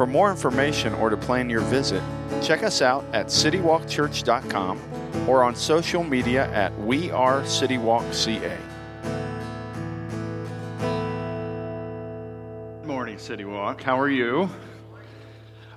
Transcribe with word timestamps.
For 0.00 0.06
more 0.06 0.30
information 0.30 0.94
or 0.94 1.10
to 1.10 1.16
plan 1.18 1.50
your 1.50 1.60
visit, 1.60 2.02
check 2.40 2.62
us 2.62 2.80
out 2.80 3.04
at 3.12 3.26
citywalkchurch.com 3.26 4.80
or 5.28 5.44
on 5.44 5.54
social 5.54 6.02
media 6.02 6.50
at 6.52 6.74
We 6.80 7.10
Are 7.10 7.42
CityWalkCA. 7.42 8.58
Good 12.80 12.86
morning, 12.86 13.18
CityWalk. 13.18 13.82
How 13.82 14.00
are 14.00 14.08
you? 14.08 14.48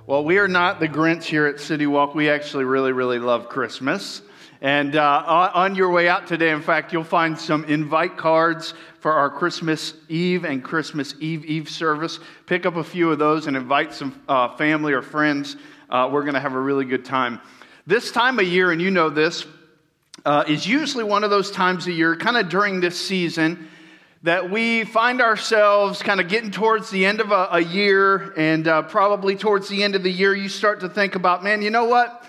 Well, 0.08 0.24
we 0.24 0.38
are 0.38 0.48
not 0.48 0.80
the 0.80 0.88
Grinch 0.88 1.26
here 1.26 1.46
at 1.46 1.58
CityWalk. 1.58 2.16
We 2.16 2.30
actually 2.30 2.64
really, 2.64 2.94
really 2.94 3.20
love 3.20 3.50
Christmas. 3.50 4.22
And 4.64 4.96
uh, 4.96 5.52
on 5.54 5.76
your 5.76 5.92
way 5.92 6.08
out 6.08 6.26
today, 6.26 6.50
in 6.52 6.62
fact, 6.62 6.94
you'll 6.94 7.04
find 7.04 7.38
some 7.38 7.66
invite 7.66 8.16
cards 8.16 8.74
for 9.02 9.12
our 9.12 9.30
Christmas 9.30 9.94
Eve 10.08 10.46
and 10.46 10.64
Christmas 10.64 11.16
Eve 11.20 11.44
Eve 11.44 11.70
service. 11.70 12.18
Pick 12.46 12.66
up 12.66 12.78
a 12.78 12.84
few 12.84 13.12
of 13.12 13.20
those 13.20 13.48
and 13.48 13.58
invite 13.58 13.94
some 13.94 14.24
uh, 14.30 14.56
family 14.56 14.94
or 14.94 15.02
friends. 15.02 15.58
Uh, 15.90 16.10
we're 16.10 16.22
going 16.22 16.36
to 16.36 16.40
have 16.40 16.54
a 16.54 16.60
really 16.60 16.86
good 16.86 17.04
time. 17.04 17.42
This 17.86 18.10
time 18.10 18.40
of 18.40 18.46
year, 18.46 18.72
and 18.72 18.82
you 18.82 18.90
know 18.90 19.10
this, 19.10 19.46
uh, 20.24 20.46
is 20.48 20.66
usually 20.66 21.04
one 21.04 21.26
of 21.26 21.30
those 21.30 21.52
times 21.52 21.86
of 21.86 21.94
year, 21.94 22.16
kind 22.16 22.38
of 22.38 22.48
during 22.48 22.80
this 22.80 22.98
season, 22.98 23.68
that 24.22 24.50
we 24.50 24.86
find 24.86 25.22
ourselves 25.22 26.02
kind 26.02 26.22
of 26.22 26.30
getting 26.30 26.52
towards 26.52 26.90
the 26.90 27.06
end 27.06 27.20
of 27.20 27.34
a, 27.34 27.50
a 27.52 27.60
year, 27.60 28.34
and 28.38 28.66
uh, 28.70 28.82
probably 28.84 29.36
towards 29.36 29.68
the 29.68 29.84
end 29.84 29.96
of 29.96 30.04
the 30.04 30.12
year, 30.12 30.34
you 30.34 30.48
start 30.48 30.80
to 30.80 30.88
think 30.88 31.16
about, 31.16 31.44
man, 31.44 31.62
you 31.62 31.70
know 31.70 31.84
what? 31.84 32.26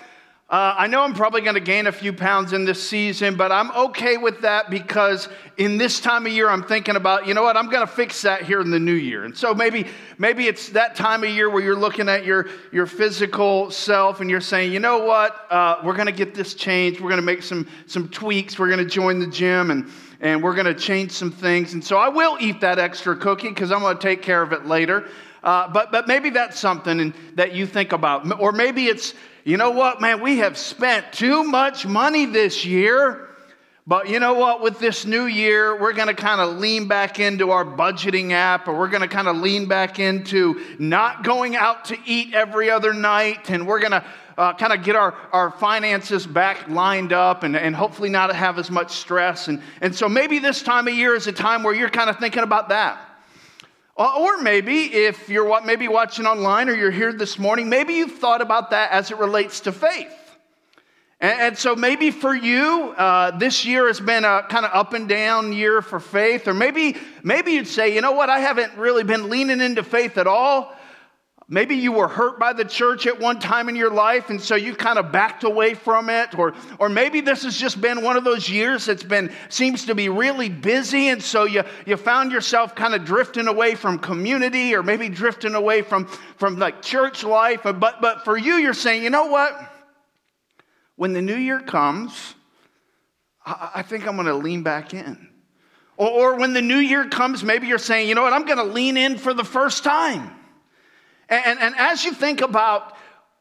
Uh, 0.47 0.75
I 0.77 0.85
know 0.85 1.01
I'm 1.01 1.15
probably 1.15 1.41
going 1.41 1.55
to 1.55 1.59
gain 1.59 1.87
a 1.87 1.91
few 1.91 2.13
pounds 2.13 2.53
in 2.53 2.65
this 2.65 2.87
season, 2.87 3.35
but 3.35 3.51
I'm 3.51 3.71
okay 3.71 4.17
with 4.17 4.41
that 4.41 4.69
because 4.69 5.27
in 5.57 5.79
this 5.79 5.99
time 5.99 6.27
of 6.27 6.33
year, 6.33 6.47
I'm 6.49 6.61
thinking 6.61 6.95
about, 6.95 7.25
you 7.25 7.33
know 7.33 7.41
what, 7.41 7.57
I'm 7.57 7.67
going 7.67 7.85
to 7.85 7.91
fix 7.91 8.21
that 8.21 8.43
here 8.43 8.61
in 8.61 8.69
the 8.69 8.79
new 8.79 8.93
year. 8.93 9.23
And 9.23 9.35
so 9.35 9.55
maybe, 9.55 9.87
maybe 10.19 10.45
it's 10.45 10.69
that 10.69 10.95
time 10.95 11.23
of 11.23 11.31
year 11.31 11.49
where 11.49 11.63
you're 11.63 11.75
looking 11.75 12.07
at 12.07 12.25
your, 12.25 12.47
your 12.71 12.85
physical 12.85 13.71
self 13.71 14.21
and 14.21 14.29
you're 14.29 14.39
saying, 14.39 14.71
you 14.71 14.79
know 14.79 14.99
what, 14.99 15.47
uh, 15.49 15.77
we're 15.83 15.95
going 15.95 16.05
to 16.05 16.11
get 16.11 16.35
this 16.35 16.53
changed. 16.53 17.01
We're 17.01 17.09
going 17.09 17.21
to 17.21 17.25
make 17.25 17.41
some, 17.41 17.67
some 17.87 18.07
tweaks. 18.09 18.59
We're 18.59 18.69
going 18.69 18.87
to 18.87 18.89
join 18.89 19.17
the 19.17 19.27
gym 19.27 19.71
and, 19.71 19.89
and 20.21 20.43
we're 20.43 20.53
going 20.53 20.67
to 20.67 20.75
change 20.75 21.09
some 21.09 21.31
things. 21.31 21.73
And 21.73 21.83
so 21.83 21.97
I 21.97 22.09
will 22.09 22.37
eat 22.39 22.61
that 22.61 22.77
extra 22.77 23.17
cookie 23.17 23.49
because 23.49 23.71
I'm 23.71 23.81
going 23.81 23.97
to 23.97 24.03
take 24.03 24.21
care 24.21 24.43
of 24.43 24.53
it 24.53 24.67
later. 24.67 25.07
Uh, 25.43 25.67
but, 25.67 25.91
but 25.91 26.07
maybe 26.07 26.29
that's 26.29 26.59
something 26.59 27.15
that 27.33 27.53
you 27.53 27.65
think 27.65 27.93
about. 27.93 28.39
Or 28.39 28.51
maybe 28.51 28.85
it's, 28.85 29.15
you 29.45 29.57
know 29.57 29.69
what, 29.69 30.01
man, 30.01 30.21
we 30.21 30.39
have 30.39 30.57
spent 30.57 31.13
too 31.13 31.43
much 31.43 31.85
money 31.85 32.25
this 32.25 32.65
year. 32.65 33.29
But 33.87 34.09
you 34.09 34.19
know 34.19 34.33
what? 34.33 34.63
With 34.63 34.79
this 34.79 35.05
new 35.05 35.25
year, 35.25 35.79
we're 35.79 35.93
going 35.93 36.07
to 36.07 36.15
kind 36.15 36.41
of 36.41 36.57
lean 36.57 36.87
back 36.87 37.19
into 37.19 37.51
our 37.51 37.63
budgeting 37.63 38.31
app, 38.31 38.67
or 38.67 38.75
we're 38.75 38.87
going 38.87 39.03
to 39.03 39.07
kind 39.07 39.27
of 39.27 39.37
lean 39.37 39.67
back 39.67 39.99
into 39.99 40.59
not 40.79 41.23
going 41.23 41.55
out 41.55 41.85
to 41.85 41.97
eat 42.07 42.33
every 42.33 42.71
other 42.71 42.91
night, 42.91 43.51
and 43.51 43.67
we're 43.67 43.79
going 43.79 43.91
to 43.91 44.03
uh, 44.35 44.53
kind 44.53 44.73
of 44.73 44.83
get 44.83 44.95
our, 44.95 45.13
our 45.31 45.51
finances 45.51 46.25
back 46.25 46.67
lined 46.67 47.13
up 47.13 47.43
and, 47.43 47.55
and 47.55 47.75
hopefully 47.75 48.09
not 48.09 48.35
have 48.35 48.57
as 48.57 48.71
much 48.71 48.93
stress. 48.93 49.47
And, 49.47 49.61
and 49.79 49.93
so 49.93 50.09
maybe 50.09 50.39
this 50.39 50.63
time 50.63 50.87
of 50.87 50.95
year 50.95 51.13
is 51.13 51.27
a 51.27 51.31
time 51.31 51.61
where 51.61 51.75
you're 51.75 51.89
kind 51.89 52.09
of 52.09 52.17
thinking 52.17 52.41
about 52.41 52.69
that. 52.69 52.99
Or 53.95 54.41
maybe 54.41 54.93
if 54.93 55.29
you're 55.29 55.61
maybe 55.61 55.87
watching 55.87 56.25
online 56.25 56.67
or 56.67 56.73
you're 56.73 56.91
here 56.91 57.13
this 57.13 57.39
morning, 57.39 57.69
maybe 57.69 57.93
you've 57.93 58.19
thought 58.19 58.41
about 58.41 58.71
that 58.71 58.91
as 58.91 59.09
it 59.09 59.17
relates 59.17 59.61
to 59.61 59.71
faith. 59.71 60.13
And, 61.21 61.39
and 61.39 61.57
so 61.57 61.77
maybe 61.77 62.11
for 62.11 62.35
you, 62.35 62.93
uh, 62.97 63.37
this 63.37 63.63
year 63.63 63.87
has 63.87 64.01
been 64.01 64.25
a 64.25 64.43
kind 64.49 64.65
of 64.65 64.71
up 64.73 64.93
and 64.93 65.07
down 65.07 65.53
year 65.53 65.81
for 65.81 66.01
faith. 66.01 66.45
Or 66.49 66.53
maybe, 66.53 66.97
maybe 67.23 67.53
you'd 67.53 67.69
say, 67.69 67.95
you 67.95 68.01
know 68.01 68.11
what, 68.11 68.29
I 68.29 68.39
haven't 68.39 68.77
really 68.77 69.05
been 69.05 69.29
leaning 69.29 69.61
into 69.61 69.81
faith 69.81 70.17
at 70.17 70.27
all. 70.27 70.75
Maybe 71.47 71.75
you 71.75 71.91
were 71.91 72.07
hurt 72.07 72.39
by 72.39 72.53
the 72.53 72.65
church 72.65 73.05
at 73.05 73.19
one 73.19 73.39
time 73.39 73.69
in 73.69 73.75
your 73.75 73.91
life, 73.91 74.31
and 74.31 74.41
so 74.41 74.55
you 74.55 74.73
kind 74.73 74.97
of 74.97 75.11
backed 75.11 75.43
away 75.43 75.75
from 75.75 76.09
it. 76.09 76.37
Or, 76.39 76.55
or 76.79 76.89
maybe 76.89 77.21
this 77.21 77.43
has 77.43 77.55
just 77.55 77.79
been 77.79 78.01
one 78.01 78.17
of 78.17 78.23
those 78.23 78.49
years 78.49 78.85
that's 78.85 79.03
been 79.03 79.31
seems 79.49 79.85
to 79.85 79.93
be 79.93 80.09
really 80.09 80.49
busy, 80.49 81.09
and 81.09 81.21
so 81.21 81.43
you, 81.43 81.61
you 81.85 81.97
found 81.97 82.31
yourself 82.31 82.73
kind 82.73 82.95
of 82.95 83.05
drifting 83.05 83.47
away 83.47 83.75
from 83.75 83.99
community, 83.99 84.73
or 84.73 84.81
maybe 84.81 85.07
drifting 85.07 85.53
away 85.53 85.83
from, 85.83 86.07
from 86.37 86.57
like 86.57 86.81
church 86.81 87.23
life. 87.23 87.61
But, 87.61 87.79
but 87.79 88.25
for 88.25 88.35
you, 88.35 88.55
you're 88.55 88.73
saying, 88.73 89.03
you 89.03 89.11
know 89.11 89.27
what? 89.27 89.55
When 90.95 91.13
the 91.13 91.21
new 91.21 91.37
year 91.37 91.59
comes, 91.59 92.33
I, 93.45 93.69
I 93.75 93.81
think 93.83 94.07
I'm 94.07 94.15
going 94.15 94.25
to 94.25 94.33
lean 94.33 94.63
back 94.63 94.95
in. 94.95 95.29
Or, 95.95 96.09
or 96.09 96.35
when 96.39 96.53
the 96.53 96.61
new 96.63 96.79
year 96.79 97.07
comes, 97.07 97.43
maybe 97.43 97.67
you're 97.67 97.77
saying, 97.77 98.09
you 98.09 98.15
know 98.15 98.23
what? 98.23 98.33
I'm 98.33 98.45
going 98.45 98.57
to 98.57 98.63
lean 98.63 98.97
in 98.97 99.19
for 99.19 99.31
the 99.31 99.43
first 99.43 99.83
time. 99.83 100.31
And, 101.29 101.59
and 101.59 101.75
as 101.77 102.03
you 102.03 102.13
think 102.13 102.41
about 102.41 102.95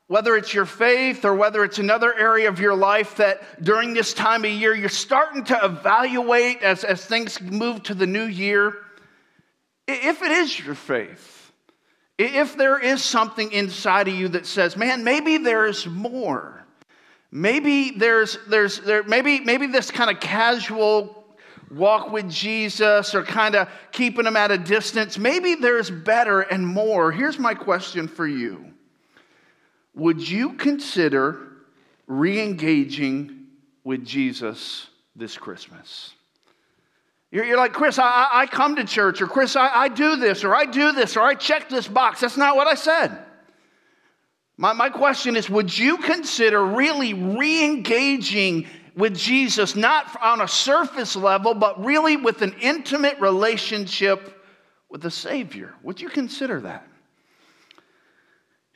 whether 0.06 0.37
it's 0.37 0.53
your 0.53 0.67
faith 0.67 1.25
or 1.25 1.34
whether 1.34 1.65
it's 1.65 1.78
another 1.78 2.15
area 2.15 2.49
of 2.49 2.61
your 2.61 2.75
life 2.75 3.17
that 3.17 3.62
during 3.62 3.95
this 3.95 4.12
time 4.12 4.45
of 4.45 4.50
year 4.50 4.75
you're 4.75 4.89
starting 4.89 5.45
to 5.45 5.59
evaluate 5.65 6.62
as, 6.62 6.84
as 6.84 7.05
things 7.05 7.41
move 7.41 7.83
to 7.83 7.94
the 7.94 8.06
new 8.06 8.25
year, 8.25 8.77
if 9.89 10.23
it 10.23 10.31
is 10.31 10.59
your 10.59 10.75
faith, 10.75 11.53
if 12.19 12.56
there 12.56 12.78
is 12.78 13.03
something 13.03 13.50
inside 13.53 14.09
of 14.09 14.15
you 14.15 14.28
that 14.28 14.47
says, 14.47 14.77
man, 14.77 15.05
maybe 15.05 15.39
there's 15.39 15.87
more. 15.87 16.65
Maybe 17.31 17.91
there's, 17.91 18.39
there's 18.47 18.78
there, 18.81 19.03
maybe, 19.03 19.41
maybe 19.41 19.67
this 19.67 19.91
kind 19.91 20.11
of 20.11 20.21
casual 20.21 21.24
walk 21.71 22.11
with 22.11 22.31
Jesus 22.31 23.15
or 23.15 23.23
kind 23.23 23.55
of 23.55 23.69
keeping 23.93 24.25
them 24.25 24.37
at 24.37 24.51
a 24.51 24.59
distance. 24.59 25.19
Maybe 25.19 25.55
there's 25.55 25.91
better 25.91 26.41
and 26.41 26.67
more. 26.67 27.13
Here's 27.13 27.39
my 27.39 27.55
question 27.55 28.09
for 28.09 28.27
you 28.27 28.65
Would 29.95 30.29
you 30.29 30.55
consider 30.55 31.39
re 32.07 32.41
engaging 32.41 33.47
with 33.85 34.05
Jesus 34.05 34.89
this 35.17 35.37
Christmas? 35.37 36.15
You're, 37.31 37.57
like, 37.57 37.73
Chris, 37.73 37.99
I, 37.99 38.29
I, 38.33 38.47
come 38.47 38.77
to 38.77 38.85
church, 38.85 39.21
or 39.21 39.27
Chris, 39.27 39.57
I, 39.57 39.67
I 39.67 39.89
do 39.89 40.15
this, 40.15 40.45
or 40.45 40.55
I 40.55 40.67
do 40.67 40.93
this, 40.93 41.17
or 41.17 41.23
I 41.23 41.35
check 41.35 41.69
this 41.69 41.89
box. 41.89 42.21
That's 42.21 42.37
not 42.37 42.55
what 42.55 42.69
I 42.69 42.77
said. 42.77 43.19
My, 44.57 44.73
my 44.73 44.89
question 44.89 45.37
is 45.37 45.51
Would 45.51 45.77
you 45.77 45.99
consider 45.99 46.65
really 46.65 47.13
re 47.13 47.65
engaging 47.65 48.67
with 48.97 49.16
Jesus, 49.16 49.75
not 49.75 50.21
on 50.22 50.41
a 50.41 50.49
surface 50.49 51.16
level, 51.16 51.55
but 51.55 51.84
really 51.84 52.16
with 52.16 52.43
an 52.43 52.55
intimate 52.60 53.19
relationship 53.21 54.43
with 54.88 55.03
the 55.03 55.10
Savior. 55.10 55.75
Would 55.82 56.00
you 56.00 56.09
consider 56.09 56.60
that? 56.60 56.87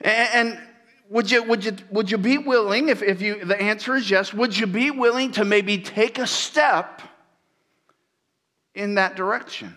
And 0.00 0.58
would 1.10 1.30
you, 1.30 1.42
would 1.44 1.64
you, 1.64 1.76
would 1.90 2.10
you 2.10 2.18
be 2.18 2.38
willing, 2.38 2.88
if, 2.88 3.02
if 3.02 3.22
you, 3.22 3.44
the 3.44 3.60
answer 3.60 3.96
is 3.96 4.10
yes, 4.10 4.34
would 4.34 4.56
you 4.56 4.66
be 4.66 4.90
willing 4.90 5.32
to 5.32 5.44
maybe 5.44 5.78
take 5.78 6.18
a 6.18 6.26
step 6.26 7.02
in 8.74 8.94
that 8.96 9.16
direction? 9.16 9.74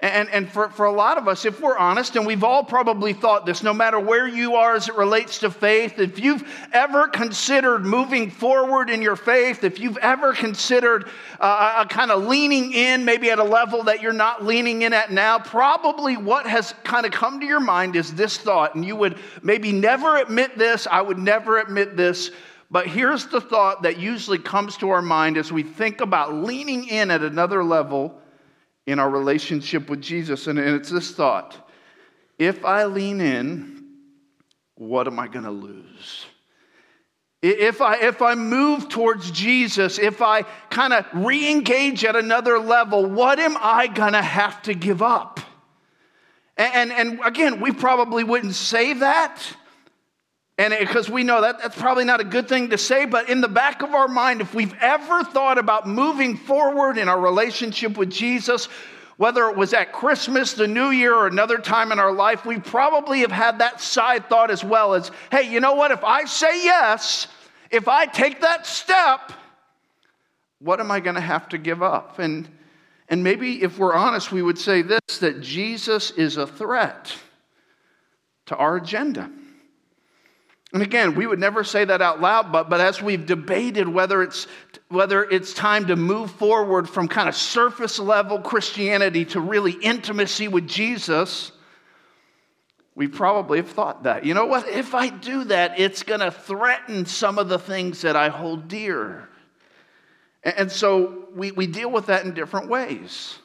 And, 0.00 0.28
and 0.28 0.50
for, 0.50 0.68
for 0.68 0.84
a 0.84 0.92
lot 0.92 1.16
of 1.16 1.26
us, 1.26 1.46
if 1.46 1.58
we're 1.62 1.78
honest, 1.78 2.16
and 2.16 2.26
we've 2.26 2.44
all 2.44 2.62
probably 2.62 3.14
thought 3.14 3.46
this, 3.46 3.62
no 3.62 3.72
matter 3.72 3.98
where 3.98 4.28
you 4.28 4.54
are 4.56 4.74
as 4.74 4.90
it 4.90 4.94
relates 4.94 5.38
to 5.38 5.50
faith, 5.50 5.98
if 5.98 6.18
you've 6.18 6.46
ever 6.74 7.08
considered 7.08 7.86
moving 7.86 8.30
forward 8.30 8.90
in 8.90 9.00
your 9.00 9.16
faith, 9.16 9.64
if 9.64 9.80
you've 9.80 9.96
ever 9.96 10.34
considered 10.34 11.08
uh, 11.40 11.82
a 11.82 11.88
kind 11.88 12.10
of 12.10 12.26
leaning 12.26 12.74
in, 12.74 13.06
maybe 13.06 13.30
at 13.30 13.38
a 13.38 13.44
level 13.44 13.84
that 13.84 14.02
you're 14.02 14.12
not 14.12 14.44
leaning 14.44 14.82
in 14.82 14.92
at 14.92 15.12
now, 15.12 15.38
probably 15.38 16.18
what 16.18 16.46
has 16.46 16.74
kind 16.84 17.06
of 17.06 17.12
come 17.12 17.40
to 17.40 17.46
your 17.46 17.60
mind 17.60 17.96
is 17.96 18.12
this 18.12 18.36
thought. 18.36 18.74
And 18.74 18.84
you 18.84 18.96
would 18.96 19.16
maybe 19.42 19.72
never 19.72 20.18
admit 20.18 20.58
this, 20.58 20.86
I 20.86 21.00
would 21.00 21.18
never 21.18 21.58
admit 21.58 21.96
this, 21.96 22.32
but 22.70 22.86
here's 22.86 23.28
the 23.28 23.40
thought 23.40 23.84
that 23.84 23.98
usually 23.98 24.38
comes 24.38 24.76
to 24.78 24.90
our 24.90 25.00
mind 25.00 25.38
as 25.38 25.50
we 25.50 25.62
think 25.62 26.02
about 26.02 26.34
leaning 26.34 26.86
in 26.86 27.10
at 27.10 27.22
another 27.22 27.64
level 27.64 28.20
in 28.86 28.98
our 28.98 29.10
relationship 29.10 29.90
with 29.90 30.00
Jesus. 30.00 30.46
And 30.46 30.58
it's 30.58 30.90
this 30.90 31.10
thought 31.12 31.56
if 32.38 32.64
I 32.64 32.84
lean 32.84 33.20
in, 33.20 33.84
what 34.74 35.06
am 35.06 35.18
I 35.18 35.26
going 35.26 35.44
to 35.44 35.50
lose? 35.50 36.26
If 37.42 37.80
I, 37.80 37.96
if 37.96 38.22
I 38.22 38.34
move 38.34 38.88
towards 38.88 39.30
Jesus, 39.30 39.98
if 39.98 40.20
I 40.20 40.42
kind 40.70 40.92
of 40.92 41.06
re 41.14 41.50
engage 41.50 42.04
at 42.04 42.16
another 42.16 42.58
level, 42.58 43.06
what 43.06 43.38
am 43.38 43.56
I 43.60 43.86
going 43.86 44.14
to 44.14 44.22
have 44.22 44.62
to 44.62 44.74
give 44.74 45.02
up? 45.02 45.40
And, 46.56 46.90
and, 46.90 46.92
and 46.92 47.20
again, 47.24 47.60
we 47.60 47.72
probably 47.72 48.24
wouldn't 48.24 48.54
say 48.54 48.94
that. 48.94 49.42
And 50.58 50.74
because 50.78 51.10
we 51.10 51.22
know 51.22 51.42
that 51.42 51.58
that's 51.58 51.78
probably 51.78 52.04
not 52.04 52.20
a 52.20 52.24
good 52.24 52.48
thing 52.48 52.70
to 52.70 52.78
say, 52.78 53.04
but 53.04 53.28
in 53.28 53.42
the 53.42 53.48
back 53.48 53.82
of 53.82 53.94
our 53.94 54.08
mind, 54.08 54.40
if 54.40 54.54
we've 54.54 54.74
ever 54.80 55.22
thought 55.22 55.58
about 55.58 55.86
moving 55.86 56.36
forward 56.36 56.96
in 56.96 57.08
our 57.08 57.20
relationship 57.20 57.98
with 57.98 58.10
Jesus, 58.10 58.68
whether 59.18 59.48
it 59.48 59.56
was 59.56 59.74
at 59.74 59.92
Christmas, 59.92 60.54
the 60.54 60.66
New 60.66 60.90
Year, 60.90 61.14
or 61.14 61.26
another 61.26 61.58
time 61.58 61.92
in 61.92 61.98
our 61.98 62.12
life, 62.12 62.46
we 62.46 62.58
probably 62.58 63.20
have 63.20 63.32
had 63.32 63.58
that 63.58 63.82
side 63.82 64.28
thought 64.28 64.50
as 64.50 64.64
well 64.64 64.94
as, 64.94 65.10
hey, 65.30 65.42
you 65.42 65.60
know 65.60 65.74
what? 65.74 65.90
If 65.90 66.02
I 66.04 66.24
say 66.24 66.64
yes, 66.64 67.28
if 67.70 67.86
I 67.86 68.06
take 68.06 68.40
that 68.40 68.66
step, 68.66 69.32
what 70.58 70.80
am 70.80 70.90
I 70.90 71.00
going 71.00 71.16
to 71.16 71.20
have 71.20 71.50
to 71.50 71.58
give 71.58 71.82
up? 71.82 72.18
And, 72.18 72.48
and 73.08 73.22
maybe 73.22 73.62
if 73.62 73.78
we're 73.78 73.94
honest, 73.94 74.32
we 74.32 74.40
would 74.40 74.58
say 74.58 74.80
this 74.80 75.00
that 75.20 75.42
Jesus 75.42 76.12
is 76.12 76.38
a 76.38 76.46
threat 76.46 77.14
to 78.46 78.56
our 78.56 78.76
agenda. 78.76 79.30
And 80.72 80.82
again, 80.82 81.14
we 81.14 81.26
would 81.26 81.38
never 81.38 81.62
say 81.62 81.84
that 81.84 82.02
out 82.02 82.20
loud, 82.20 82.50
but, 82.50 82.68
but 82.68 82.80
as 82.80 83.00
we've 83.00 83.24
debated 83.24 83.88
whether 83.88 84.22
it's, 84.22 84.46
whether 84.88 85.22
it's 85.24 85.54
time 85.54 85.86
to 85.86 85.96
move 85.96 86.30
forward 86.32 86.88
from 86.88 87.06
kind 87.06 87.28
of 87.28 87.36
surface 87.36 87.98
level 87.98 88.40
Christianity 88.40 89.24
to 89.26 89.40
really 89.40 89.72
intimacy 89.72 90.48
with 90.48 90.66
Jesus, 90.66 91.52
we 92.96 93.06
probably 93.06 93.58
have 93.58 93.70
thought 93.70 94.02
that. 94.04 94.24
You 94.24 94.34
know 94.34 94.46
what? 94.46 94.68
If 94.68 94.94
I 94.94 95.08
do 95.08 95.44
that, 95.44 95.78
it's 95.78 96.02
going 96.02 96.20
to 96.20 96.30
threaten 96.30 97.06
some 97.06 97.38
of 97.38 97.48
the 97.48 97.58
things 97.58 98.02
that 98.02 98.16
I 98.16 98.28
hold 98.28 98.68
dear. 98.68 99.28
And 100.42 100.72
so 100.72 101.28
we, 101.34 101.52
we 101.52 101.66
deal 101.66 101.90
with 101.90 102.06
that 102.06 102.24
in 102.24 102.34
different 102.34 102.68
ways. 102.68 103.38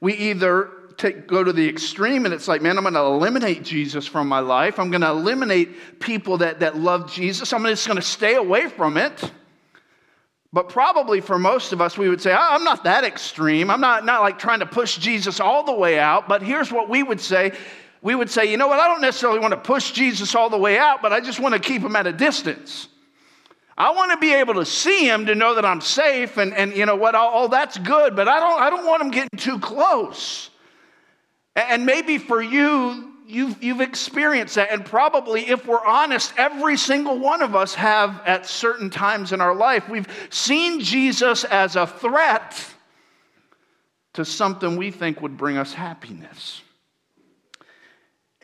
We 0.00 0.14
either 0.14 0.70
take, 0.96 1.26
go 1.26 1.42
to 1.42 1.52
the 1.52 1.68
extreme 1.68 2.24
and 2.24 2.34
it's 2.34 2.48
like, 2.48 2.62
man, 2.62 2.76
I'm 2.76 2.84
going 2.84 2.94
to 2.94 3.00
eliminate 3.00 3.62
Jesus 3.62 4.06
from 4.06 4.28
my 4.28 4.40
life. 4.40 4.78
I'm 4.78 4.90
going 4.90 5.02
to 5.02 5.10
eliminate 5.10 6.00
people 6.00 6.38
that, 6.38 6.60
that 6.60 6.76
love 6.76 7.12
Jesus. 7.12 7.52
I'm 7.52 7.64
just 7.64 7.86
going 7.86 7.96
to 7.96 8.02
stay 8.02 8.34
away 8.34 8.68
from 8.68 8.96
it. 8.96 9.30
But 10.52 10.68
probably 10.68 11.20
for 11.20 11.38
most 11.38 11.72
of 11.72 11.80
us, 11.80 11.96
we 11.96 12.08
would 12.08 12.20
say, 12.20 12.32
I'm 12.32 12.64
not 12.64 12.84
that 12.84 13.04
extreme. 13.04 13.70
I'm 13.70 13.80
not, 13.80 14.04
not 14.04 14.20
like 14.20 14.38
trying 14.38 14.60
to 14.60 14.66
push 14.66 14.98
Jesus 14.98 15.40
all 15.40 15.64
the 15.64 15.72
way 15.72 15.98
out. 15.98 16.28
But 16.28 16.42
here's 16.42 16.70
what 16.70 16.88
we 16.88 17.02
would 17.02 17.20
say 17.20 17.52
we 18.02 18.16
would 18.16 18.28
say, 18.28 18.50
you 18.50 18.56
know 18.56 18.66
what, 18.66 18.80
I 18.80 18.88
don't 18.88 19.00
necessarily 19.00 19.38
want 19.38 19.52
to 19.52 19.60
push 19.60 19.92
Jesus 19.92 20.34
all 20.34 20.50
the 20.50 20.58
way 20.58 20.76
out, 20.76 21.02
but 21.02 21.12
I 21.12 21.20
just 21.20 21.38
want 21.38 21.54
to 21.54 21.60
keep 21.60 21.82
him 21.82 21.94
at 21.94 22.06
a 22.06 22.12
distance. 22.12 22.88
I 23.78 23.92
want 23.92 24.10
to 24.10 24.18
be 24.18 24.34
able 24.34 24.54
to 24.54 24.64
see 24.64 25.06
him 25.08 25.26
to 25.26 25.34
know 25.34 25.54
that 25.54 25.64
I'm 25.64 25.80
safe 25.80 26.36
and, 26.36 26.52
and 26.52 26.76
you 26.76 26.84
know 26.84 26.96
what, 26.96 27.14
all, 27.14 27.48
that's 27.48 27.78
good, 27.78 28.16
but 28.16 28.28
I 28.28 28.40
don't, 28.40 28.60
I 28.60 28.70
don't 28.70 28.84
want 28.84 29.02
him 29.02 29.10
getting 29.10 29.38
too 29.38 29.58
close. 29.60 30.50
And 31.54 31.84
maybe 31.84 32.18
for 32.18 32.40
you, 32.40 33.12
you've, 33.26 33.62
you've 33.62 33.80
experienced 33.80 34.54
that. 34.54 34.70
And 34.70 34.84
probably, 34.84 35.48
if 35.48 35.66
we're 35.66 35.84
honest, 35.84 36.32
every 36.36 36.76
single 36.76 37.18
one 37.18 37.42
of 37.42 37.54
us 37.54 37.74
have 37.74 38.22
at 38.26 38.46
certain 38.46 38.90
times 38.90 39.32
in 39.32 39.40
our 39.40 39.54
life. 39.54 39.88
We've 39.88 40.08
seen 40.30 40.80
Jesus 40.80 41.44
as 41.44 41.76
a 41.76 41.86
threat 41.86 42.64
to 44.14 44.24
something 44.24 44.76
we 44.76 44.90
think 44.90 45.20
would 45.20 45.36
bring 45.36 45.56
us 45.56 45.72
happiness. 45.72 46.62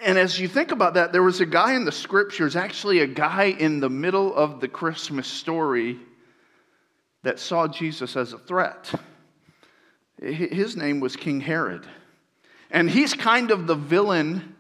And 0.01 0.17
as 0.17 0.39
you 0.39 0.49
think 0.49 0.71
about 0.71 0.95
that, 0.95 1.13
there 1.13 1.23
was 1.23 1.41
a 1.41 1.47
guy 1.47 1.75
in 1.75 1.85
the 1.85 1.93
scriptures, 1.93 2.57
actually, 2.57 3.01
a 3.01 3.07
guy 3.07 3.45
in 3.59 3.81
the 3.81 3.91
middle 3.91 4.35
of 4.35 4.61
the 4.61 4.69
Christmas 4.69 5.27
story 5.27 5.99
that 7.25 7.41
saw 7.41 7.67
Jesus 7.67 8.17
as 8.17 8.33
a 8.33 8.39
threat. 8.39 8.93
His 10.23 10.77
name 10.77 11.01
was 11.01 11.17
King 11.17 11.41
Herod. 11.41 11.87
And 12.70 12.91
he's 12.91 13.15
kind 13.15 13.50
of 13.50 13.67
the 13.67 13.75
villain 13.75 14.55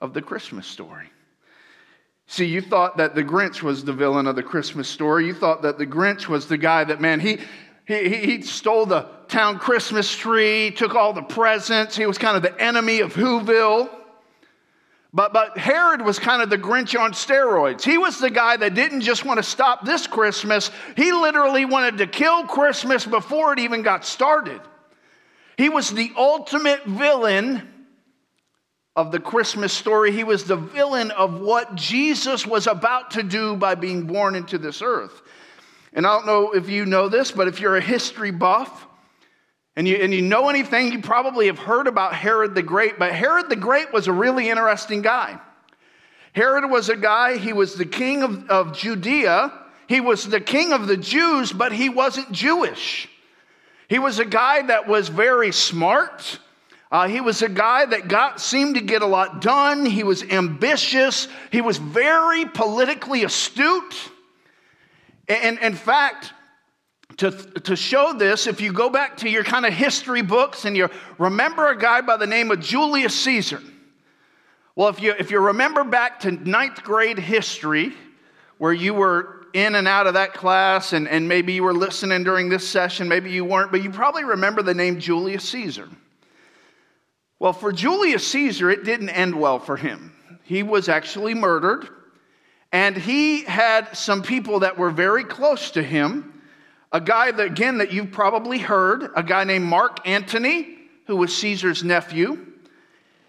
of 0.00 0.14
the 0.14 0.22
Christmas 0.22 0.66
story. 0.66 1.10
See, 2.26 2.44
you 2.44 2.60
thought 2.60 2.98
that 2.98 3.14
the 3.14 3.24
Grinch 3.24 3.62
was 3.62 3.84
the 3.84 3.92
villain 3.92 4.26
of 4.26 4.36
the 4.36 4.42
Christmas 4.42 4.88
story. 4.88 5.26
You 5.26 5.34
thought 5.34 5.62
that 5.62 5.78
the 5.78 5.86
Grinch 5.86 6.28
was 6.28 6.46
the 6.46 6.58
guy 6.58 6.84
that, 6.84 7.00
man, 7.00 7.18
he, 7.18 7.38
he, 7.86 8.08
he 8.08 8.42
stole 8.42 8.86
the 8.86 9.06
town 9.26 9.58
Christmas 9.58 10.14
tree, 10.14 10.70
took 10.70 10.94
all 10.94 11.12
the 11.12 11.22
presents. 11.22 11.96
He 11.96 12.06
was 12.06 12.18
kind 12.18 12.36
of 12.36 12.42
the 12.42 12.60
enemy 12.60 13.00
of 13.00 13.14
Whoville. 13.14 13.90
But, 15.12 15.32
but 15.32 15.58
Herod 15.58 16.02
was 16.02 16.20
kind 16.20 16.40
of 16.40 16.50
the 16.50 16.58
Grinch 16.58 16.98
on 16.98 17.12
steroids. 17.12 17.82
He 17.82 17.98
was 17.98 18.18
the 18.18 18.30
guy 18.30 18.56
that 18.56 18.74
didn't 18.74 19.00
just 19.00 19.24
want 19.24 19.38
to 19.38 19.42
stop 19.42 19.84
this 19.84 20.06
Christmas, 20.06 20.70
he 20.96 21.12
literally 21.12 21.64
wanted 21.64 21.98
to 21.98 22.06
kill 22.06 22.44
Christmas 22.44 23.04
before 23.04 23.52
it 23.52 23.58
even 23.58 23.82
got 23.82 24.04
started. 24.04 24.60
He 25.60 25.68
was 25.68 25.90
the 25.90 26.10
ultimate 26.16 26.86
villain 26.86 27.68
of 28.96 29.12
the 29.12 29.20
Christmas 29.20 29.74
story. 29.74 30.10
He 30.10 30.24
was 30.24 30.44
the 30.44 30.56
villain 30.56 31.10
of 31.10 31.38
what 31.38 31.74
Jesus 31.74 32.46
was 32.46 32.66
about 32.66 33.10
to 33.10 33.22
do 33.22 33.56
by 33.56 33.74
being 33.74 34.06
born 34.06 34.36
into 34.36 34.56
this 34.56 34.80
earth. 34.80 35.20
And 35.92 36.06
I 36.06 36.16
don't 36.16 36.24
know 36.24 36.52
if 36.52 36.70
you 36.70 36.86
know 36.86 37.10
this, 37.10 37.30
but 37.30 37.46
if 37.46 37.60
you're 37.60 37.76
a 37.76 37.82
history 37.82 38.30
buff 38.30 38.86
and 39.76 39.86
you, 39.86 39.96
and 39.96 40.14
you 40.14 40.22
know 40.22 40.48
anything, 40.48 40.92
you 40.92 41.02
probably 41.02 41.48
have 41.48 41.58
heard 41.58 41.88
about 41.88 42.14
Herod 42.14 42.54
the 42.54 42.62
Great. 42.62 42.98
But 42.98 43.12
Herod 43.12 43.50
the 43.50 43.56
Great 43.56 43.92
was 43.92 44.06
a 44.06 44.14
really 44.14 44.48
interesting 44.48 45.02
guy. 45.02 45.38
Herod 46.32 46.70
was 46.70 46.88
a 46.88 46.96
guy, 46.96 47.36
he 47.36 47.52
was 47.52 47.74
the 47.74 47.84
king 47.84 48.22
of, 48.22 48.48
of 48.48 48.74
Judea, 48.74 49.52
he 49.88 50.00
was 50.00 50.26
the 50.26 50.40
king 50.40 50.72
of 50.72 50.86
the 50.86 50.96
Jews, 50.96 51.52
but 51.52 51.70
he 51.70 51.90
wasn't 51.90 52.32
Jewish. 52.32 53.10
He 53.90 53.98
was 53.98 54.20
a 54.20 54.24
guy 54.24 54.62
that 54.62 54.86
was 54.86 55.08
very 55.08 55.50
smart. 55.50 56.38
Uh, 56.92 57.08
he 57.08 57.20
was 57.20 57.42
a 57.42 57.48
guy 57.48 57.84
that 57.84 58.06
got 58.06 58.40
seemed 58.40 58.76
to 58.76 58.80
get 58.80 59.02
a 59.02 59.06
lot 59.06 59.42
done. 59.42 59.84
He 59.84 60.04
was 60.04 60.22
ambitious. 60.22 61.26
He 61.50 61.60
was 61.60 61.76
very 61.78 62.44
politically 62.44 63.24
astute. 63.24 63.96
And 65.28 65.58
in 65.58 65.74
fact, 65.74 66.32
to, 67.16 67.32
to 67.32 67.74
show 67.74 68.12
this, 68.12 68.46
if 68.46 68.60
you 68.60 68.72
go 68.72 68.90
back 68.90 69.16
to 69.18 69.28
your 69.28 69.42
kind 69.42 69.66
of 69.66 69.72
history 69.72 70.22
books 70.22 70.66
and 70.66 70.76
you 70.76 70.88
remember 71.18 71.66
a 71.66 71.76
guy 71.76 72.00
by 72.00 72.16
the 72.16 72.28
name 72.28 72.52
of 72.52 72.60
Julius 72.60 73.18
Caesar. 73.22 73.60
Well, 74.76 74.88
if 74.88 75.02
you, 75.02 75.14
if 75.18 75.32
you 75.32 75.40
remember 75.40 75.82
back 75.82 76.20
to 76.20 76.30
ninth 76.30 76.84
grade 76.84 77.18
history, 77.18 77.92
where 78.58 78.72
you 78.72 78.94
were 78.94 79.39
in 79.52 79.74
and 79.74 79.88
out 79.88 80.06
of 80.06 80.14
that 80.14 80.34
class, 80.34 80.92
and, 80.92 81.08
and 81.08 81.28
maybe 81.28 81.52
you 81.52 81.62
were 81.62 81.74
listening 81.74 82.24
during 82.24 82.48
this 82.48 82.68
session, 82.68 83.08
maybe 83.08 83.30
you 83.30 83.44
weren't, 83.44 83.70
but 83.70 83.82
you 83.82 83.90
probably 83.90 84.24
remember 84.24 84.62
the 84.62 84.74
name 84.74 84.98
Julius 84.98 85.48
Caesar. 85.50 85.88
Well, 87.38 87.52
for 87.52 87.72
Julius 87.72 88.26
Caesar, 88.28 88.70
it 88.70 88.84
didn't 88.84 89.10
end 89.10 89.34
well 89.34 89.58
for 89.58 89.76
him. 89.76 90.12
He 90.42 90.62
was 90.62 90.88
actually 90.88 91.34
murdered, 91.34 91.88
and 92.72 92.96
he 92.96 93.44
had 93.44 93.96
some 93.96 94.22
people 94.22 94.60
that 94.60 94.76
were 94.76 94.90
very 94.90 95.24
close 95.24 95.70
to 95.72 95.82
him. 95.82 96.42
A 96.92 97.00
guy 97.00 97.30
that, 97.30 97.46
again, 97.46 97.78
that 97.78 97.92
you've 97.92 98.10
probably 98.10 98.58
heard, 98.58 99.10
a 99.14 99.22
guy 99.22 99.44
named 99.44 99.64
Mark 99.64 100.06
Antony, 100.06 100.76
who 101.06 101.16
was 101.16 101.36
Caesar's 101.36 101.84
nephew 101.84 102.49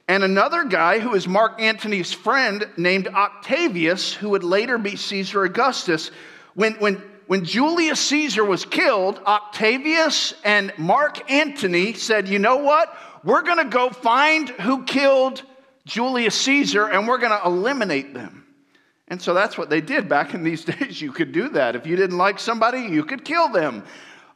and 0.07 0.23
another 0.23 0.65
guy 0.65 0.99
who 0.99 1.13
is 1.13 1.27
Mark 1.27 1.61
Antony's 1.61 2.11
friend 2.11 2.67
named 2.77 3.07
Octavius, 3.07 4.13
who 4.13 4.29
would 4.29 4.43
later 4.43 4.77
be 4.77 4.95
Caesar 4.95 5.43
Augustus. 5.43 6.11
When, 6.53 6.73
when, 6.75 7.01
when 7.27 7.45
Julius 7.45 7.99
Caesar 8.01 8.43
was 8.43 8.65
killed, 8.65 9.19
Octavius 9.25 10.33
and 10.43 10.73
Mark 10.77 11.31
Antony 11.31 11.93
said, 11.93 12.27
You 12.27 12.39
know 12.39 12.57
what? 12.57 12.93
We're 13.23 13.43
going 13.43 13.59
to 13.59 13.65
go 13.65 13.89
find 13.89 14.49
who 14.49 14.83
killed 14.83 15.43
Julius 15.85 16.35
Caesar 16.41 16.87
and 16.87 17.07
we're 17.07 17.19
going 17.19 17.37
to 17.37 17.45
eliminate 17.45 18.13
them. 18.13 18.45
And 19.07 19.21
so 19.21 19.33
that's 19.33 19.57
what 19.57 19.69
they 19.69 19.81
did 19.81 20.09
back 20.09 20.33
in 20.33 20.43
these 20.43 20.65
days. 20.65 21.01
You 21.01 21.11
could 21.11 21.31
do 21.31 21.49
that. 21.49 21.75
If 21.75 21.85
you 21.85 21.95
didn't 21.95 22.17
like 22.17 22.39
somebody, 22.39 22.81
you 22.81 23.03
could 23.03 23.23
kill 23.23 23.49
them. 23.49 23.83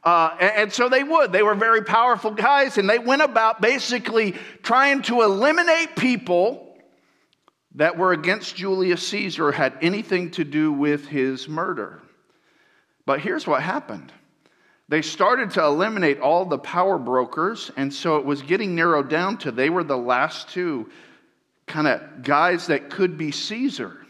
Uh, 0.06 0.36
and, 0.40 0.52
and 0.56 0.72
so 0.72 0.88
they 0.88 1.02
would. 1.02 1.32
They 1.32 1.42
were 1.42 1.56
very 1.56 1.82
powerful 1.82 2.30
guys, 2.30 2.78
and 2.78 2.88
they 2.88 3.00
went 3.00 3.22
about 3.22 3.60
basically 3.60 4.36
trying 4.62 5.02
to 5.02 5.22
eliminate 5.22 5.96
people 5.96 6.78
that 7.74 7.98
were 7.98 8.12
against 8.12 8.54
Julius 8.54 9.06
Caesar, 9.08 9.50
had 9.50 9.76
anything 9.82 10.30
to 10.30 10.44
do 10.44 10.72
with 10.72 11.08
his 11.08 11.48
murder. 11.48 12.00
But 13.04 13.20
here's 13.20 13.48
what 13.48 13.62
happened 13.62 14.12
they 14.88 15.02
started 15.02 15.50
to 15.50 15.64
eliminate 15.64 16.20
all 16.20 16.44
the 16.44 16.58
power 16.58 16.98
brokers, 16.98 17.72
and 17.76 17.92
so 17.92 18.18
it 18.18 18.24
was 18.24 18.42
getting 18.42 18.76
narrowed 18.76 19.10
down 19.10 19.36
to 19.38 19.50
they 19.50 19.70
were 19.70 19.82
the 19.82 19.98
last 19.98 20.48
two 20.50 20.88
kind 21.66 21.88
of 21.88 22.22
guys 22.22 22.68
that 22.68 22.90
could 22.90 23.18
be 23.18 23.32
Caesar. 23.32 24.05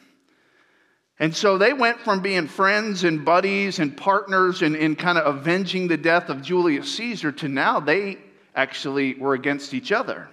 And 1.18 1.34
so 1.34 1.56
they 1.56 1.72
went 1.72 2.00
from 2.00 2.20
being 2.20 2.46
friends 2.46 3.04
and 3.04 3.24
buddies 3.24 3.78
and 3.78 3.96
partners 3.96 4.60
and, 4.60 4.76
and 4.76 4.98
kind 4.98 5.16
of 5.16 5.36
avenging 5.36 5.88
the 5.88 5.96
death 5.96 6.28
of 6.28 6.42
Julius 6.42 6.94
Caesar 6.96 7.32
to 7.32 7.48
now 7.48 7.80
they 7.80 8.18
actually 8.54 9.14
were 9.14 9.34
against 9.34 9.72
each 9.72 9.92
other. 9.92 10.28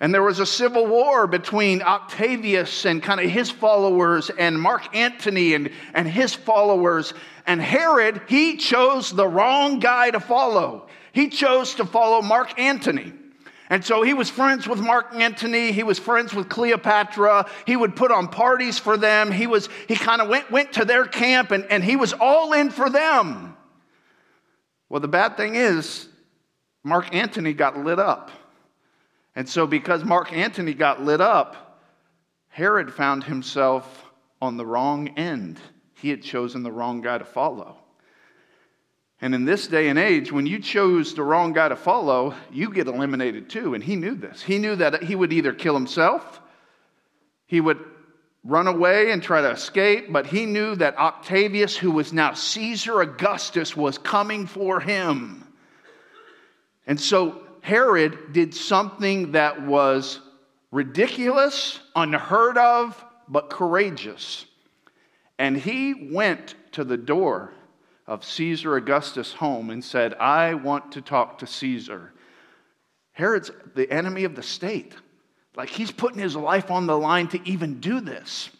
And 0.00 0.12
there 0.12 0.22
was 0.22 0.40
a 0.40 0.46
civil 0.46 0.86
war 0.86 1.26
between 1.26 1.82
Octavius 1.82 2.84
and 2.84 3.02
kind 3.02 3.20
of 3.20 3.30
his 3.30 3.50
followers 3.50 4.30
and 4.30 4.60
Mark 4.60 4.94
Antony 4.94 5.54
and, 5.54 5.70
and 5.92 6.08
his 6.08 6.34
followers. 6.34 7.14
And 7.46 7.60
Herod, 7.60 8.22
he 8.28 8.56
chose 8.56 9.10
the 9.10 9.28
wrong 9.28 9.78
guy 9.78 10.10
to 10.10 10.20
follow. 10.20 10.88
He 11.12 11.28
chose 11.28 11.76
to 11.76 11.84
follow 11.84 12.22
Mark 12.22 12.58
Antony. 12.58 13.12
And 13.74 13.84
so 13.84 14.02
he 14.02 14.14
was 14.14 14.30
friends 14.30 14.68
with 14.68 14.78
Mark 14.78 15.16
Antony. 15.16 15.72
He 15.72 15.82
was 15.82 15.98
friends 15.98 16.32
with 16.32 16.48
Cleopatra. 16.48 17.50
He 17.66 17.74
would 17.74 17.96
put 17.96 18.12
on 18.12 18.28
parties 18.28 18.78
for 18.78 18.96
them. 18.96 19.32
He, 19.32 19.48
was, 19.48 19.68
he 19.88 19.96
kind 19.96 20.22
of 20.22 20.28
went, 20.28 20.48
went 20.48 20.74
to 20.74 20.84
their 20.84 21.04
camp 21.06 21.50
and, 21.50 21.64
and 21.64 21.82
he 21.82 21.96
was 21.96 22.12
all 22.12 22.52
in 22.52 22.70
for 22.70 22.88
them. 22.88 23.56
Well, 24.88 25.00
the 25.00 25.08
bad 25.08 25.36
thing 25.36 25.56
is, 25.56 26.06
Mark 26.84 27.12
Antony 27.12 27.52
got 27.52 27.76
lit 27.76 27.98
up. 27.98 28.30
And 29.34 29.48
so, 29.48 29.66
because 29.66 30.04
Mark 30.04 30.32
Antony 30.32 30.74
got 30.74 31.02
lit 31.02 31.20
up, 31.20 31.80
Herod 32.50 32.94
found 32.94 33.24
himself 33.24 34.04
on 34.40 34.56
the 34.56 34.64
wrong 34.64 35.08
end. 35.18 35.58
He 35.94 36.10
had 36.10 36.22
chosen 36.22 36.62
the 36.62 36.70
wrong 36.70 37.00
guy 37.00 37.18
to 37.18 37.24
follow. 37.24 37.78
And 39.24 39.34
in 39.34 39.46
this 39.46 39.68
day 39.68 39.88
and 39.88 39.98
age, 39.98 40.30
when 40.30 40.44
you 40.44 40.58
chose 40.58 41.14
the 41.14 41.22
wrong 41.22 41.54
guy 41.54 41.70
to 41.70 41.76
follow, 41.76 42.34
you 42.52 42.70
get 42.70 42.88
eliminated 42.88 43.48
too. 43.48 43.72
And 43.72 43.82
he 43.82 43.96
knew 43.96 44.14
this. 44.14 44.42
He 44.42 44.58
knew 44.58 44.76
that 44.76 45.02
he 45.02 45.14
would 45.14 45.32
either 45.32 45.54
kill 45.54 45.72
himself, 45.72 46.42
he 47.46 47.58
would 47.58 47.82
run 48.44 48.66
away 48.66 49.12
and 49.12 49.22
try 49.22 49.40
to 49.40 49.50
escape, 49.50 50.12
but 50.12 50.26
he 50.26 50.44
knew 50.44 50.76
that 50.76 50.98
Octavius, 50.98 51.74
who 51.74 51.90
was 51.90 52.12
now 52.12 52.34
Caesar 52.34 53.00
Augustus, 53.00 53.74
was 53.74 53.96
coming 53.96 54.46
for 54.46 54.78
him. 54.78 55.42
And 56.86 57.00
so 57.00 57.40
Herod 57.62 58.34
did 58.34 58.52
something 58.54 59.32
that 59.32 59.62
was 59.66 60.20
ridiculous, 60.70 61.80
unheard 61.96 62.58
of, 62.58 63.02
but 63.26 63.48
courageous. 63.48 64.44
And 65.38 65.56
he 65.56 66.10
went 66.12 66.56
to 66.72 66.84
the 66.84 66.98
door 66.98 67.54
of 68.06 68.24
Caesar 68.24 68.76
Augustus' 68.76 69.32
home 69.32 69.70
and 69.70 69.82
said, 69.82 70.14
I 70.14 70.54
want 70.54 70.92
to 70.92 71.00
talk 71.00 71.38
to 71.38 71.46
Caesar. 71.46 72.12
Herod's 73.12 73.50
the 73.74 73.90
enemy 73.90 74.24
of 74.24 74.34
the 74.34 74.42
state. 74.42 74.94
Like 75.56 75.70
he's 75.70 75.90
putting 75.90 76.20
his 76.20 76.36
life 76.36 76.70
on 76.70 76.86
the 76.86 76.98
line 76.98 77.28
to 77.28 77.48
even 77.48 77.80
do 77.80 78.00
this. 78.00 78.50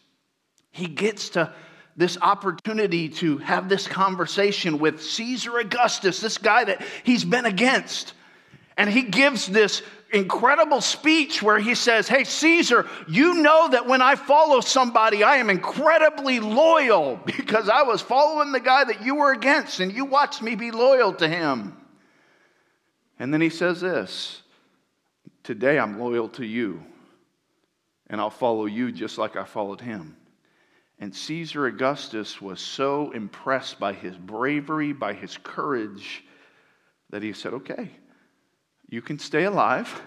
He 0.71 0.87
gets 0.87 1.31
to 1.31 1.53
this 1.97 2.19
opportunity 2.21 3.09
to 3.09 3.39
have 3.39 3.69
this 3.69 3.87
conversation 3.87 4.79
with 4.79 5.03
Caesar 5.03 5.59
Augustus, 5.59 6.21
this 6.21 6.39
guy 6.39 6.65
that 6.65 6.83
he's 7.05 7.25
been 7.25 7.47
against. 7.47 8.15
And 8.77 8.91
he 8.91 9.03
gives 9.03 9.47
this 9.47 9.83
incredible 10.15 10.81
speech 10.81 11.43
where 11.43 11.59
he 11.59 11.75
says, 11.75 12.09
Hey, 12.09 12.25
Caesar, 12.25 12.87
you 13.09 13.35
know 13.35 13.69
that 13.71 13.87
when 13.87 14.01
I 14.01 14.15
follow 14.15 14.61
somebody, 14.61 15.23
I 15.25 15.37
am 15.37 15.51
incredibly 15.51 16.41
loyal 16.41 17.17
because 17.27 17.69
I 17.69 17.83
was 17.83 18.01
following 18.01 18.53
the 18.53 18.61
guy 18.61 18.85
that 18.85 19.05
you 19.05 19.17
were 19.17 19.33
against 19.33 19.81
and 19.81 19.93
you 19.93 20.05
watched 20.05 20.41
me 20.41 20.55
be 20.55 20.71
loyal 20.71 21.13
to 21.15 21.29
him. 21.29 21.77
And 23.19 23.33
then 23.33 23.41
he 23.41 23.51
says 23.51 23.81
this 23.81 24.43
Today 25.43 25.79
I'm 25.79 25.99
loyal 25.99 26.29
to 26.31 26.45
you 26.45 26.83
and 28.09 28.21
I'll 28.21 28.31
follow 28.31 28.67
you 28.67 28.93
just 28.93 29.19
like 29.19 29.37
I 29.37 29.45
followed 29.45 29.81
him. 29.81 30.17
And 31.01 31.15
Caesar 31.15 31.67
Augustus 31.67 32.41
was 32.41 32.61
so 32.61 33.11
impressed 33.11 33.81
by 33.81 33.93
his 33.93 34.17
bravery, 34.17 34.93
by 34.93 35.13
his 35.13 35.37
courage, 35.37 36.25
that 37.11 37.23
he 37.23 37.33
said, 37.33 37.53
Okay, 37.55 37.91
you 38.95 39.03
can 39.03 39.19
stay 39.19 39.45
alive, 39.45 40.01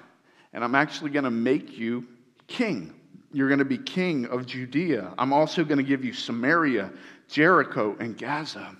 and 0.53 0.63
I'm 0.63 0.73
actually 0.73 1.09
going 1.09 1.25
to 1.25 1.31
make 1.31 1.77
you 1.77 2.07
king. 2.47 2.95
You're 3.33 3.49
going 3.49 3.59
to 3.59 3.65
be 3.65 3.77
king 3.77 4.25
of 4.27 4.45
Judea. 4.45 5.13
I'm 5.17 5.33
also 5.33 5.65
going 5.65 5.77
to 5.77 5.83
give 5.83 6.05
you 6.05 6.13
Samaria, 6.13 6.91
Jericho, 7.27 7.97
and 7.99 8.17
Gaza. 8.17 8.75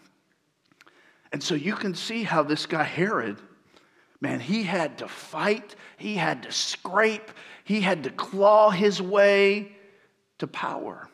And 1.33 1.43
so 1.43 1.55
you 1.55 1.75
can 1.75 1.93
see 1.93 2.23
how 2.23 2.41
this 2.41 2.65
guy, 2.65 2.83
Herod, 2.83 3.37
man, 4.21 4.39
he 4.39 4.63
had 4.63 4.97
to 4.99 5.09
fight, 5.09 5.75
he 5.97 6.15
had 6.15 6.43
to 6.43 6.53
scrape, 6.53 7.29
he 7.65 7.81
had 7.81 8.05
to 8.05 8.09
claw 8.11 8.69
his 8.69 9.01
way 9.01 9.73
to 10.39 10.47
power. 10.47 11.09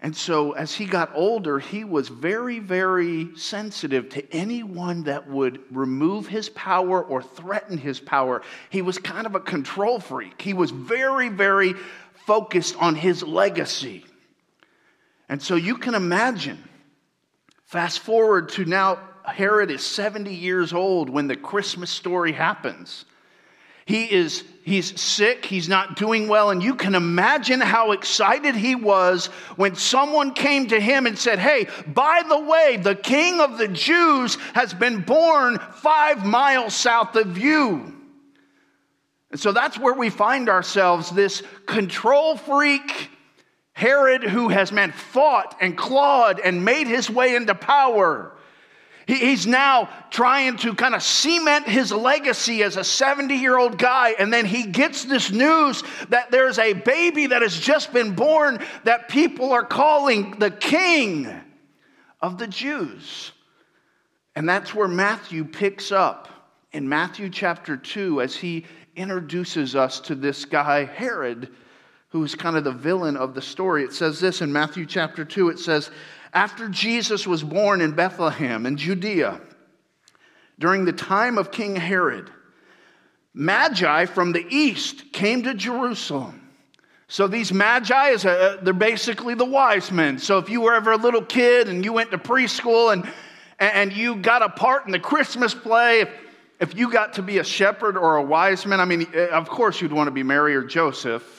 And 0.00 0.16
so, 0.16 0.52
as 0.52 0.74
he 0.74 0.86
got 0.86 1.10
older, 1.12 1.58
he 1.58 1.82
was 1.82 2.08
very, 2.08 2.60
very 2.60 3.36
sensitive 3.36 4.08
to 4.10 4.32
anyone 4.32 5.02
that 5.04 5.28
would 5.28 5.60
remove 5.74 6.28
his 6.28 6.48
power 6.50 7.02
or 7.02 7.20
threaten 7.20 7.78
his 7.78 7.98
power. 7.98 8.42
He 8.70 8.80
was 8.80 8.98
kind 8.98 9.26
of 9.26 9.34
a 9.34 9.40
control 9.40 9.98
freak. 9.98 10.40
He 10.40 10.54
was 10.54 10.70
very, 10.70 11.30
very 11.30 11.74
focused 12.26 12.76
on 12.80 12.94
his 12.94 13.24
legacy. 13.24 14.04
And 15.28 15.42
so, 15.42 15.56
you 15.56 15.76
can 15.76 15.96
imagine, 15.96 16.62
fast 17.64 17.98
forward 17.98 18.50
to 18.50 18.64
now, 18.64 19.00
Herod 19.24 19.70
is 19.70 19.84
70 19.84 20.32
years 20.32 20.72
old 20.72 21.10
when 21.10 21.26
the 21.26 21.36
Christmas 21.36 21.90
story 21.90 22.32
happens. 22.32 23.04
He 23.88 24.04
is 24.04 24.44
he's 24.64 25.00
sick, 25.00 25.46
he's 25.46 25.66
not 25.66 25.96
doing 25.96 26.28
well, 26.28 26.50
and 26.50 26.62
you 26.62 26.74
can 26.74 26.94
imagine 26.94 27.58
how 27.58 27.92
excited 27.92 28.54
he 28.54 28.74
was 28.74 29.28
when 29.56 29.76
someone 29.76 30.34
came 30.34 30.66
to 30.66 30.78
him 30.78 31.06
and 31.06 31.18
said, 31.18 31.38
Hey, 31.38 31.68
by 31.86 32.22
the 32.28 32.38
way, 32.38 32.76
the 32.76 32.94
king 32.94 33.40
of 33.40 33.56
the 33.56 33.66
Jews 33.66 34.34
has 34.52 34.74
been 34.74 35.00
born 35.00 35.58
five 35.76 36.26
miles 36.26 36.74
south 36.74 37.16
of 37.16 37.38
you. 37.38 37.96
And 39.30 39.40
so 39.40 39.52
that's 39.52 39.78
where 39.78 39.94
we 39.94 40.10
find 40.10 40.50
ourselves 40.50 41.08
this 41.08 41.42
control 41.64 42.36
freak 42.36 43.08
Herod 43.72 44.22
who 44.22 44.50
has 44.50 44.70
man 44.70 44.92
fought 44.92 45.56
and 45.62 45.78
clawed 45.78 46.40
and 46.40 46.62
made 46.62 46.88
his 46.88 47.08
way 47.08 47.34
into 47.34 47.54
power. 47.54 48.36
He's 49.08 49.46
now 49.46 49.88
trying 50.10 50.58
to 50.58 50.74
kind 50.74 50.94
of 50.94 51.02
cement 51.02 51.66
his 51.66 51.90
legacy 51.90 52.62
as 52.62 52.76
a 52.76 52.84
70 52.84 53.36
year 53.36 53.56
old 53.56 53.78
guy. 53.78 54.10
And 54.10 54.30
then 54.30 54.44
he 54.44 54.64
gets 54.64 55.06
this 55.06 55.32
news 55.32 55.82
that 56.10 56.30
there's 56.30 56.58
a 56.58 56.74
baby 56.74 57.28
that 57.28 57.40
has 57.40 57.58
just 57.58 57.90
been 57.94 58.14
born 58.14 58.62
that 58.84 59.08
people 59.08 59.50
are 59.52 59.64
calling 59.64 60.38
the 60.38 60.50
king 60.50 61.26
of 62.20 62.36
the 62.36 62.46
Jews. 62.46 63.32
And 64.36 64.46
that's 64.46 64.74
where 64.74 64.88
Matthew 64.88 65.46
picks 65.46 65.90
up 65.90 66.28
in 66.72 66.86
Matthew 66.86 67.30
chapter 67.30 67.78
2 67.78 68.20
as 68.20 68.36
he 68.36 68.66
introduces 68.94 69.74
us 69.74 70.00
to 70.00 70.14
this 70.14 70.44
guy, 70.44 70.84
Herod, 70.84 71.48
who's 72.10 72.34
kind 72.34 72.58
of 72.58 72.64
the 72.64 72.72
villain 72.72 73.16
of 73.16 73.32
the 73.32 73.40
story. 73.40 73.84
It 73.84 73.94
says 73.94 74.20
this 74.20 74.42
in 74.42 74.52
Matthew 74.52 74.84
chapter 74.84 75.24
2 75.24 75.48
it 75.48 75.58
says, 75.58 75.90
after 76.32 76.68
Jesus 76.68 77.26
was 77.26 77.42
born 77.42 77.80
in 77.80 77.92
Bethlehem 77.92 78.66
in 78.66 78.76
Judea, 78.76 79.40
during 80.58 80.84
the 80.84 80.92
time 80.92 81.38
of 81.38 81.50
King 81.50 81.76
Herod, 81.76 82.30
Magi 83.34 84.06
from 84.06 84.32
the 84.32 84.44
east 84.48 85.12
came 85.12 85.44
to 85.44 85.54
Jerusalem. 85.54 86.48
So 87.06 87.26
these 87.26 87.52
magi, 87.52 88.10
is 88.10 88.24
a, 88.26 88.58
they're 88.62 88.74
basically 88.74 89.34
the 89.34 89.44
wise 89.44 89.90
men. 89.90 90.18
So 90.18 90.38
if 90.38 90.50
you 90.50 90.60
were 90.60 90.74
ever 90.74 90.92
a 90.92 90.96
little 90.96 91.24
kid 91.24 91.68
and 91.68 91.82
you 91.84 91.92
went 91.94 92.10
to 92.10 92.18
preschool 92.18 92.92
and, 92.92 93.08
and 93.58 93.92
you 93.92 94.16
got 94.16 94.42
a 94.42 94.50
part 94.50 94.84
in 94.86 94.92
the 94.92 94.98
Christmas 94.98 95.54
play, 95.54 96.00
if, 96.00 96.10
if 96.60 96.76
you 96.76 96.92
got 96.92 97.14
to 97.14 97.22
be 97.22 97.38
a 97.38 97.44
shepherd 97.44 97.96
or 97.96 98.16
a 98.16 98.22
wise 98.22 98.66
man, 98.66 98.78
I 98.78 98.84
mean, 98.84 99.06
uh, 99.14 99.28
of 99.28 99.48
course 99.48 99.80
you'd 99.80 99.92
want 99.92 100.08
to 100.08 100.10
be 100.10 100.22
Mary 100.22 100.54
or 100.54 100.64
Joseph. 100.64 101.37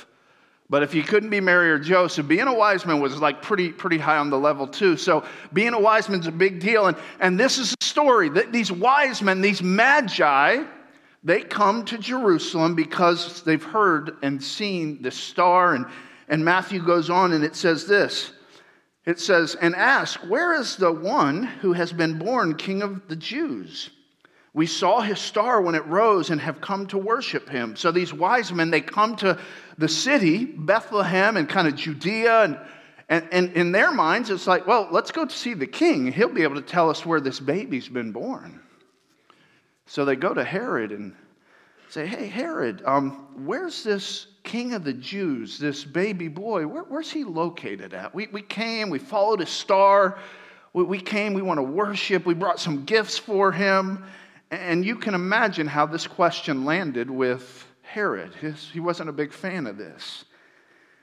But 0.69 0.83
if 0.83 0.93
you 0.93 1.01
couldn't 1.01 1.31
be 1.31 1.41
Mary 1.41 1.71
or 1.71 1.79
Joseph, 1.79 2.27
being 2.27 2.47
a 2.47 2.53
wise 2.53 2.85
man 2.85 2.99
was 2.99 3.19
like 3.19 3.41
pretty, 3.41 3.71
pretty 3.71 3.97
high 3.97 4.17
on 4.17 4.29
the 4.29 4.37
level 4.37 4.67
too. 4.67 4.97
So 4.97 5.25
being 5.51 5.73
a 5.73 5.79
wise 5.79 6.07
man's 6.09 6.27
a 6.27 6.31
big 6.31 6.59
deal. 6.59 6.85
And, 6.85 6.97
and 7.19 7.39
this 7.39 7.57
is 7.57 7.73
a 7.73 7.83
story 7.83 8.29
that 8.29 8.51
these 8.51 8.71
wise 8.71 9.21
men, 9.23 9.41
these 9.41 9.63
magi, 9.63 10.63
they 11.23 11.41
come 11.41 11.85
to 11.85 11.97
Jerusalem 11.97 12.75
because 12.75 13.41
they've 13.41 13.63
heard 13.63 14.17
and 14.21 14.41
seen 14.43 15.01
the 15.01 15.09
star. 15.09 15.73
And, 15.73 15.87
and 16.27 16.45
Matthew 16.45 16.85
goes 16.85 17.09
on 17.09 17.33
and 17.33 17.43
it 17.43 17.55
says 17.55 17.87
this. 17.87 18.31
It 19.05 19.19
says, 19.19 19.55
and 19.55 19.75
ask, 19.75 20.19
where 20.19 20.53
is 20.53 20.75
the 20.75 20.91
one 20.91 21.43
who 21.43 21.73
has 21.73 21.91
been 21.91 22.19
born 22.19 22.55
king 22.55 22.83
of 22.83 23.07
the 23.07 23.15
Jews? 23.15 23.89
We 24.53 24.65
saw 24.65 25.01
his 25.01 25.19
star 25.19 25.61
when 25.61 25.75
it 25.75 25.85
rose 25.85 26.31
and 26.31 26.41
have 26.41 26.59
come 26.59 26.87
to 26.87 26.97
worship 26.97 27.47
him. 27.47 27.75
So 27.75 27.91
these 27.91 28.13
wise 28.13 28.51
men, 28.51 28.71
they 28.71 28.81
come 28.81 29.15
to 29.17 29.39
the 29.77 29.87
city, 29.87 30.45
Bethlehem, 30.45 31.37
and 31.37 31.47
kind 31.47 31.67
of 31.67 31.75
Judea. 31.75 32.43
And, 32.43 32.57
and, 33.09 33.27
and 33.31 33.53
in 33.55 33.71
their 33.71 33.91
minds, 33.91 34.31
it's 34.31 34.47
like, 34.47 34.65
well, 34.65 34.87
let's 34.91 35.11
go 35.11 35.25
to 35.25 35.33
see 35.33 35.53
the 35.53 35.67
king. 35.67 36.11
He'll 36.11 36.29
be 36.29 36.43
able 36.43 36.55
to 36.55 36.61
tell 36.61 36.89
us 36.89 37.05
where 37.05 37.21
this 37.21 37.39
baby's 37.39 37.87
been 37.87 38.11
born. 38.11 38.59
So 39.85 40.03
they 40.03 40.15
go 40.15 40.33
to 40.33 40.43
Herod 40.43 40.91
and 40.91 41.15
say, 41.89 42.05
hey, 42.05 42.27
Herod, 42.27 42.83
um, 42.85 43.27
where's 43.45 43.83
this 43.83 44.27
king 44.43 44.73
of 44.73 44.83
the 44.83 44.93
Jews, 44.93 45.57
this 45.59 45.83
baby 45.83 46.27
boy? 46.27 46.65
Where, 46.67 46.83
where's 46.83 47.11
he 47.11 47.23
located 47.23 47.93
at? 47.93 48.13
We, 48.13 48.27
we 48.27 48.41
came, 48.41 48.89
we 48.89 48.99
followed 48.99 49.39
his 49.39 49.49
star. 49.49 50.19
We, 50.73 50.83
we 50.83 50.99
came, 50.99 51.33
we 51.33 51.41
want 51.41 51.57
to 51.59 51.63
worship. 51.63 52.25
We 52.25 52.33
brought 52.33 52.59
some 52.59 52.85
gifts 52.85 53.17
for 53.17 53.51
him. 53.51 54.03
And 54.51 54.83
you 54.83 54.95
can 54.95 55.13
imagine 55.13 55.67
how 55.67 55.85
this 55.85 56.07
question 56.07 56.65
landed 56.65 57.09
with 57.09 57.67
Herod. 57.81 58.33
He 58.73 58.79
wasn't 58.79 59.09
a 59.09 59.13
big 59.13 59.31
fan 59.31 59.67
of 59.67 59.77
this. 59.77 60.25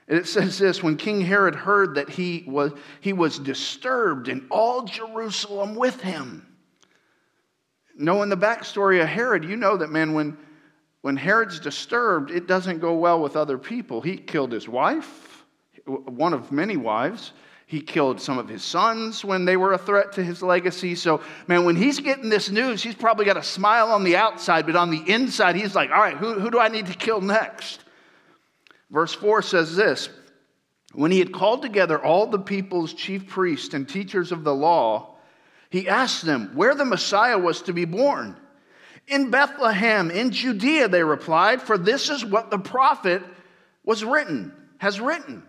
And 0.09 0.19
it 0.19 0.27
says 0.27 0.59
this 0.59 0.83
when 0.83 0.97
King 0.97 1.21
Herod 1.21 1.55
heard 1.55 1.97
that 1.97 2.09
he 2.09 2.45
was, 2.47 2.73
he 3.01 3.13
was 3.13 3.39
disturbed, 3.39 4.29
and 4.29 4.47
all 4.51 4.85
Jerusalem 4.85 5.75
with 5.75 6.01
him. 6.01 6.47
Knowing 7.97 8.29
the 8.29 8.37
backstory 8.37 9.01
of 9.01 9.09
Herod, 9.09 9.45
you 9.45 9.57
know 9.57 9.77
that, 9.77 9.91
man, 9.91 10.13
when, 10.13 10.37
when 11.01 11.17
Herod's 11.17 11.59
disturbed, 11.59 12.31
it 12.31 12.47
doesn't 12.47 12.81
go 12.81 12.95
well 12.95 13.21
with 13.21 13.37
other 13.37 13.59
people. 13.59 14.01
He 14.01 14.17
killed 14.17 14.53
his 14.53 14.69
wife, 14.69 15.45
one 15.87 16.35
of 16.35 16.53
many 16.53 16.77
wives. 16.77 17.33
He 17.69 17.81
killed 17.81 18.21
some 18.21 18.39
of 18.39 18.49
his 18.49 18.63
sons 18.63 19.25
when 19.25 19.45
they 19.45 19.57
were 19.57 19.73
a 19.73 19.79
threat 19.79 20.13
to 20.13 20.25
his 20.25 20.41
legacy. 20.41 20.95
So, 20.95 21.21
man, 21.49 21.65
when 21.65 21.75
he's 21.75 21.99
getting 21.99 22.29
this 22.29 22.49
news, 22.49 22.81
he's 22.81 22.95
probably 22.95 23.25
got 23.25 23.37
a 23.37 23.43
smile 23.43 23.91
on 23.91 24.05
the 24.05 24.17
outside, 24.17 24.67
but 24.67 24.77
on 24.77 24.91
the 24.91 25.03
inside, 25.13 25.57
he's 25.57 25.75
like, 25.75 25.91
all 25.91 26.01
right, 26.01 26.17
who, 26.17 26.39
who 26.39 26.53
do 26.53 26.61
I 26.61 26.69
need 26.69 26.87
to 26.87 26.95
kill 26.95 27.21
next? 27.21 27.81
Verse 28.89 29.13
4 29.13 29.43
says 29.43 29.75
this 29.75 30.09
When 30.93 31.11
he 31.11 31.19
had 31.19 31.33
called 31.33 31.61
together 31.61 32.03
all 32.03 32.29
the 32.29 32.39
people's 32.39 32.95
chief 32.95 33.27
priests 33.27 33.75
and 33.75 33.89
teachers 33.89 34.31
of 34.31 34.45
the 34.45 34.55
law, 34.55 35.17
he 35.69 35.89
asked 35.89 36.25
them 36.25 36.53
where 36.55 36.75
the 36.77 36.85
Messiah 36.85 37.39
was 37.39 37.63
to 37.63 37.73
be 37.73 37.85
born. 37.85 38.37
In 39.09 39.31
Bethlehem, 39.31 40.13
in 40.13 40.31
Judea, 40.31 40.87
they 40.87 41.03
replied, 41.03 41.63
for 41.63 41.77
this 41.77 42.11
is 42.11 42.25
what 42.25 42.51
the 42.51 42.59
prophet 42.59 43.23
was 43.85 44.05
written, 44.05 44.53
has 44.79 45.01
written. 45.01 45.43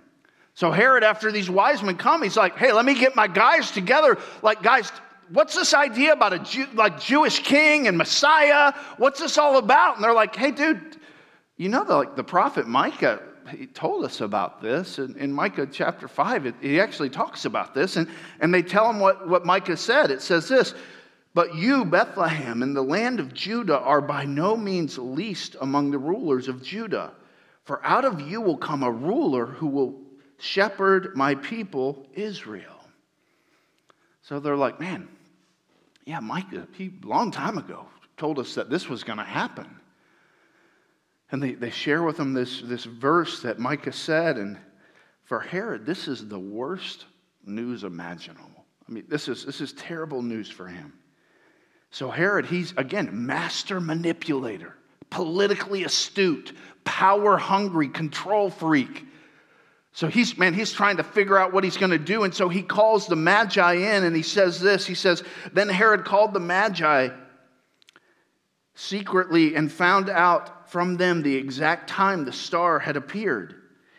So 0.57 0.71
Herod, 0.71 1.03
after 1.03 1.31
these 1.31 1.51
wise 1.51 1.83
men 1.83 1.97
come, 1.97 2.23
he's 2.23 2.35
like, 2.35 2.57
hey, 2.57 2.71
let 2.71 2.83
me 2.83 2.95
get 2.95 3.15
my 3.15 3.27
guys 3.27 3.69
together. 3.69 4.17
Like, 4.41 4.63
guys, 4.63 4.91
what's 5.29 5.53
this 5.53 5.75
idea 5.75 6.13
about 6.13 6.33
a 6.33 6.39
Jew, 6.39 6.65
like 6.73 6.99
Jewish 6.99 7.43
king 7.43 7.87
and 7.87 7.95
Messiah? 7.95 8.73
What's 8.97 9.19
this 9.19 9.37
all 9.37 9.57
about? 9.57 9.97
And 9.97 10.03
they're 10.03 10.15
like, 10.15 10.35
hey, 10.35 10.49
dude, 10.49 10.97
you 11.57 11.69
know, 11.69 11.83
the, 11.83 11.95
like 11.95 12.15
the 12.15 12.23
prophet 12.23 12.67
Micah, 12.67 13.21
he 13.55 13.67
told 13.67 14.03
us 14.03 14.19
about 14.21 14.59
this. 14.59 14.97
In, 14.97 15.15
in 15.17 15.31
Micah 15.31 15.67
chapter 15.71 16.07
5, 16.07 16.47
it, 16.47 16.55
he 16.59 16.81
actually 16.81 17.11
talks 17.11 17.45
about 17.45 17.75
this. 17.75 17.95
And, 17.95 18.09
and 18.39 18.51
they 18.51 18.63
tell 18.63 18.89
him 18.89 18.99
what, 18.99 19.29
what 19.29 19.45
Micah 19.45 19.77
said. 19.77 20.09
It 20.09 20.23
says 20.23 20.49
this 20.49 20.73
But 21.35 21.53
you, 21.53 21.85
Bethlehem, 21.85 22.63
in 22.63 22.73
the 22.73 22.83
land 22.83 23.19
of 23.19 23.31
Judah, 23.31 23.77
are 23.77 24.01
by 24.01 24.25
no 24.25 24.57
means 24.57 24.97
least 24.97 25.55
among 25.61 25.91
the 25.91 25.99
rulers 25.99 26.47
of 26.47 26.63
Judah. 26.63 27.11
For 27.63 27.79
out 27.85 28.05
of 28.05 28.21
you 28.21 28.41
will 28.41 28.57
come 28.57 28.81
a 28.81 28.89
ruler 28.89 29.45
who 29.45 29.67
will 29.67 30.06
shepherd 30.39 31.15
my 31.15 31.35
people 31.35 32.05
Israel. 32.13 32.79
So 34.21 34.39
they're 34.39 34.57
like, 34.57 34.79
man, 34.79 35.07
yeah, 36.05 36.19
Micah, 36.19 36.67
he 36.73 36.91
long 37.03 37.31
time 37.31 37.57
ago 37.57 37.85
told 38.17 38.39
us 38.39 38.55
that 38.55 38.69
this 38.69 38.89
was 38.89 39.03
going 39.03 39.19
to 39.19 39.23
happen. 39.23 39.67
And 41.31 41.43
they, 41.43 41.53
they 41.53 41.69
share 41.69 42.03
with 42.03 42.19
him 42.19 42.33
this, 42.33 42.61
this 42.61 42.85
verse 42.85 43.41
that 43.41 43.59
Micah 43.59 43.91
said. 43.91 44.37
And 44.37 44.57
for 45.25 45.39
Herod, 45.39 45.85
this 45.85 46.07
is 46.07 46.27
the 46.27 46.39
worst 46.39 47.05
news 47.45 47.83
imaginable. 47.83 48.65
I 48.87 48.91
mean, 48.91 49.05
this 49.07 49.27
is, 49.27 49.45
this 49.45 49.59
is 49.59 49.73
terrible 49.73 50.21
news 50.21 50.49
for 50.49 50.67
him. 50.67 50.93
So, 51.91 52.09
Herod, 52.09 52.45
he's 52.45 52.73
again, 52.77 53.09
master 53.25 53.79
manipulator, 53.79 54.75
politically 55.09 55.83
astute, 55.83 56.53
power 56.83 57.37
hungry, 57.37 57.89
control 57.89 58.49
freak. 58.49 59.05
So 59.97 60.07
he's, 60.07 60.37
man, 60.37 60.53
he's 60.53 60.71
trying 60.71 60.97
to 60.97 61.03
figure 61.03 61.39
out 61.39 61.53
what 61.53 61.63
he's 61.63 61.75
going 61.75 61.89
to 61.89 61.97
do. 61.97 62.23
And 62.23 62.31
so 62.31 62.49
he 62.49 62.61
calls 62.61 63.07
the 63.07 63.15
Magi 63.15 63.73
in 63.73 64.03
and 64.03 64.15
he 64.15 64.21
says 64.21 64.59
this. 64.59 64.85
He 64.85 64.93
says, 64.93 65.23
Then 65.53 65.69
Herod 65.69 66.05
called 66.05 66.35
the 66.35 66.39
Magi 66.39 67.09
secretly 68.75 69.55
and 69.55 69.71
found 69.71 70.11
out 70.11 70.69
from 70.69 70.97
them 70.97 71.23
the 71.23 71.35
exact 71.35 71.89
time 71.89 72.25
the 72.25 72.31
star 72.31 72.77
had 72.77 72.95
appeared. 72.95 73.55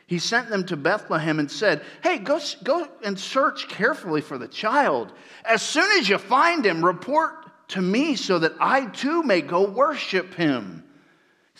He 0.06 0.20
sent 0.20 0.48
them 0.50 0.64
to 0.66 0.76
Bethlehem 0.76 1.40
and 1.40 1.50
said, 1.50 1.82
Hey, 2.00 2.18
go, 2.18 2.38
go 2.62 2.86
and 3.04 3.18
search 3.18 3.66
carefully 3.66 4.20
for 4.20 4.38
the 4.38 4.46
child. 4.46 5.12
As 5.44 5.62
soon 5.62 5.90
as 5.98 6.08
you 6.08 6.18
find 6.18 6.64
him, 6.64 6.84
report 6.84 7.68
to 7.70 7.82
me 7.82 8.14
so 8.14 8.38
that 8.38 8.52
I 8.60 8.86
too 8.86 9.24
may 9.24 9.40
go 9.40 9.68
worship 9.68 10.34
him. 10.34 10.84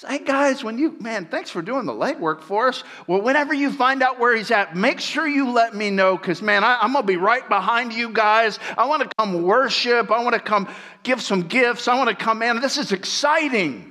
Hey 0.07 0.19
guys, 0.19 0.63
when 0.63 0.79
you, 0.79 0.97
man, 1.01 1.27
thanks 1.27 1.51
for 1.51 1.61
doing 1.61 1.85
the 1.85 1.93
legwork 1.93 2.43
for 2.43 2.69
us. 2.69 2.85
Well, 3.09 3.21
whenever 3.21 3.53
you 3.53 3.73
find 3.73 4.01
out 4.01 4.21
where 4.21 4.37
he's 4.37 4.53
at, 4.53 4.77
make 4.77 5.01
sure 5.01 5.27
you 5.27 5.51
let 5.51 5.75
me 5.75 5.91
know 5.91 6.17
because, 6.17 6.41
man, 6.41 6.63
I, 6.63 6.85
am 6.85 6.93
going 6.93 7.03
to 7.03 7.07
be 7.07 7.17
right 7.17 7.49
behind 7.49 7.93
you 7.93 8.11
guys. 8.11 8.61
I 8.77 8.87
want 8.87 9.03
to 9.03 9.09
come 9.19 9.43
worship. 9.43 10.13
I 10.13 10.23
want 10.23 10.35
to 10.35 10.41
come 10.41 10.73
give 11.03 11.21
some 11.21 11.43
gifts. 11.49 11.89
I 11.89 11.97
want 11.97 12.11
to 12.11 12.15
come 12.15 12.43
in. 12.43 12.61
This 12.61 12.77
is 12.77 12.93
exciting. 12.93 13.91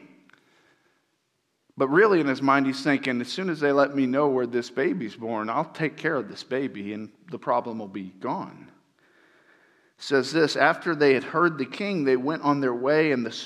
But 1.76 1.89
really, 1.89 2.22
in 2.22 2.28
his 2.28 2.41
mind, 2.41 2.67
he's 2.67 2.82
thinking, 2.82 3.20
as 3.20 3.28
soon 3.28 3.50
as 3.50 3.60
they 3.60 3.74
let 3.74 3.93
me 3.93 4.06
know 4.06 4.30
where 4.30 4.48
this 4.48 4.70
baby's 4.70 5.15
born, 5.15 5.50
I'll 5.50 5.65
take 5.65 5.98
care 5.98 6.15
of 6.15 6.30
this 6.30 6.43
baby 6.43 6.93
and 6.93 7.10
the 7.32 7.39
problem 7.39 7.80
will 7.80 7.88
be 7.89 8.13
gone. 8.22 8.70
It 9.98 10.04
says 10.04 10.32
this 10.32 10.56
after 10.56 10.96
they 10.96 11.13
had 11.13 11.26
heard 11.26 11.58
the 11.58 11.65
king, 11.65 12.06
they 12.06 12.15
went 12.15 12.43
on 12.43 12.62
their 12.62 12.74
way, 12.74 13.12
and 13.12 13.26
the, 13.26 13.38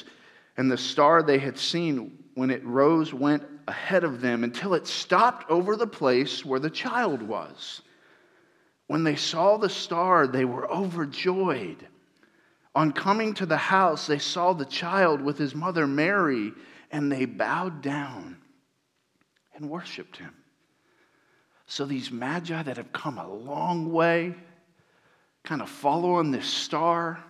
and 0.58 0.71
the 0.71 0.78
star 0.78 1.24
they 1.24 1.39
had 1.39 1.58
seen 1.58 2.20
when 2.36 2.50
it 2.50 2.65
rose, 2.65 3.13
went 3.13 3.44
ahead 3.67 4.04
of 4.04 4.22
them 4.22 4.44
until 4.44 4.74
it 4.74 4.88
stopped 4.88 5.50
over 5.50 5.76
the 5.76 5.88
place 5.88 6.46
where 6.46 6.60
the 6.60 6.70
child 6.70 7.22
was. 7.22 7.82
When 8.88 9.04
they 9.04 9.15
saw 9.15 9.58
the 9.58 9.70
star, 9.70 10.28
they 10.28 10.46
were 10.46 10.70
overjoyed. 10.70 11.88
On 12.74 12.91
coming 12.91 13.34
to 13.36 13.46
the 13.46 13.58
house, 13.58 14.08
they 14.08 14.20
saw 14.20 14.54
the 14.54 14.65
child 14.65 15.22
with 15.22 15.38
his 15.38 15.54
mother 15.54 15.88
Mary, 15.88 16.52
and 16.91 17.12
they 17.12 17.26
bowed 17.26 17.82
down 17.82 18.38
and 19.56 19.70
worshiped 19.70 20.17
him. 20.17 20.34
So, 21.67 21.86
these 21.86 22.12
magi 22.12 22.63
that 22.63 22.78
have 22.78 22.91
come 22.91 23.17
a 23.17 23.34
long 23.34 23.91
way, 23.91 24.36
kind 25.44 25.62
of 25.62 25.70
following 25.70 26.32
this 26.32 26.48
star, 26.48 27.24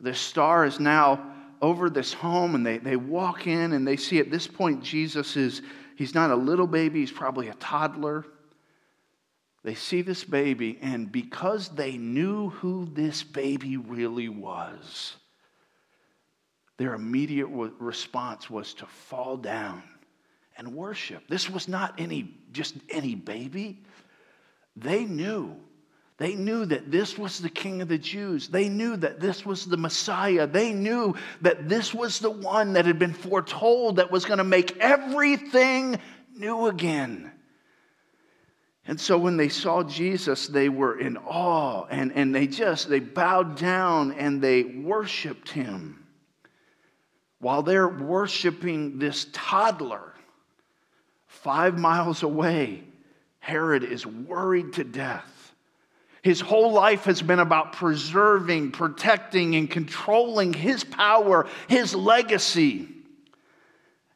this 0.00 0.18
star 0.18 0.64
is 0.64 0.80
now 0.80 1.33
over 1.64 1.88
this 1.88 2.12
home 2.12 2.54
and 2.54 2.66
they, 2.66 2.76
they 2.76 2.96
walk 2.96 3.46
in 3.46 3.72
and 3.72 3.88
they 3.88 3.96
see 3.96 4.18
at 4.18 4.30
this 4.30 4.46
point 4.46 4.82
Jesus 4.82 5.34
is, 5.34 5.62
he's 5.96 6.14
not 6.14 6.30
a 6.30 6.36
little 6.36 6.66
baby, 6.66 7.00
he's 7.00 7.10
probably 7.10 7.48
a 7.48 7.54
toddler. 7.54 8.26
They 9.62 9.74
see 9.74 10.02
this 10.02 10.24
baby, 10.24 10.78
and 10.82 11.10
because 11.10 11.70
they 11.70 11.96
knew 11.96 12.50
who 12.50 12.84
this 12.92 13.22
baby 13.22 13.78
really 13.78 14.28
was, 14.28 15.16
their 16.76 16.92
immediate 16.92 17.46
response 17.46 18.50
was 18.50 18.74
to 18.74 18.86
fall 18.86 19.38
down 19.38 19.82
and 20.58 20.74
worship. 20.74 21.26
This 21.28 21.48
was 21.48 21.66
not 21.66 21.98
any 21.98 22.34
just 22.52 22.74
any 22.90 23.14
baby. 23.14 23.82
They 24.76 25.06
knew 25.06 25.56
they 26.16 26.34
knew 26.36 26.64
that 26.66 26.92
this 26.92 27.18
was 27.18 27.40
the 27.40 27.48
King 27.48 27.82
of 27.82 27.88
the 27.88 27.98
Jews. 27.98 28.48
They 28.48 28.68
knew 28.68 28.96
that 28.98 29.18
this 29.18 29.44
was 29.44 29.64
the 29.64 29.76
Messiah. 29.76 30.46
They 30.46 30.72
knew 30.72 31.16
that 31.40 31.68
this 31.68 31.92
was 31.92 32.20
the 32.20 32.30
one 32.30 32.74
that 32.74 32.86
had 32.86 33.00
been 33.00 33.12
foretold 33.12 33.96
that 33.96 34.12
was 34.12 34.24
going 34.24 34.38
to 34.38 34.44
make 34.44 34.76
everything 34.78 35.98
new 36.36 36.68
again. 36.68 37.32
And 38.86 39.00
so 39.00 39.18
when 39.18 39.36
they 39.36 39.48
saw 39.48 39.82
Jesus, 39.82 40.46
they 40.46 40.68
were 40.68 41.00
in 41.00 41.16
awe 41.16 41.86
and, 41.90 42.12
and 42.12 42.32
they 42.32 42.46
just 42.46 42.88
they 42.88 43.00
bowed 43.00 43.56
down 43.56 44.12
and 44.12 44.40
they 44.40 44.62
worshiped 44.62 45.48
him. 45.48 46.06
While 47.40 47.62
they're 47.62 47.88
worshiping 47.88 48.98
this 48.98 49.26
toddler 49.32 50.14
five 51.26 51.76
miles 51.76 52.22
away, 52.22 52.84
Herod 53.40 53.82
is 53.82 54.06
worried 54.06 54.74
to 54.74 54.84
death 54.84 55.33
his 56.24 56.40
whole 56.40 56.72
life 56.72 57.04
has 57.04 57.20
been 57.20 57.38
about 57.38 57.74
preserving, 57.74 58.70
protecting, 58.70 59.56
and 59.56 59.70
controlling 59.70 60.54
his 60.54 60.82
power, 60.82 61.46
his 61.68 61.94
legacy. 61.94 62.88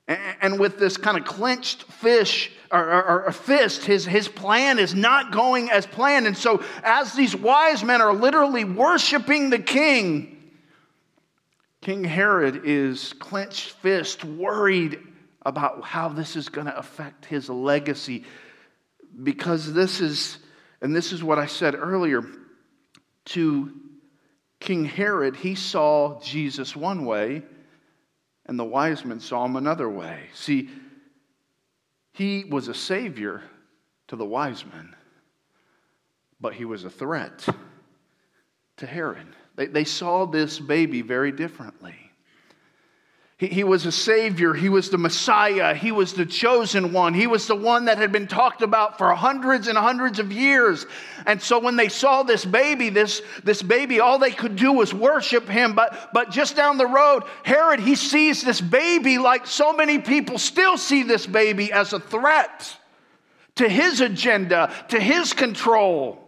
And 0.06 0.58
with 0.58 0.78
this 0.78 0.96
kind 0.96 1.18
of 1.18 1.26
clenched 1.26 1.82
fish 1.82 2.50
or, 2.72 2.82
or, 2.82 3.24
or, 3.26 3.32
fist, 3.32 3.84
his, 3.84 4.06
his 4.06 4.26
plan 4.26 4.78
is 4.78 4.94
not 4.94 5.32
going 5.32 5.70
as 5.70 5.84
planned. 5.84 6.26
And 6.26 6.34
so, 6.34 6.64
as 6.82 7.12
these 7.12 7.36
wise 7.36 7.84
men 7.84 8.00
are 8.00 8.14
literally 8.14 8.64
worshiping 8.64 9.50
the 9.50 9.58
king, 9.58 10.50
King 11.82 12.04
Herod 12.04 12.62
is 12.64 13.12
clenched 13.18 13.72
fist, 13.72 14.24
worried 14.24 14.98
about 15.44 15.84
how 15.84 16.08
this 16.08 16.36
is 16.36 16.48
going 16.48 16.68
to 16.68 16.78
affect 16.78 17.26
his 17.26 17.50
legacy 17.50 18.24
because 19.22 19.74
this 19.74 20.00
is 20.00 20.38
and 20.80 20.94
this 20.94 21.12
is 21.12 21.22
what 21.22 21.38
I 21.38 21.46
said 21.46 21.74
earlier 21.74 22.22
to 23.26 23.72
King 24.60 24.84
Herod, 24.84 25.36
he 25.36 25.54
saw 25.54 26.20
Jesus 26.20 26.74
one 26.74 27.04
way, 27.04 27.42
and 28.46 28.58
the 28.58 28.64
wise 28.64 29.04
men 29.04 29.20
saw 29.20 29.44
him 29.44 29.56
another 29.56 29.88
way. 29.88 30.26
See, 30.34 30.70
he 32.12 32.44
was 32.44 32.68
a 32.68 32.74
savior 32.74 33.42
to 34.08 34.16
the 34.16 34.24
wise 34.24 34.64
men, 34.64 34.94
but 36.40 36.54
he 36.54 36.64
was 36.64 36.84
a 36.84 36.90
threat 36.90 37.46
to 38.78 38.86
Herod. 38.86 39.28
They, 39.56 39.66
they 39.66 39.84
saw 39.84 40.24
this 40.24 40.58
baby 40.58 41.02
very 41.02 41.30
differently. 41.30 42.07
He, 43.38 43.46
he 43.46 43.64
was 43.64 43.86
a 43.86 43.92
savior. 43.92 44.52
He 44.52 44.68
was 44.68 44.90
the 44.90 44.98
Messiah. 44.98 45.72
He 45.72 45.92
was 45.92 46.12
the 46.12 46.26
chosen 46.26 46.92
one. 46.92 47.14
He 47.14 47.28
was 47.28 47.46
the 47.46 47.54
one 47.54 47.84
that 47.84 47.96
had 47.96 48.10
been 48.10 48.26
talked 48.26 48.62
about 48.62 48.98
for 48.98 49.14
hundreds 49.14 49.68
and 49.68 49.78
hundreds 49.78 50.18
of 50.18 50.32
years. 50.32 50.86
And 51.24 51.40
so 51.40 51.60
when 51.60 51.76
they 51.76 51.88
saw 51.88 52.24
this 52.24 52.44
baby, 52.44 52.90
this, 52.90 53.22
this 53.44 53.62
baby, 53.62 54.00
all 54.00 54.18
they 54.18 54.32
could 54.32 54.56
do 54.56 54.72
was 54.72 54.92
worship 54.92 55.48
him. 55.48 55.74
But, 55.74 56.10
but 56.12 56.30
just 56.30 56.56
down 56.56 56.78
the 56.78 56.86
road, 56.86 57.22
Herod, 57.44 57.78
he 57.78 57.94
sees 57.94 58.42
this 58.42 58.60
baby 58.60 59.18
like 59.18 59.46
so 59.46 59.72
many 59.72 60.00
people 60.00 60.38
still 60.38 60.76
see 60.76 61.04
this 61.04 61.26
baby 61.26 61.72
as 61.72 61.92
a 61.92 62.00
threat 62.00 62.76
to 63.54 63.68
his 63.68 64.00
agenda, 64.00 64.72
to 64.88 64.98
his 64.98 65.32
control. 65.32 66.24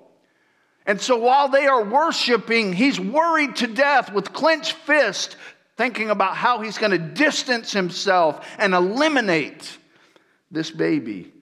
And 0.87 1.01
so 1.01 1.17
while 1.17 1.49
they 1.49 1.67
are 1.67 1.85
worshiping, 1.85 2.73
he's 2.73 2.99
worried 2.99 3.57
to 3.57 3.67
death 3.67 4.13
with 4.13 4.33
clenched 4.33 4.73
fist 4.73 5.37
thinking 5.81 6.11
about 6.11 6.37
how 6.37 6.61
he's 6.61 6.77
going 6.77 6.91
to 6.91 6.99
distance 6.99 7.73
himself 7.73 8.47
and 8.59 8.75
eliminate 8.75 9.79
this 10.51 10.71
baby 10.71 11.33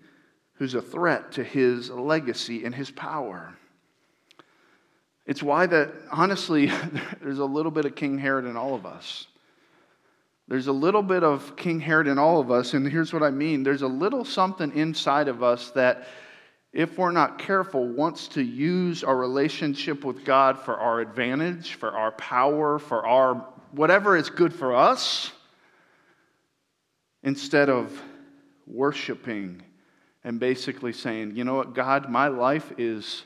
who's 0.53 0.75
a 0.75 0.81
threat 0.81 1.33
to 1.33 1.43
his 1.43 1.91
legacy 1.91 2.65
and 2.65 2.73
his 2.73 2.89
power. 2.89 3.53
It's 5.27 5.43
why 5.43 5.67
that, 5.67 5.93
honestly, 6.13 6.67
there's 7.21 7.41
a 7.41 7.45
little 7.45 7.73
bit 7.73 7.85
of 7.85 7.97
King 7.97 8.17
Herod 8.17 8.45
in 8.45 8.57
all 8.57 8.77
of 8.77 8.87
us. 8.87 9.27
There's 10.47 10.69
a 10.69 10.73
little 10.73 11.03
bit 11.03 11.25
of 11.25 11.57
King 11.57 11.81
Herod 11.81 12.07
in 12.07 12.17
all 12.17 12.39
of 12.39 12.53
us, 12.53 12.75
and 12.75 12.87
here's 12.87 13.13
what 13.13 13.25
I 13.25 13.31
mean 13.31 13.65
there's 13.65 13.83
a 13.83 13.89
little 13.89 14.25
something 14.25 14.71
inside 14.77 15.27
of 15.27 15.43
us 15.43 15.71
that, 15.71 16.07
if 16.73 16.97
we're 16.97 17.11
not 17.11 17.41
careful, 17.41 17.89
wants 17.89 18.29
to 18.29 18.43
use 18.43 19.03
our 19.03 19.17
relationship 19.17 20.05
with 20.05 20.25
God 20.25 20.61
for 20.61 20.77
our 20.77 21.01
advantage, 21.01 21.75
for 21.75 21.91
our 21.91 22.13
power, 22.13 22.79
for 22.79 23.05
our 23.05 23.45
whatever 23.73 24.17
is 24.17 24.31
good 24.31 24.53
for 24.53 24.75
us 24.75 25.33
instead 27.23 27.69
of 27.69 28.01
worshiping 28.67 29.63
and 30.25 30.41
basically 30.41 30.93
saying, 30.93 31.37
you 31.37 31.45
know 31.45 31.55
what, 31.55 31.75
God, 31.75 32.11
my 32.11 32.29
life 32.29 32.73
is, 32.79 33.25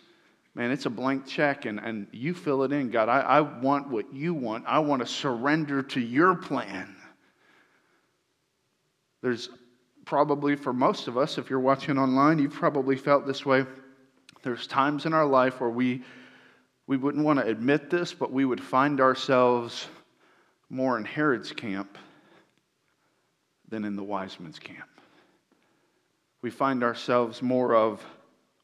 man, 0.54 0.70
it's 0.70 0.86
a 0.86 0.90
blank 0.90 1.26
check 1.26 1.64
and, 1.64 1.80
and 1.80 2.06
you 2.12 2.34
fill 2.34 2.62
it 2.62 2.72
in, 2.72 2.90
God. 2.90 3.08
I, 3.08 3.20
I 3.20 3.40
want 3.40 3.88
what 3.88 4.12
you 4.14 4.34
want. 4.34 4.64
I 4.66 4.78
want 4.80 5.02
to 5.02 5.06
surrender 5.06 5.82
to 5.82 6.00
your 6.00 6.34
plan. 6.34 6.94
There's 9.22 9.48
probably 10.04 10.56
for 10.56 10.72
most 10.72 11.08
of 11.08 11.16
us, 11.16 11.38
if 11.38 11.48
you're 11.48 11.60
watching 11.60 11.98
online, 11.98 12.38
you've 12.38 12.52
probably 12.52 12.96
felt 12.96 13.26
this 13.26 13.46
way. 13.46 13.64
There's 14.42 14.66
times 14.66 15.06
in 15.06 15.12
our 15.12 15.26
life 15.26 15.60
where 15.60 15.70
we, 15.70 16.02
we 16.86 16.96
wouldn't 16.96 17.24
want 17.24 17.38
to 17.38 17.46
admit 17.46 17.90
this, 17.90 18.12
but 18.12 18.32
we 18.32 18.44
would 18.44 18.60
find 18.60 19.00
ourselves 19.00 19.86
more 20.72 20.96
in 20.96 21.04
Herod's 21.04 21.52
camp 21.52 21.98
than 23.68 23.84
in 23.84 23.94
the 23.94 24.02
wise 24.02 24.40
men's 24.40 24.58
camp. 24.58 24.88
We 26.40 26.50
find 26.50 26.82
ourselves 26.82 27.42
more 27.42 27.74
of 27.76 28.02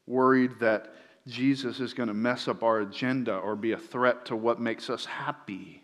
worried 0.07 0.59
that 0.59 0.95
Jesus 1.27 1.79
is 1.79 1.93
going 1.93 2.07
to 2.07 2.15
mess 2.15 2.47
up 2.47 2.63
our 2.63 2.79
agenda 2.79 3.37
or 3.37 3.55
be 3.55 3.73
a 3.73 3.77
threat 3.77 4.25
to 4.25 4.35
what 4.35 4.59
makes 4.59 4.89
us 4.89 5.05
happy. 5.05 5.83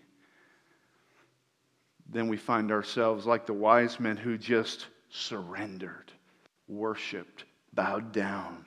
Then 2.10 2.28
we 2.28 2.38
find 2.38 2.72
ourselves 2.72 3.28
like 3.28 3.46
the 3.46 3.54
wise 3.54 4.00
men 4.00 4.18
who 4.18 4.36
just 4.36 4.88
surrendered, 5.12 6.12
worshiped, 6.68 7.46
bowed 7.74 8.12
down. 8.12 8.66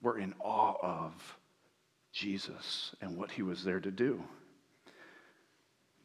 We're 0.00 0.18
in 0.18 0.34
awe 0.40 0.76
of 0.80 1.36
Jesus 2.12 2.94
and 3.02 3.14
what 3.14 3.30
he 3.30 3.42
was 3.42 3.62
there 3.62 3.80
to 3.80 3.90
do. 3.90 4.24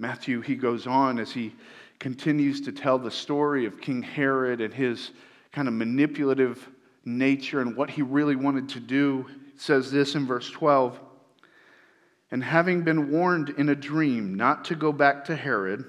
Matthew, 0.01 0.41
he 0.41 0.55
goes 0.55 0.87
on 0.87 1.19
as 1.19 1.31
he 1.31 1.53
continues 1.99 2.59
to 2.61 2.71
tell 2.71 2.97
the 2.97 3.11
story 3.11 3.67
of 3.67 3.79
King 3.79 4.01
Herod 4.01 4.59
and 4.59 4.73
his 4.73 5.11
kind 5.51 5.67
of 5.67 5.75
manipulative 5.75 6.67
nature 7.05 7.61
and 7.61 7.75
what 7.75 7.91
he 7.91 8.01
really 8.01 8.35
wanted 8.35 8.67
to 8.69 8.79
do. 8.79 9.27
It 9.53 9.61
says 9.61 9.91
this 9.91 10.15
in 10.15 10.25
verse 10.25 10.49
12 10.49 10.99
And 12.31 12.43
having 12.43 12.81
been 12.81 13.11
warned 13.11 13.49
in 13.59 13.69
a 13.69 13.75
dream 13.75 14.33
not 14.33 14.65
to 14.65 14.75
go 14.75 14.91
back 14.91 15.23
to 15.25 15.35
Herod, 15.35 15.85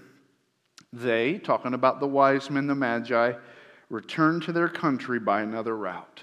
they, 0.93 1.39
talking 1.39 1.73
about 1.73 1.99
the 1.99 2.07
wise 2.07 2.51
men, 2.51 2.67
the 2.67 2.75
Magi, 2.75 3.33
returned 3.89 4.43
to 4.43 4.53
their 4.53 4.69
country 4.69 5.21
by 5.21 5.41
another 5.41 5.75
route. 5.75 6.23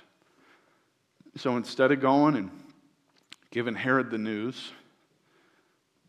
So 1.38 1.58
instead 1.58 1.92
of 1.92 2.02
going 2.02 2.36
and 2.36 2.52
giving 3.50 3.74
Herod 3.74 4.12
the 4.12 4.20
news, 4.20 4.74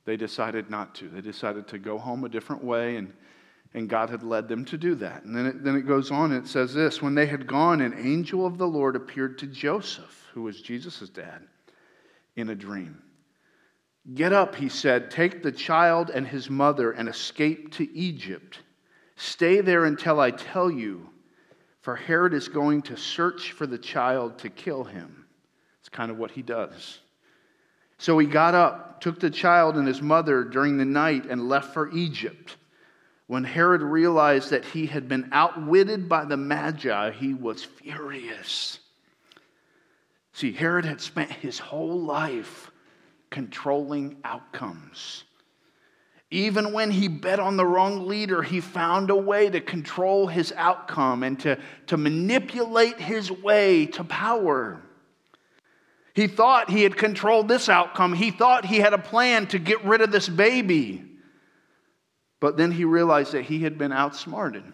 they 0.04 0.16
decided 0.16 0.70
not 0.70 0.94
to. 0.96 1.08
They 1.08 1.20
decided 1.20 1.68
to 1.68 1.78
go 1.78 1.98
home 1.98 2.24
a 2.24 2.28
different 2.28 2.64
way, 2.64 2.96
and, 2.96 3.12
and 3.74 3.88
God 3.88 4.10
had 4.10 4.22
led 4.22 4.48
them 4.48 4.64
to 4.66 4.78
do 4.78 4.94
that. 4.96 5.24
And 5.24 5.36
then 5.36 5.46
it, 5.46 5.64
then 5.64 5.76
it 5.76 5.86
goes 5.86 6.10
on 6.10 6.32
and 6.32 6.44
it 6.44 6.48
says 6.48 6.74
this 6.74 7.02
When 7.02 7.14
they 7.14 7.26
had 7.26 7.46
gone, 7.46 7.80
an 7.80 7.94
angel 7.98 8.46
of 8.46 8.58
the 8.58 8.66
Lord 8.66 8.96
appeared 8.96 9.38
to 9.38 9.46
Joseph, 9.46 10.28
who 10.32 10.42
was 10.42 10.60
Jesus' 10.60 11.08
dad, 11.08 11.42
in 12.36 12.50
a 12.50 12.54
dream. 12.54 13.02
Get 14.14 14.32
up, 14.32 14.56
he 14.56 14.68
said, 14.68 15.10
take 15.10 15.42
the 15.42 15.52
child 15.52 16.10
and 16.10 16.26
his 16.26 16.48
mother 16.48 16.90
and 16.90 17.08
escape 17.08 17.72
to 17.74 17.94
Egypt. 17.94 18.60
Stay 19.16 19.60
there 19.60 19.84
until 19.84 20.18
I 20.18 20.30
tell 20.30 20.70
you, 20.70 21.10
for 21.82 21.96
Herod 21.96 22.34
is 22.34 22.48
going 22.48 22.82
to 22.82 22.96
search 22.96 23.52
for 23.52 23.66
the 23.66 23.78
child 23.78 24.38
to 24.38 24.48
kill 24.48 24.84
him. 24.84 25.26
It's 25.80 25.90
kind 25.90 26.10
of 26.10 26.18
what 26.18 26.30
he 26.30 26.42
does. 26.42 26.98
So 28.00 28.18
he 28.18 28.26
got 28.26 28.54
up, 28.54 29.02
took 29.02 29.20
the 29.20 29.28
child 29.28 29.76
and 29.76 29.86
his 29.86 30.00
mother 30.00 30.42
during 30.42 30.78
the 30.78 30.86
night, 30.86 31.26
and 31.26 31.50
left 31.50 31.74
for 31.74 31.90
Egypt. 31.90 32.56
When 33.26 33.44
Herod 33.44 33.82
realized 33.82 34.50
that 34.50 34.64
he 34.64 34.86
had 34.86 35.06
been 35.06 35.28
outwitted 35.32 36.08
by 36.08 36.24
the 36.24 36.38
Magi, 36.38 37.10
he 37.10 37.34
was 37.34 37.62
furious. 37.62 38.78
See, 40.32 40.50
Herod 40.50 40.86
had 40.86 41.02
spent 41.02 41.30
his 41.30 41.58
whole 41.58 42.00
life 42.00 42.70
controlling 43.28 44.16
outcomes. 44.24 45.24
Even 46.30 46.72
when 46.72 46.90
he 46.90 47.06
bet 47.06 47.38
on 47.38 47.58
the 47.58 47.66
wrong 47.66 48.08
leader, 48.08 48.40
he 48.40 48.62
found 48.62 49.10
a 49.10 49.16
way 49.16 49.50
to 49.50 49.60
control 49.60 50.26
his 50.26 50.54
outcome 50.56 51.22
and 51.22 51.38
to, 51.40 51.58
to 51.88 51.98
manipulate 51.98 52.98
his 52.98 53.30
way 53.30 53.84
to 53.84 54.04
power. 54.04 54.80
He 56.14 56.26
thought 56.26 56.70
he 56.70 56.82
had 56.82 56.96
controlled 56.96 57.48
this 57.48 57.68
outcome. 57.68 58.12
He 58.12 58.30
thought 58.30 58.64
he 58.64 58.78
had 58.78 58.92
a 58.92 58.98
plan 58.98 59.46
to 59.48 59.58
get 59.58 59.84
rid 59.84 60.00
of 60.00 60.10
this 60.10 60.28
baby. 60.28 61.04
But 62.40 62.56
then 62.56 62.72
he 62.72 62.84
realized 62.84 63.32
that 63.32 63.42
he 63.42 63.60
had 63.60 63.78
been 63.78 63.92
outsmarted 63.92 64.64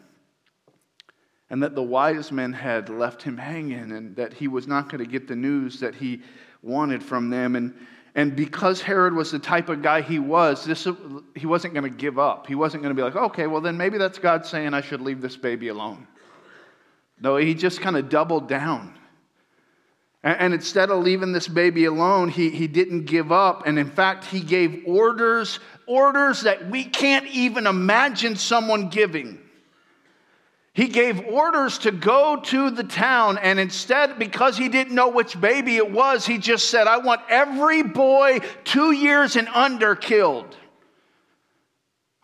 and 1.51 1.63
that 1.63 1.75
the 1.75 1.83
wise 1.83 2.33
men 2.33 2.53
had 2.53 2.89
left 2.89 3.23
him 3.23 3.37
hanging 3.37 3.93
and 3.93 4.17
that 4.17 4.33
he 4.33 4.49
was 4.49 4.67
not 4.67 4.89
going 4.89 5.05
to 5.05 5.11
get 5.11 5.29
the 5.29 5.37
news 5.37 5.81
that 5.81 5.95
he 5.95 6.23
wanted 6.63 7.03
from 7.03 7.29
them. 7.31 7.55
And, 7.55 7.75
and 8.15 8.35
because 8.35 8.81
Herod 8.81 9.15
was 9.15 9.31
the 9.31 9.39
type 9.39 9.69
of 9.69 9.83
guy 9.83 10.01
he 10.01 10.19
was, 10.19 10.65
this, 10.65 10.89
he 11.35 11.47
wasn't 11.47 11.75
going 11.75 11.85
to 11.85 11.97
give 11.97 12.19
up. 12.19 12.47
He 12.47 12.55
wasn't 12.55 12.83
going 12.83 12.95
to 12.95 13.01
be 13.01 13.05
like, 13.05 13.17
okay, 13.17 13.47
well, 13.47 13.61
then 13.61 13.77
maybe 13.77 13.99
that's 13.99 14.19
God 14.19 14.47
saying 14.47 14.75
I 14.75 14.81
should 14.81 15.01
leave 15.01 15.21
this 15.21 15.37
baby 15.37 15.69
alone. 15.69 16.07
No, 17.21 17.37
he 17.37 17.55
just 17.55 17.81
kind 17.81 17.97
of 17.97 18.09
doubled 18.09 18.49
down. 18.49 18.99
And 20.27 20.53
instead 20.53 20.91
of 20.91 21.05
leaving 21.05 21.31
this 21.31 21.47
baby 21.47 21.85
alone, 21.85 22.31
he, 22.31 22.51
he 22.51 22.67
didn't 22.67 23.05
give 23.05 23.31
up. 23.31 23.65
And 23.65 23.79
in 23.79 23.89
fact, 23.89 24.25
he 24.25 24.41
gave 24.41 24.83
orders, 24.85 25.61
orders 25.87 26.41
that 26.41 26.69
we 26.69 26.83
can't 26.83 27.29
even 27.29 27.69
imagine 27.69 28.35
someone 28.35 28.89
giving. 28.89 29.39
He 30.73 30.89
gave 30.89 31.25
orders 31.27 31.79
to 31.79 31.93
go 31.93 32.41
to 32.41 32.71
the 32.71 32.83
town, 32.83 33.39
and 33.39 33.61
instead, 33.61 34.19
because 34.19 34.59
he 34.59 34.69
didn't 34.69 34.97
know 34.97 35.11
which 35.11 35.41
baby 35.41 35.77
it 35.77 35.93
was, 35.93 36.27
he 36.27 36.39
just 36.39 36.71
said, 36.71 36.89
I 36.89 36.99
want 36.99 37.21
every 37.29 37.85
boy 37.85 38.41
two 38.65 38.91
years 38.91 39.37
and 39.37 39.47
under 39.47 39.95
killed. 39.95 40.57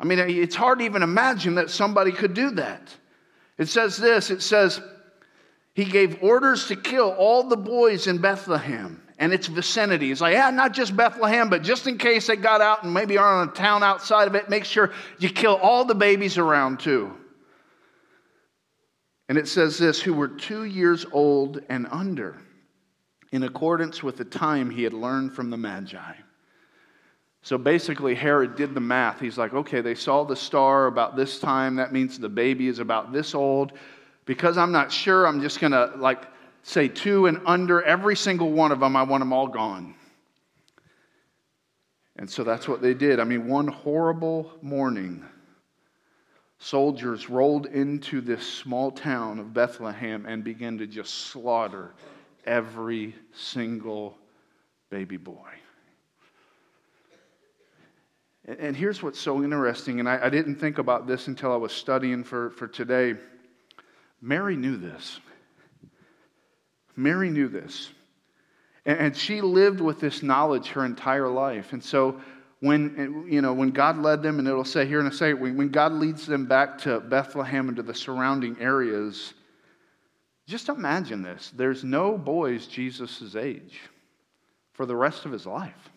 I 0.01 0.07
mean, 0.07 0.19
it's 0.19 0.57
hard 0.57 0.81
to 0.81 0.85
even 0.85 1.05
imagine 1.05 1.55
that 1.55 1.71
somebody 1.71 2.11
could 2.11 2.35
do 2.35 2.51
that. 2.51 2.93
It 3.59 3.69
says 3.69 3.97
this 3.97 4.31
it 4.31 4.43
says, 4.43 4.81
he 5.75 5.85
gave 5.85 6.23
orders 6.23 6.67
to 6.67 6.77
kill 6.77 7.11
all 7.11 7.45
the 7.45 7.57
boys 7.57 8.07
in 8.07 8.19
Bethlehem 8.19 9.03
and 9.19 9.33
its 9.33 9.47
vicinity. 9.47 10.09
He's 10.09 10.21
like, 10.21 10.35
yeah, 10.35 10.51
not 10.51 10.73
just 10.73 10.97
Bethlehem, 10.97 11.49
but 11.49 11.63
just 11.63 11.87
in 11.87 11.97
case 11.97 12.27
they 12.27 12.37
got 12.37 12.61
out 12.61 12.83
and 12.83 12.93
maybe 12.93 13.17
are 13.17 13.43
in 13.43 13.49
a 13.49 13.53
town 13.53 13.83
outside 13.83 14.29
of 14.29 14.35
it, 14.35 14.51
make 14.51 14.65
sure 14.65 14.93
you 15.19 15.31
kill 15.31 15.55
all 15.57 15.85
the 15.85 15.95
babies 15.95 16.37
around 16.37 16.81
too. 16.81 17.17
And 19.29 19.39
it 19.39 19.49
says 19.49 19.79
this 19.79 20.01
who 20.01 20.13
were 20.13 20.29
two 20.29 20.65
years 20.65 21.07
old 21.11 21.63
and 21.71 21.87
under, 21.91 22.37
in 23.31 23.45
accordance 23.45 24.03
with 24.03 24.19
the 24.19 24.27
time 24.27 24.69
he 24.69 24.83
had 24.83 24.93
learned 24.93 25.33
from 25.33 25.49
the 25.49 25.57
Magi. 25.57 26.15
So 27.41 27.57
basically, 27.57 28.15
Herod 28.15 28.57
did 28.57 28.75
the 28.75 28.81
math. 28.81 29.21
He's 29.21 29.39
like, 29.39 29.55
okay, 29.55 29.81
they 29.81 29.95
saw 29.95 30.23
the 30.23 30.37
star 30.37 30.87
about 30.87 31.17
this 31.17 31.41
time. 31.41 31.77
That 31.77 31.93
means 31.93 32.19
the 32.19 32.29
baby 32.29 32.69
is 32.69 32.79
about 32.79 33.13
this 33.13 33.35
old 33.35 33.73
because 34.25 34.57
I'm 34.59 34.73
not 34.73 34.93
sure, 34.93 35.27
I'm 35.27 35.41
just 35.41 35.61
going 35.61 35.73
to 35.73 35.93
like 35.97 36.27
say 36.63 36.89
two 36.89 37.27
and 37.27 37.41
under 37.47 37.83
every 37.83 38.17
single 38.17 38.53
one 38.53 38.73
of 38.73 38.81
them. 38.81 38.97
I 38.97 39.03
want 39.03 39.21
them 39.21 39.33
all 39.33 39.49
gone. 39.49 39.95
And 42.17 42.31
so 42.31 42.45
that's 42.45 42.69
what 42.69 42.83
they 42.83 42.95
did. 42.95 43.21
I 43.21 43.25
mean, 43.25 43.49
one 43.49 43.67
horrible 43.67 44.53
morning, 44.61 45.25
soldiers 46.59 47.29
rolled 47.29 47.67
into 47.67 48.21
this 48.21 48.47
small 48.47 48.91
town 48.91 49.39
of 49.39 49.53
Bethlehem 49.53 50.27
and 50.27 50.45
began 50.45 50.79
to 50.79 50.87
just 50.87 51.13
slaughter 51.29 51.95
every 52.45 53.15
single 53.33 54.17
baby 54.91 55.17
boy. 55.17 55.49
And 58.45 58.77
here's 58.77 59.03
what's 59.03 59.21
so 59.21 59.43
interesting, 59.45 60.01
and 60.01 60.09
I, 60.09 60.27
I, 60.27 60.29
didn't 60.29 60.57
think 60.57 60.79
about 60.79 61.07
this 61.07 61.29
until 61.29 61.53
I 61.53 61.57
was 61.57 61.71
studying 61.71 62.25
for, 62.25 62.51
for 62.51 62.67
today. 62.67 63.15
Mary 64.23 64.57
knew 64.57 64.77
this. 64.77 65.21
Mary 66.95 67.29
knew 67.29 67.49
this. 67.49 67.91
And, 68.87 69.17
she 69.17 69.41
lived 69.41 69.81
with 69.81 70.01
this 70.01 70.23
knowledge 70.23 70.69
her 70.69 70.85
entire 70.85 71.29
life. 71.29 71.73
And 71.73 71.83
so 71.83 72.21
when, 72.61 73.27
you 73.29 73.41
know, 73.41 73.53
when 73.53 73.71
God 73.71 73.99
led 73.99 74.23
them, 74.23 74.39
and 74.39 74.49
it'll 74.49 74.65
say 74.65 74.87
here 74.87 75.01
in 75.01 75.07
a 75.07 75.13
second, 75.13 75.57
when 75.57 75.69
God 75.69 75.93
leads 75.93 76.27
them 76.27 76.47
back 76.47 76.79
to 76.79 77.01
Bethlehem 77.01 77.69
and 77.69 77.77
to 77.77 77.83
the 77.83 77.95
surrounding 77.95 78.57
areas, 78.61 79.35
just 80.47 80.69
imagine 80.69 81.23
this. 81.23 81.53
There's 81.55 81.85
no 81.85 82.19
boys 82.19 82.67
Jesus' 82.67 83.37
age 83.37 83.81
for 84.73 84.87
the 84.87 84.97
rest 84.97 85.27
of 85.27 85.33
his 85.33 85.47
life. 85.47 85.91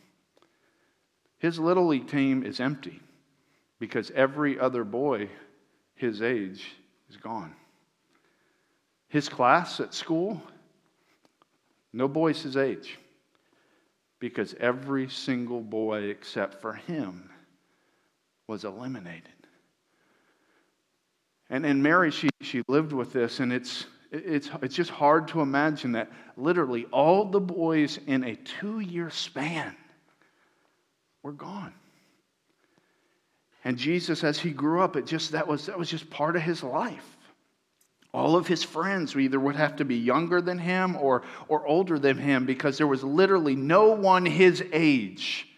His 1.37 1.59
little 1.59 1.87
league 1.87 2.07
team 2.07 2.43
is 2.43 2.59
empty 2.59 2.99
because 3.79 4.11
every 4.11 4.59
other 4.59 4.83
boy 4.83 5.29
his 5.95 6.21
age 6.21 6.65
is 7.09 7.17
gone. 7.17 7.53
His 9.15 9.29
class 9.29 9.79
at 9.79 9.93
school, 9.93 10.41
no 11.93 12.05
boys 12.09 12.43
his 12.43 12.57
age 12.57 12.99
because 14.19 14.53
every 14.59 15.07
single 15.07 15.61
boy 15.61 16.09
except 16.09 16.61
for 16.61 16.73
him 16.73 17.29
was 18.45 18.65
eliminated. 18.65 19.31
And, 21.49 21.65
and 21.65 21.81
Mary, 21.81 22.11
she, 22.11 22.27
she 22.41 22.61
lived 22.67 22.91
with 22.91 23.13
this, 23.13 23.39
and 23.39 23.53
it's, 23.53 23.85
it's, 24.11 24.49
it's 24.61 24.75
just 24.75 24.89
hard 24.89 25.29
to 25.29 25.39
imagine 25.39 25.93
that 25.93 26.11
literally 26.35 26.83
all 26.91 27.23
the 27.23 27.39
boys 27.39 27.97
in 28.07 28.25
a 28.25 28.35
two 28.35 28.81
year 28.81 29.09
span 29.09 29.77
were 31.23 31.31
gone. 31.31 31.73
And 33.63 33.77
Jesus, 33.77 34.25
as 34.25 34.37
he 34.39 34.51
grew 34.51 34.81
up, 34.81 34.97
it 34.97 35.05
just 35.05 35.31
that 35.31 35.47
was 35.47 35.67
that 35.67 35.79
was 35.79 35.89
just 35.89 36.09
part 36.09 36.35
of 36.35 36.41
his 36.41 36.61
life. 36.63 37.14
All 38.15 38.37
of 38.37 38.47
his 38.47 38.63
friends 38.63 39.13
either 39.13 39.37
would 39.37 39.57
have 39.57 39.75
to 39.75 39.83
be 39.83 39.97
younger 39.97 40.39
than 40.39 40.57
him 40.57 40.95
or, 40.95 41.23
or 41.49 41.67
older 41.67 41.99
than 41.99 42.17
him 42.17 42.45
because 42.45 42.77
there 42.77 42.87
was 42.87 43.03
literally 43.03 43.57
no 43.57 43.91
one 43.91 44.25
his 44.25 44.63
age 44.71 45.49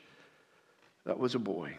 that 1.05 1.19
was 1.19 1.35
a 1.35 1.39
boy. 1.39 1.77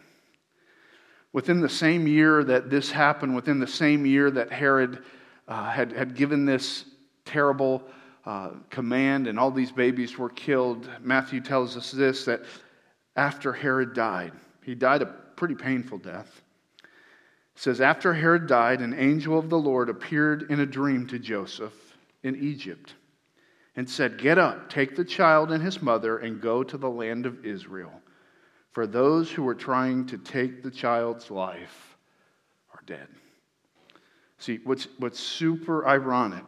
Within 1.33 1.59
the 1.59 1.67
same 1.67 2.07
year 2.07 2.45
that 2.45 2.69
this 2.69 2.89
happened, 2.89 3.35
within 3.35 3.59
the 3.59 3.67
same 3.67 4.05
year 4.05 4.31
that 4.31 4.53
Herod 4.53 5.03
uh, 5.49 5.69
had, 5.69 5.91
had 5.91 6.15
given 6.15 6.45
this 6.45 6.85
terrible 7.25 7.83
uh, 8.25 8.51
command 8.69 9.27
and 9.27 9.37
all 9.37 9.51
these 9.51 9.73
babies 9.73 10.17
were 10.17 10.29
killed, 10.29 10.89
Matthew 11.01 11.41
tells 11.41 11.75
us 11.75 11.91
this 11.91 12.23
that 12.23 12.45
after 13.17 13.51
Herod 13.51 13.93
died. 13.93 14.31
He 14.63 14.75
died 14.75 15.01
a 15.01 15.07
pretty 15.35 15.55
painful 15.55 15.97
death. 15.97 16.41
Says, 17.59 17.81
After 17.81 18.13
Herod 18.13 18.47
died, 18.47 18.79
an 18.79 18.93
angel 18.93 19.37
of 19.37 19.49
the 19.49 19.59
Lord 19.59 19.89
appeared 19.89 20.49
in 20.49 20.61
a 20.61 20.65
dream 20.65 21.05
to 21.07 21.19
Joseph 21.19 21.73
in 22.23 22.37
Egypt 22.37 22.93
and 23.75 23.89
said, 23.89 24.17
Get 24.17 24.37
up, 24.37 24.69
take 24.69 24.95
the 24.95 25.03
child 25.03 25.51
and 25.51 25.61
his 25.61 25.81
mother, 25.81 26.19
and 26.19 26.39
go 26.39 26.63
to 26.63 26.77
the 26.77 26.89
land 26.89 27.25
of 27.25 27.45
Israel. 27.45 27.91
For 28.71 28.87
those 28.87 29.29
who 29.29 29.43
were 29.43 29.55
trying 29.55 30.05
to 30.05 30.17
take 30.17 30.63
the 30.63 30.71
child's 30.71 31.29
life 31.29 31.97
are 32.73 32.83
dead. 32.85 33.09
See, 34.37 34.61
what's, 34.63 34.87
what's 34.97 35.19
super 35.19 35.85
ironic 35.85 36.45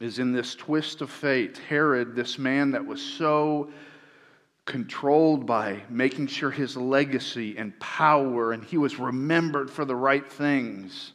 is 0.00 0.18
in 0.18 0.32
this 0.32 0.54
twist 0.54 1.00
of 1.00 1.08
fate, 1.08 1.56
Herod, 1.56 2.14
this 2.14 2.38
man 2.38 2.72
that 2.72 2.84
was 2.84 3.00
so 3.00 3.70
controlled 4.66 5.46
by 5.46 5.80
making 5.88 6.26
sure 6.26 6.50
his 6.50 6.76
legacy 6.76 7.56
and 7.56 7.78
power 7.80 8.52
and 8.52 8.64
he 8.64 8.76
was 8.76 8.98
remembered 8.98 9.70
for 9.70 9.84
the 9.84 9.96
right 9.96 10.30
things. 10.30 11.12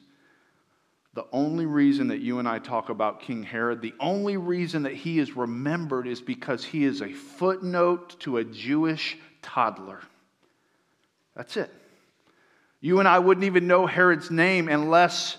The 1.13 1.25
only 1.33 1.65
reason 1.65 2.07
that 2.07 2.21
you 2.21 2.39
and 2.39 2.47
I 2.47 2.59
talk 2.59 2.87
about 2.87 3.21
King 3.21 3.43
Herod, 3.43 3.81
the 3.81 3.93
only 3.99 4.37
reason 4.37 4.83
that 4.83 4.93
he 4.93 5.19
is 5.19 5.35
remembered 5.35 6.07
is 6.07 6.21
because 6.21 6.63
he 6.63 6.85
is 6.85 7.01
a 7.01 7.11
footnote 7.11 8.17
to 8.21 8.37
a 8.37 8.45
Jewish 8.45 9.17
toddler. 9.41 9.99
That's 11.35 11.57
it. 11.57 11.69
You 12.79 12.99
and 12.99 13.07
I 13.07 13.19
wouldn't 13.19 13.43
even 13.43 13.67
know 13.67 13.85
Herod's 13.85 14.31
name 14.31 14.69
unless 14.69 15.37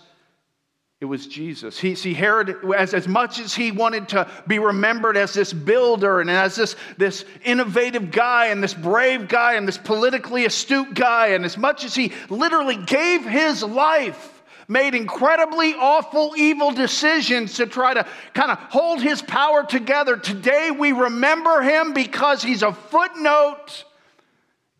it 1.02 1.06
was 1.06 1.26
Jesus. 1.26 1.80
He, 1.80 1.96
see, 1.96 2.14
Herod, 2.14 2.58
as, 2.76 2.94
as 2.94 3.08
much 3.08 3.40
as 3.40 3.52
he 3.52 3.72
wanted 3.72 4.10
to 4.10 4.30
be 4.46 4.60
remembered 4.60 5.16
as 5.16 5.34
this 5.34 5.52
builder 5.52 6.20
and 6.20 6.30
as 6.30 6.54
this, 6.54 6.76
this 6.96 7.24
innovative 7.44 8.12
guy 8.12 8.46
and 8.46 8.62
this 8.62 8.72
brave 8.72 9.26
guy 9.26 9.54
and 9.54 9.66
this 9.66 9.76
politically 9.76 10.44
astute 10.44 10.94
guy, 10.94 11.30
and 11.30 11.44
as 11.44 11.58
much 11.58 11.84
as 11.84 11.92
he 11.92 12.12
literally 12.30 12.76
gave 12.76 13.24
his 13.24 13.64
life, 13.64 14.44
made 14.68 14.94
incredibly 14.94 15.74
awful, 15.74 16.34
evil 16.36 16.70
decisions 16.70 17.54
to 17.54 17.66
try 17.66 17.94
to 17.94 18.06
kind 18.32 18.52
of 18.52 18.58
hold 18.58 19.02
his 19.02 19.20
power 19.22 19.64
together, 19.64 20.16
today 20.16 20.70
we 20.70 20.92
remember 20.92 21.62
him 21.62 21.94
because 21.94 22.44
he's 22.44 22.62
a 22.62 22.72
footnote 22.72 23.84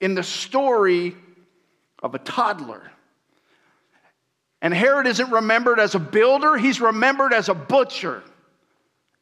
in 0.00 0.14
the 0.14 0.22
story 0.22 1.16
of 2.00 2.14
a 2.14 2.20
toddler. 2.20 2.91
And 4.62 4.72
Herod 4.72 5.09
isn't 5.09 5.31
remembered 5.31 5.81
as 5.81 5.96
a 5.96 5.98
builder, 5.98 6.57
he's 6.57 6.81
remembered 6.81 7.35
as 7.35 7.48
a 7.48 7.55
butcher 7.55 8.22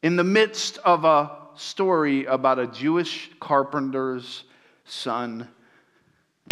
in 0.03 0.15
the 0.15 0.23
midst 0.23 0.77
of 0.77 1.03
a 1.03 1.31
story 1.55 2.25
about 2.25 2.59
a 2.59 2.67
Jewish 2.67 3.31
carpenter's 3.39 4.43
son 4.85 5.47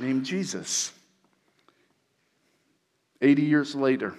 named 0.01 0.25
Jesus. 0.25 0.91
80 3.21 3.43
years 3.43 3.75
later, 3.75 4.15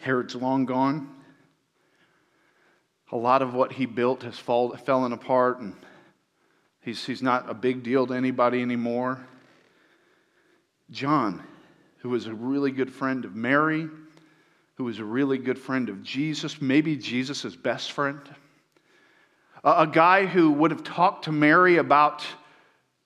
Herod's 0.00 0.34
long 0.34 0.66
gone. 0.66 1.08
A 3.12 3.16
lot 3.16 3.40
of 3.40 3.54
what 3.54 3.72
he 3.72 3.86
built 3.86 4.24
has 4.24 4.36
fall, 4.36 4.76
fallen 4.78 5.12
apart, 5.12 5.60
and 5.60 5.74
he's, 6.80 7.04
he's 7.06 7.22
not 7.22 7.48
a 7.48 7.54
big 7.54 7.84
deal 7.84 8.06
to 8.08 8.14
anybody 8.14 8.62
anymore. 8.62 9.24
John 10.90 11.44
who 12.00 12.10
was 12.10 12.26
a 12.26 12.34
really 12.34 12.70
good 12.70 12.92
friend 12.92 13.24
of 13.24 13.34
Mary, 13.34 13.88
who 14.76 14.84
was 14.84 14.98
a 14.98 15.04
really 15.04 15.38
good 15.38 15.58
friend 15.58 15.88
of 15.88 16.02
Jesus, 16.02 16.60
maybe 16.60 16.96
Jesus' 16.96 17.54
best 17.54 17.92
friend. 17.92 18.20
A, 19.62 19.86
guy 19.86 20.24
who 20.24 20.50
would 20.52 20.70
have 20.70 20.82
talked 20.82 21.26
to 21.26 21.32
Mary 21.32 21.76
about 21.76 22.24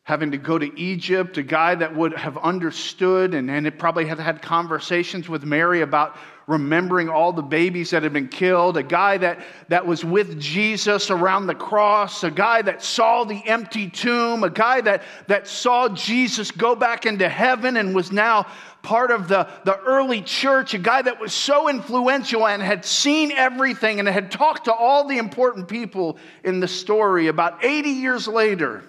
having 0.04 0.30
to 0.30 0.38
go 0.38 0.56
to 0.56 0.78
Egypt, 0.78 1.36
a 1.38 1.42
guy 1.42 1.74
that 1.74 1.96
would 1.96 2.12
have 2.12 2.38
understood 2.38 3.34
and, 3.34 3.50
and 3.50 3.66
it 3.66 3.78
probably 3.78 4.06
had 4.06 4.20
had 4.20 4.40
conversations 4.40 5.28
with 5.28 5.44
Mary 5.44 5.80
about 5.80 6.16
remembering 6.46 7.08
all 7.08 7.32
the 7.32 7.42
babies 7.42 7.90
that 7.90 8.02
had 8.02 8.12
been 8.12 8.28
killed, 8.28 8.76
a 8.76 8.82
guy 8.82 9.16
that, 9.16 9.40
that 9.68 9.84
was 9.84 10.04
with 10.04 10.38
Jesus 10.38 11.10
around 11.10 11.46
the 11.46 11.54
cross, 11.54 12.22
a 12.22 12.30
guy 12.30 12.60
that 12.62 12.82
saw 12.82 13.24
the 13.24 13.42
empty 13.46 13.88
tomb, 13.88 14.44
a 14.44 14.50
guy 14.50 14.80
that, 14.82 15.02
that 15.26 15.48
saw 15.48 15.88
Jesus 15.88 16.50
go 16.50 16.76
back 16.76 17.06
into 17.06 17.28
heaven 17.28 17.78
and 17.78 17.94
was 17.94 18.12
now 18.12 18.46
part 18.84 19.10
of 19.10 19.26
the, 19.26 19.48
the 19.64 19.76
early 19.80 20.22
church, 20.22 20.74
a 20.74 20.78
guy 20.78 21.02
that 21.02 21.18
was 21.18 21.34
so 21.34 21.68
influential 21.68 22.46
and 22.46 22.62
had 22.62 22.84
seen 22.84 23.32
everything 23.32 23.98
and 23.98 24.06
had 24.06 24.30
talked 24.30 24.66
to 24.66 24.72
all 24.72 25.08
the 25.08 25.18
important 25.18 25.66
people 25.66 26.18
in 26.44 26.60
the 26.60 26.68
story. 26.68 27.26
About 27.26 27.64
80 27.64 27.88
years 27.88 28.28
later, 28.28 28.84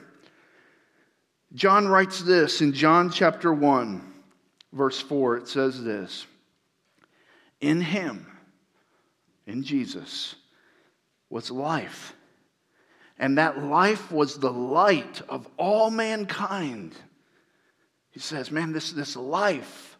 John 1.55 1.87
writes 1.87 2.21
this 2.21 2.61
in 2.61 2.73
John 2.73 3.09
chapter 3.09 3.51
1, 3.51 4.13
verse 4.73 5.01
4. 5.01 5.37
It 5.37 5.47
says 5.47 5.83
this 5.83 6.27
In 7.61 7.81
him, 7.81 8.27
in 9.47 9.63
Jesus, 9.63 10.35
was 11.29 11.49
life. 11.49 12.13
And 13.17 13.37
that 13.37 13.63
life 13.63 14.11
was 14.11 14.37
the 14.37 14.51
light 14.51 15.21
of 15.29 15.47
all 15.55 15.89
mankind. 15.89 16.93
He 18.15 18.21
says, 18.21 18.49
man, 18.49 18.71
this, 18.71 18.93
this 18.93 19.17
life, 19.17 19.97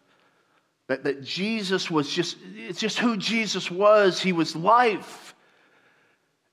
that, 0.88 1.04
that 1.04 1.22
Jesus 1.22 1.90
was 1.90 2.08
just, 2.08 2.38
it's 2.54 2.80
just 2.80 2.98
who 2.98 3.18
Jesus 3.18 3.70
was. 3.70 4.22
He 4.22 4.32
was 4.32 4.56
life. 4.56 5.34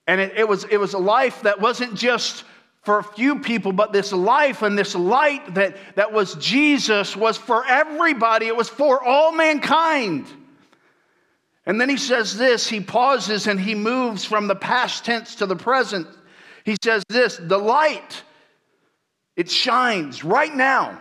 And 0.05 0.19
it, 0.19 0.33
it, 0.35 0.45
was, 0.45 0.65
it 0.65 0.75
was 0.75 0.93
a 0.93 0.99
life 0.99 1.43
that 1.43 1.61
wasn't 1.61 1.95
just 1.95 2.43
for 2.81 2.99
a 2.99 3.03
few 3.03 3.39
people, 3.39 3.71
but 3.71 3.93
this 3.93 4.11
life 4.11 4.61
and 4.61 4.77
this 4.77 4.93
light 4.93 5.55
that, 5.55 5.77
that 5.95 6.11
was 6.11 6.35
Jesus 6.35 7.15
was 7.15 7.37
for 7.37 7.65
everybody. 7.65 8.47
It 8.47 8.57
was 8.57 8.67
for 8.67 9.01
all 9.01 9.31
mankind. 9.31 10.27
And 11.65 11.79
then 11.79 11.87
he 11.87 11.95
says 11.95 12.37
this, 12.37 12.67
he 12.67 12.81
pauses 12.81 13.47
and 13.47 13.57
he 13.57 13.73
moves 13.73 14.25
from 14.25 14.47
the 14.47 14.55
past 14.55 15.05
tense 15.05 15.35
to 15.35 15.45
the 15.45 15.55
present. 15.55 16.07
He 16.65 16.75
says 16.83 17.03
this 17.07 17.37
the 17.37 17.57
light, 17.57 18.21
it 19.37 19.49
shines 19.49 20.25
right 20.25 20.53
now. 20.53 20.99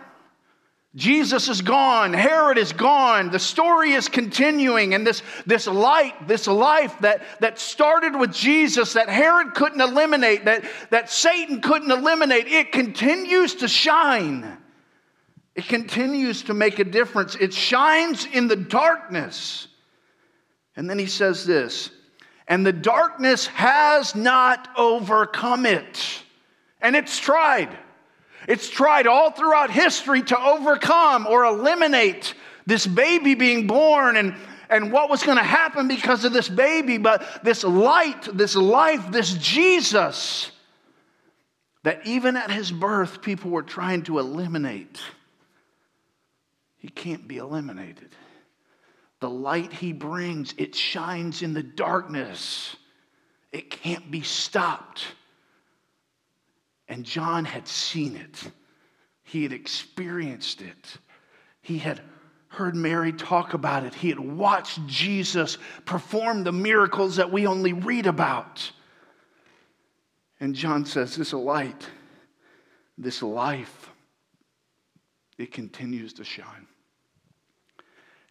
Jesus 0.95 1.49
is 1.49 1.61
gone. 1.61 2.13
Herod 2.13 2.59
is 2.59 2.71
gone. 2.71 3.31
The 3.31 3.39
story 3.39 3.93
is 3.93 4.07
continuing. 4.07 4.93
And 4.93 5.05
this, 5.05 5.23
this 5.45 5.65
light, 5.65 6.27
this 6.27 6.45
life 6.45 6.95
that, 6.99 7.23
that 7.39 7.57
started 7.57 8.15
with 8.15 8.31
Jesus, 8.31 8.93
that 8.93 9.09
Herod 9.09 9.55
couldn't 9.55 9.81
eliminate, 9.81 10.45
that, 10.45 10.65
that 10.91 11.09
Satan 11.09 11.61
couldn't 11.61 11.89
eliminate, 11.89 12.47
it 12.47 12.71
continues 12.71 13.55
to 13.55 13.67
shine. 13.67 14.57
It 15.55 15.65
continues 15.65 16.43
to 16.43 16.53
make 16.53 16.77
a 16.77 16.83
difference. 16.83 17.35
It 17.35 17.55
shines 17.55 18.25
in 18.25 18.47
the 18.47 18.55
darkness. 18.55 19.67
And 20.75 20.87
then 20.87 20.99
he 20.99 21.07
says 21.07 21.45
this, 21.45 21.89
and 22.47 22.65
the 22.65 22.73
darkness 22.73 23.47
has 23.47 24.15
not 24.15 24.67
overcome 24.77 25.65
it. 25.65 26.21
And 26.81 26.95
it's 26.95 27.17
tried. 27.17 27.75
It's 28.47 28.69
tried 28.69 29.07
all 29.07 29.31
throughout 29.31 29.71
history 29.71 30.21
to 30.23 30.39
overcome 30.39 31.27
or 31.27 31.45
eliminate 31.45 32.33
this 32.65 32.85
baby 32.85 33.35
being 33.35 33.67
born 33.67 34.17
and, 34.17 34.35
and 34.69 34.91
what 34.91 35.09
was 35.09 35.23
going 35.23 35.37
to 35.37 35.43
happen 35.43 35.87
because 35.87 36.25
of 36.25 36.33
this 36.33 36.49
baby. 36.49 36.97
But 36.97 37.43
this 37.43 37.63
light, 37.63 38.27
this 38.33 38.55
life, 38.55 39.11
this 39.11 39.33
Jesus, 39.33 40.51
that 41.83 42.05
even 42.05 42.37
at 42.37 42.51
his 42.51 42.71
birth, 42.71 43.21
people 43.21 43.51
were 43.51 43.63
trying 43.63 44.03
to 44.03 44.19
eliminate, 44.19 44.99
he 46.77 46.89
can't 46.89 47.27
be 47.27 47.37
eliminated. 47.37 48.09
The 49.19 49.29
light 49.29 49.71
he 49.71 49.93
brings, 49.93 50.53
it 50.57 50.75
shines 50.75 51.41
in 51.41 51.53
the 51.53 51.63
darkness. 51.63 52.75
It 53.53 53.69
can't 53.69 54.11
be 54.11 54.21
stopped. 54.21 55.05
And 56.93 57.03
John 57.03 57.43
had 57.43 57.67
seen 57.67 58.15
it, 58.15 58.51
he 59.23 59.41
had 59.41 59.51
experienced 59.51 60.61
it, 60.61 60.97
he 61.59 61.79
had 61.79 61.99
heard 62.49 62.75
Mary 62.75 63.11
talk 63.11 63.55
about 63.55 63.83
it, 63.83 63.95
he 63.95 64.09
had 64.09 64.19
watched 64.19 64.85
Jesus 64.85 65.57
perform 65.85 66.43
the 66.43 66.51
miracles 66.51 67.15
that 67.15 67.31
we 67.31 67.47
only 67.47 67.73
read 67.73 68.05
about. 68.05 68.71
And 70.39 70.53
John 70.53 70.85
says, 70.85 71.15
This 71.15 71.33
light, 71.33 71.89
this 72.95 73.23
life, 73.23 73.89
it 75.39 75.51
continues 75.51 76.13
to 76.13 76.23
shine. 76.23 76.67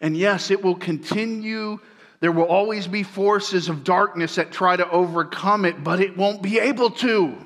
And 0.00 0.16
yes, 0.16 0.52
it 0.52 0.62
will 0.62 0.76
continue. 0.76 1.80
There 2.20 2.30
will 2.30 2.44
always 2.44 2.86
be 2.86 3.02
forces 3.02 3.68
of 3.68 3.82
darkness 3.82 4.36
that 4.36 4.52
try 4.52 4.76
to 4.76 4.88
overcome 4.88 5.64
it, 5.64 5.82
but 5.82 5.98
it 5.98 6.16
won't 6.16 6.42
be 6.42 6.60
able 6.60 6.90
to. 6.90 7.36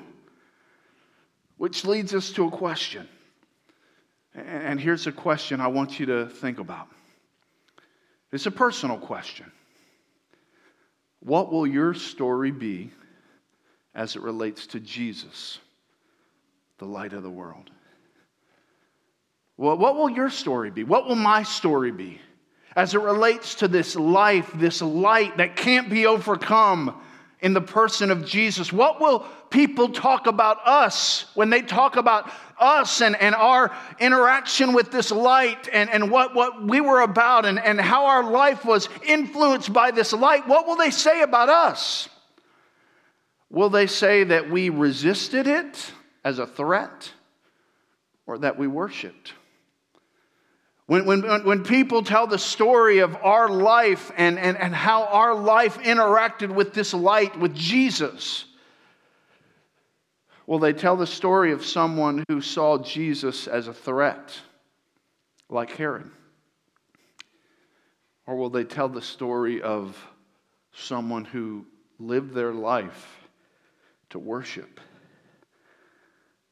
Which 1.57 1.85
leads 1.85 2.13
us 2.13 2.31
to 2.33 2.47
a 2.47 2.51
question. 2.51 3.07
And 4.33 4.79
here's 4.79 5.07
a 5.07 5.11
question 5.11 5.59
I 5.59 5.67
want 5.67 5.99
you 5.99 6.05
to 6.07 6.27
think 6.27 6.59
about 6.59 6.87
it's 8.31 8.45
a 8.45 8.51
personal 8.51 8.97
question. 8.97 9.51
What 11.19 11.51
will 11.51 11.65
your 11.65 11.93
story 11.93 12.51
be 12.51 12.91
as 13.95 14.15
it 14.15 14.21
relates 14.21 14.67
to 14.67 14.79
Jesus, 14.79 15.59
the 16.77 16.85
light 16.85 17.13
of 17.13 17.23
the 17.23 17.29
world? 17.29 17.71
What 19.55 19.95
will 19.95 20.11
your 20.11 20.29
story 20.29 20.69
be? 20.69 20.83
What 20.83 21.07
will 21.07 21.15
my 21.15 21.41
story 21.41 21.91
be 21.91 22.21
as 22.75 22.93
it 22.93 23.01
relates 23.01 23.55
to 23.55 23.67
this 23.67 23.95
life, 23.95 24.51
this 24.53 24.83
light 24.83 25.37
that 25.37 25.55
can't 25.55 25.89
be 25.89 26.05
overcome? 26.05 27.01
In 27.41 27.53
the 27.53 27.61
person 27.61 28.11
of 28.11 28.25
Jesus? 28.25 28.73
What 28.73 28.99
will 28.99 29.19
people 29.49 29.89
talk 29.89 30.27
about 30.27 30.57
us 30.65 31.25
when 31.35 31.49
they 31.49 31.61
talk 31.61 31.95
about 31.95 32.31
us 32.59 33.01
and, 33.01 33.15
and 33.15 33.35
our 33.35 33.75
interaction 33.99 34.73
with 34.73 34.91
this 34.91 35.11
light 35.11 35.69
and, 35.71 35.89
and 35.89 36.09
what, 36.09 36.33
what 36.33 36.63
we 36.63 36.81
were 36.81 37.01
about 37.01 37.45
and, 37.45 37.59
and 37.59 37.79
how 37.79 38.07
our 38.07 38.29
life 38.29 38.65
was 38.65 38.89
influenced 39.05 39.71
by 39.71 39.91
this 39.91 40.13
light? 40.13 40.47
What 40.47 40.65
will 40.67 40.77
they 40.77 40.91
say 40.91 41.21
about 41.21 41.49
us? 41.49 42.09
Will 43.49 43.69
they 43.69 43.87
say 43.87 44.23
that 44.25 44.49
we 44.49 44.69
resisted 44.69 45.47
it 45.47 45.91
as 46.23 46.39
a 46.39 46.47
threat 46.47 47.13
or 48.25 48.37
that 48.39 48.57
we 48.57 48.67
worshiped? 48.67 49.33
When, 50.87 51.05
when, 51.05 51.21
when 51.43 51.63
people 51.63 52.01
tell 52.01 52.27
the 52.27 52.39
story 52.39 52.99
of 52.99 53.15
our 53.17 53.49
life 53.49 54.09
and, 54.15 54.39
and, 54.39 54.57
and 54.57 54.73
how 54.73 55.03
our 55.03 55.35
life 55.35 55.77
interacted 55.79 56.49
with 56.49 56.73
this 56.73 56.93
light, 56.93 57.37
with 57.37 57.53
Jesus, 57.53 58.45
will 60.45 60.59
they 60.59 60.71
tell 60.71 60.95
the 60.95 61.05
story 61.05 61.51
of 61.51 61.65
someone 61.65 62.23
who 62.29 62.39
saw 62.39 62.77
Jesus 62.77 63.47
as 63.47 63.67
a 63.67 63.73
threat, 63.73 64.33
like 65.49 65.71
Herod? 65.71 66.09
Or 68.25 68.37
will 68.37 68.49
they 68.49 68.63
tell 68.63 68.87
the 68.87 69.01
story 69.01 69.61
of 69.61 69.97
someone 70.73 71.25
who 71.25 71.65
lived 71.99 72.33
their 72.33 72.53
life 72.53 73.27
to 74.11 74.19
worship? 74.19 74.79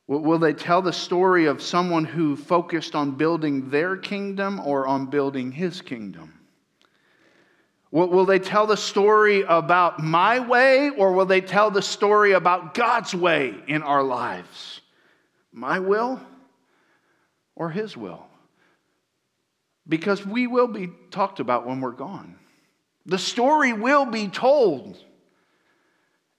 Will 0.07 0.37
they 0.37 0.53
tell 0.53 0.83
the 0.83 0.93
story 0.93 1.45
of 1.47 1.61
someone 1.61 2.05
who 2.05 2.35
focused 2.35 2.93
on 2.93 3.11
building 3.11 3.69
their 3.69 3.97
kingdom 3.97 4.59
or 4.59 4.85
on 4.85 5.07
building 5.07 5.51
his 5.51 5.81
kingdom? 5.81 6.33
Will 7.91 8.25
they 8.25 8.39
tell 8.39 8.67
the 8.67 8.77
story 8.77 9.43
about 9.47 9.99
my 9.99 10.39
way 10.39 10.89
or 10.89 11.13
will 11.13 11.25
they 11.25 11.41
tell 11.41 11.71
the 11.71 11.81
story 11.81 12.33
about 12.33 12.73
God's 12.73 13.15
way 13.15 13.55
in 13.67 13.81
our 13.81 14.03
lives? 14.03 14.81
My 15.53 15.79
will 15.79 16.19
or 17.55 17.69
his 17.69 17.95
will? 17.95 18.27
Because 19.87 20.25
we 20.25 20.45
will 20.45 20.67
be 20.67 20.89
talked 21.09 21.39
about 21.39 21.65
when 21.65 21.79
we're 21.79 21.91
gone. 21.91 22.35
The 23.05 23.19
story 23.19 23.71
will 23.71 24.05
be 24.05 24.27
told. 24.27 24.97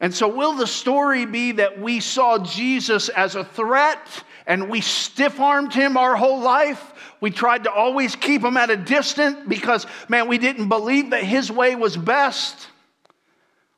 And 0.01 0.15
so, 0.15 0.29
will 0.29 0.55
the 0.55 0.67
story 0.67 1.25
be 1.25 1.53
that 1.53 1.81
we 1.81 2.01
saw 2.01 2.39
Jesus 2.39 3.09
as 3.09 3.35
a 3.35 3.45
threat 3.45 3.99
and 4.47 4.69
we 4.69 4.83
stiff 4.83 5.41
armed 5.41 5.73
him 5.73 5.97
our 5.97 6.17
whole 6.17 6.41
life? 6.41 6.93
We 7.21 7.31
tried 7.31 7.65
to 7.65 7.73
always 7.73 8.15
keep 8.15 8.45
him 8.45 8.59
at 8.59 8.69
a 8.69 8.77
distance 8.77 9.39
because, 9.49 9.87
man, 10.09 10.29
we 10.29 10.37
didn't 10.37 10.69
believe 10.69 11.11
that 11.11 11.25
his 11.25 11.51
way 11.51 11.75
was 11.77 11.97
best? 11.97 12.69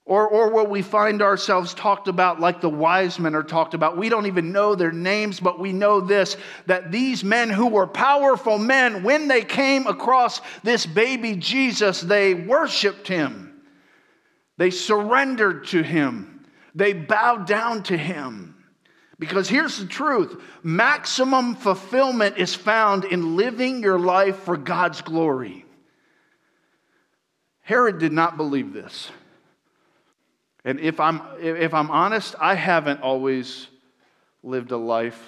Or, 0.09 0.27
or 0.27 0.51
will 0.51 0.67
we 0.67 0.81
find 0.81 1.21
ourselves 1.21 1.75
talked 1.75 2.09
about 2.09 2.41
like 2.41 2.63
the 2.63 2.69
wise 2.71 3.19
men 3.19 3.35
are 3.35 3.43
talked 3.43 3.75
about? 3.75 3.99
We 3.99 4.09
don't 4.09 4.27
even 4.27 4.53
know 4.53 4.75
their 4.75 4.91
names, 4.91 5.39
but 5.39 5.61
we 5.61 5.73
know 5.73 6.01
this 6.01 6.37
that 6.65 6.91
these 6.91 7.23
men 7.23 7.51
who 7.51 7.67
were 7.67 7.87
powerful 7.87 8.59
men, 8.59 9.03
when 9.03 9.29
they 9.29 9.43
came 9.43 9.87
across 9.87 10.41
this 10.65 10.87
baby 10.87 11.37
Jesus, 11.37 12.01
they 12.01 12.33
worshiped 12.33 13.07
him. 13.07 13.48
They 14.59 14.71
surrendered 14.71 15.69
to 15.69 15.83
him. 15.83 16.45
They 16.75 16.93
bowed 16.93 17.47
down 17.47 17.85
to 17.85 17.97
him. 17.97 18.57
Because 19.19 19.49
here's 19.49 19.79
the 19.79 19.87
truth 19.87 20.41
maximum 20.63 21.55
fulfillment 21.55 22.37
is 22.39 22.55
found 22.55 23.05
in 23.05 23.37
living 23.37 23.83
your 23.83 23.99
life 23.99 24.37
for 24.41 24.57
God's 24.57 25.01
glory. 25.01 25.65
Herod 27.63 27.99
did 27.99 28.13
not 28.13 28.37
believe 28.37 28.73
this. 28.73 29.11
And 30.65 30.81
if 30.81 31.01
I'm, 31.01 31.21
if 31.41 31.73
I'm 31.73 31.91
honest, 31.91 32.35
I 32.41 32.55
haven't 32.55 33.01
always 33.01 33.69
lived 34.43 34.71
a 34.71 34.77
life 34.77 35.23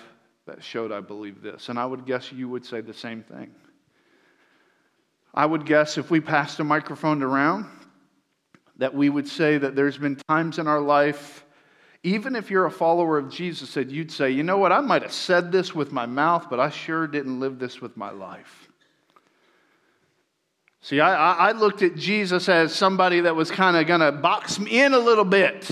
that 0.47 0.63
showed 0.63 0.93
I 0.93 1.01
believe 1.01 1.43
this. 1.43 1.69
And 1.69 1.79
I 1.79 1.87
would 1.87 2.05
guess 2.05 2.33
you 2.33 2.49
would 2.49 2.65
say 2.65 2.81
the 2.81 2.95
same 2.95 3.23
thing. 3.23 3.55
I 5.33 5.47
would 5.47 5.67
guess 5.67 5.99
if 5.99 6.11
we 6.11 6.21
passed 6.21 6.59
a 6.59 6.65
microphone 6.65 7.23
around, 7.23 7.67
that 8.81 8.95
we 8.95 9.11
would 9.11 9.29
say 9.29 9.59
that 9.59 9.77
there's 9.77 9.99
been 9.99 10.17
times 10.17 10.59
in 10.59 10.67
our 10.67 10.81
life, 10.81 11.45
even 12.03 12.35
if 12.35 12.51
you're 12.51 12.65
a 12.65 12.71
follower 12.71 13.19
of 13.19 13.31
Jesus, 13.31 13.75
that 13.75 13.91
you'd 13.91 14.11
say, 14.11 14.31
you 14.31 14.43
know 14.43 14.57
what, 14.57 14.73
I 14.73 14.81
might 14.81 15.03
have 15.03 15.13
said 15.13 15.53
this 15.53 15.75
with 15.75 15.93
my 15.93 16.07
mouth, 16.07 16.47
but 16.49 16.59
I 16.59 16.71
sure 16.71 17.07
didn't 17.07 17.41
live 17.41 17.59
this 17.59 17.83
with 17.83 17.99
my 17.99 18.11
life. 18.11 18.69
See, 20.81 20.99
I, 20.99 21.51
I 21.51 21.53
looked 21.53 21.83
at 21.83 21.95
Jesus 21.95 22.49
as 22.49 22.75
somebody 22.75 23.21
that 23.21 23.37
was 23.37 23.51
kind 23.51 23.77
of 23.77 23.87
going 23.87 24.01
to 24.01 24.13
box 24.13 24.59
me 24.59 24.81
in 24.81 24.95
a 24.95 24.99
little 24.99 25.27
bit 25.27 25.71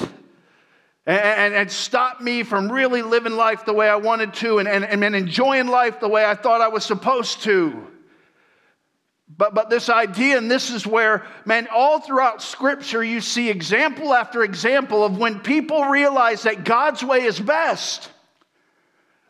and, 1.07 1.19
and, 1.19 1.55
and, 1.55 1.73
stop 1.73 2.21
me 2.21 2.43
from 2.43 2.71
really 2.71 3.01
living 3.01 3.33
life 3.33 3.65
the 3.65 3.73
way 3.73 3.89
I 3.89 3.97
wanted 3.97 4.35
to 4.35 4.59
and, 4.59 4.69
and, 4.69 4.85
and 4.85 5.17
enjoying 5.17 5.69
life 5.69 5.99
the 5.99 6.09
way 6.09 6.27
I 6.27 6.35
thought 6.35 6.61
I 6.61 6.69
was 6.69 6.85
supposed 6.85 7.41
to. 7.45 7.87
But, 9.37 9.55
but 9.55 9.69
this 9.69 9.89
idea, 9.89 10.39
and 10.39 10.51
this 10.51 10.71
is 10.71 10.87
where, 10.87 11.27
man, 11.45 11.69
all 11.73 12.01
throughout 12.01 12.43
Scripture, 12.43 13.05
you 13.05 13.21
see 13.21 13.51
example 13.51 14.15
after 14.15 14.43
example 14.43 15.05
of 15.05 15.19
when 15.19 15.41
people 15.41 15.85
realize 15.85 16.45
that 16.45 16.65
God's 16.65 17.05
way 17.05 17.23
is 17.25 17.39
best. 17.39 18.11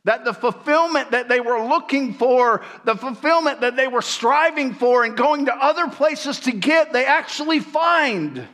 That 0.04 0.24
the 0.24 0.32
fulfillment 0.32 1.10
that 1.10 1.28
they 1.28 1.40
were 1.40 1.66
looking 1.66 2.14
for, 2.14 2.64
the 2.84 2.96
fulfillment 2.96 3.60
that 3.62 3.76
they 3.76 3.88
were 3.88 4.00
striving 4.00 4.72
for 4.72 5.04
and 5.04 5.16
going 5.16 5.46
to 5.46 5.54
other 5.54 5.88
places 5.88 6.40
to 6.40 6.52
get, 6.52 6.92
they 6.92 7.04
actually 7.04 7.60
find 7.60 8.46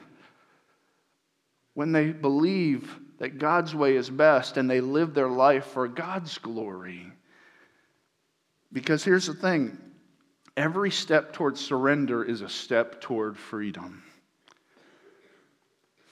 when 1.75 1.93
they 1.93 2.11
believe 2.11 2.99
that 3.19 3.39
God's 3.39 3.75
way 3.75 3.97
is 3.97 4.09
best 4.09 4.57
and 4.57 4.69
they 4.69 4.81
live 4.81 5.13
their 5.15 5.29
life 5.29 5.67
for 5.67 5.87
God's 5.87 6.39
glory. 6.39 7.13
Because 8.73 9.05
here's 9.05 9.27
the 9.27 9.35
thing 9.35 9.79
every 10.57 10.91
step 10.91 11.33
towards 11.33 11.61
surrender 11.61 12.25
is 12.25 12.41
a 12.41 12.49
step 12.49 13.01
toward 13.01 13.37
freedom. 13.37 14.03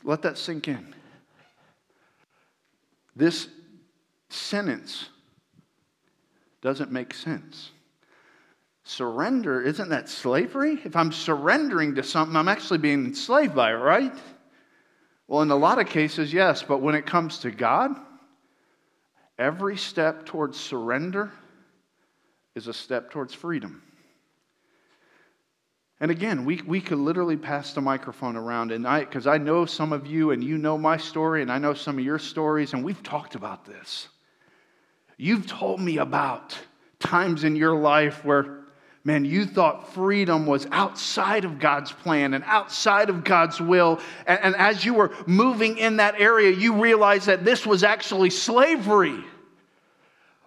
Let 0.04 0.22
that 0.22 0.38
sink 0.38 0.68
in. 0.68 0.94
This 3.14 3.48
sentence 4.30 5.08
doesn't 6.60 6.90
make 6.90 7.14
sense. 7.14 7.70
Surrender, 8.84 9.62
isn't 9.62 9.90
that 9.90 10.08
slavery? 10.08 10.80
If 10.84 10.96
I'm 10.96 11.12
surrendering 11.12 11.94
to 11.94 12.02
something, 12.02 12.34
I'm 12.34 12.48
actually 12.48 12.78
being 12.78 13.06
enslaved 13.06 13.54
by 13.54 13.70
it, 13.70 13.76
right? 13.76 14.12
Well, 15.28 15.42
in 15.42 15.50
a 15.50 15.56
lot 15.56 15.78
of 15.78 15.86
cases, 15.86 16.32
yes, 16.32 16.62
but 16.62 16.78
when 16.78 16.94
it 16.94 17.06
comes 17.06 17.38
to 17.38 17.50
God, 17.50 17.92
every 19.38 19.76
step 19.76 20.26
towards 20.26 20.58
surrender 20.58 21.30
is 22.56 22.66
a 22.66 22.74
step 22.74 23.10
towards 23.10 23.32
freedom. 23.32 23.82
And 26.02 26.10
again, 26.10 26.44
we, 26.44 26.60
we 26.66 26.80
could 26.80 26.98
literally 26.98 27.36
pass 27.36 27.74
the 27.74 27.80
microphone 27.80 28.34
around, 28.34 28.72
and 28.72 28.88
I, 28.88 29.04
because 29.04 29.28
I 29.28 29.38
know 29.38 29.64
some 29.64 29.92
of 29.92 30.04
you, 30.04 30.32
and 30.32 30.42
you 30.42 30.58
know 30.58 30.76
my 30.76 30.96
story, 30.96 31.42
and 31.42 31.52
I 31.52 31.58
know 31.58 31.74
some 31.74 31.96
of 31.96 32.04
your 32.04 32.18
stories, 32.18 32.72
and 32.72 32.82
we've 32.82 33.04
talked 33.04 33.36
about 33.36 33.64
this. 33.64 34.08
You've 35.16 35.46
told 35.46 35.80
me 35.80 35.98
about 35.98 36.58
times 36.98 37.44
in 37.44 37.54
your 37.54 37.76
life 37.76 38.24
where, 38.24 38.64
man, 39.04 39.24
you 39.24 39.46
thought 39.46 39.94
freedom 39.94 40.44
was 40.44 40.66
outside 40.72 41.44
of 41.44 41.60
God's 41.60 41.92
plan 41.92 42.34
and 42.34 42.42
outside 42.48 43.08
of 43.08 43.22
God's 43.22 43.60
will. 43.60 44.00
And, 44.26 44.40
and 44.42 44.56
as 44.56 44.84
you 44.84 44.94
were 44.94 45.12
moving 45.28 45.78
in 45.78 45.98
that 45.98 46.20
area, 46.20 46.50
you 46.50 46.82
realized 46.82 47.26
that 47.26 47.44
this 47.44 47.64
was 47.64 47.84
actually 47.84 48.30
slavery. 48.30 49.22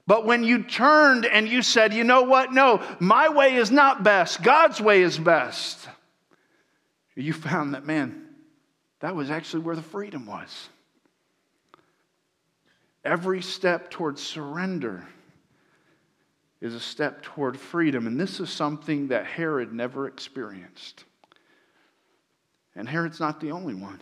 But 0.08 0.26
when 0.26 0.44
you 0.44 0.64
turned 0.64 1.26
and 1.26 1.48
you 1.48 1.62
said, 1.62 1.94
you 1.94 2.04
know 2.04 2.24
what? 2.24 2.54
No, 2.54 2.84
my 3.00 3.30
way 3.30 3.56
is 3.56 3.72
not 3.72 4.04
best, 4.04 4.44
God's 4.44 4.80
way 4.80 5.02
is 5.02 5.18
best, 5.18 5.88
you 7.16 7.34
found 7.34 7.74
that, 7.74 7.86
man, 7.86 8.28
that 9.00 9.16
was 9.16 9.32
actually 9.32 9.64
where 9.64 9.76
the 9.76 9.82
freedom 9.82 10.26
was. 10.26 10.70
Every 13.04 13.42
step 13.42 13.90
towards 13.90 14.22
surrender 14.22 15.08
is 16.60 16.74
a 16.74 16.80
step 16.80 17.22
toward 17.22 17.60
freedom. 17.60 18.08
And 18.08 18.20
this 18.20 18.40
is 18.40 18.50
something 18.50 19.10
that 19.10 19.26
Herod 19.26 19.72
never 19.72 20.08
experienced. 20.08 21.04
And 22.76 22.90
Herod's 22.90 23.20
not 23.20 23.40
the 23.40 23.52
only 23.52 23.76
one. 23.76 24.02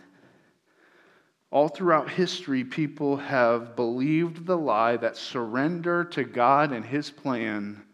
All 1.54 1.68
throughout 1.68 2.10
history, 2.10 2.64
people 2.64 3.16
have 3.16 3.76
believed 3.76 4.44
the 4.44 4.56
lie 4.56 4.96
that 4.96 5.16
surrender 5.16 6.02
to 6.06 6.24
God 6.24 6.72
and 6.72 6.84
His 6.84 7.12
plan 7.12 7.84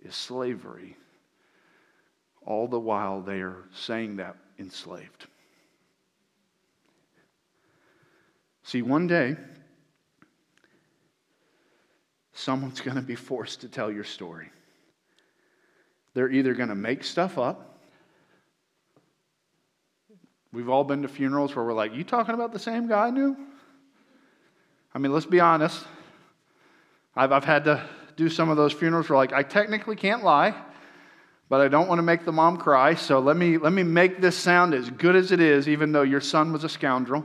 is 0.00 0.16
slavery. 0.16 0.96
All 2.44 2.66
the 2.66 2.80
while 2.80 3.20
they 3.20 3.42
are 3.42 3.62
saying 3.72 4.16
that 4.16 4.34
enslaved. 4.58 5.28
See, 8.64 8.82
one 8.82 9.06
day, 9.06 9.36
someone's 12.32 12.80
going 12.80 12.96
to 12.96 13.02
be 13.02 13.14
forced 13.14 13.60
to 13.60 13.68
tell 13.68 13.92
your 13.92 14.02
story. 14.02 14.50
They're 16.14 16.28
either 16.28 16.54
going 16.54 16.70
to 16.70 16.74
make 16.74 17.04
stuff 17.04 17.38
up 17.38 17.69
We've 20.52 20.68
all 20.68 20.82
been 20.82 21.02
to 21.02 21.08
funerals 21.08 21.54
where 21.54 21.64
we're 21.64 21.72
like, 21.72 21.94
You 21.94 22.04
talking 22.04 22.34
about 22.34 22.52
the 22.52 22.58
same 22.58 22.88
guy 22.88 23.06
I 23.06 23.10
knew? 23.10 23.36
I 24.94 24.98
mean, 24.98 25.12
let's 25.12 25.26
be 25.26 25.38
honest. 25.38 25.84
I've, 27.14 27.32
I've 27.32 27.44
had 27.44 27.64
to 27.64 27.84
do 28.16 28.28
some 28.28 28.50
of 28.50 28.56
those 28.56 28.72
funerals 28.72 29.08
where, 29.08 29.16
like, 29.16 29.32
I 29.32 29.42
technically 29.42 29.96
can't 29.96 30.24
lie, 30.24 30.54
but 31.48 31.60
I 31.60 31.68
don't 31.68 31.88
want 31.88 31.98
to 31.98 32.02
make 32.02 32.24
the 32.24 32.32
mom 32.32 32.56
cry, 32.56 32.94
so 32.94 33.20
let 33.20 33.36
me, 33.36 33.58
let 33.58 33.72
me 33.72 33.82
make 33.82 34.20
this 34.20 34.36
sound 34.36 34.74
as 34.74 34.90
good 34.90 35.16
as 35.16 35.32
it 35.32 35.40
is, 35.40 35.68
even 35.68 35.92
though 35.92 36.02
your 36.02 36.20
son 36.20 36.52
was 36.52 36.64
a 36.64 36.68
scoundrel. 36.68 37.24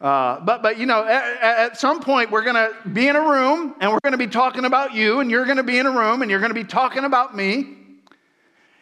Uh, 0.00 0.40
but, 0.40 0.62
but, 0.62 0.78
you 0.78 0.86
know, 0.86 1.04
at, 1.04 1.40
at 1.40 1.80
some 1.80 2.00
point, 2.00 2.30
we're 2.30 2.44
going 2.44 2.54
to 2.54 2.74
be 2.90 3.08
in 3.08 3.16
a 3.16 3.20
room 3.20 3.74
and 3.80 3.90
we're 3.90 4.00
going 4.02 4.12
to 4.12 4.18
be 4.18 4.26
talking 4.26 4.64
about 4.64 4.94
you, 4.94 5.20
and 5.20 5.30
you're 5.30 5.44
going 5.44 5.56
to 5.56 5.62
be 5.62 5.78
in 5.78 5.86
a 5.86 5.90
room 5.90 6.22
and 6.22 6.30
you're 6.30 6.40
going 6.40 6.50
to 6.50 6.54
be 6.54 6.64
talking 6.64 7.04
about 7.04 7.36
me. 7.36 7.83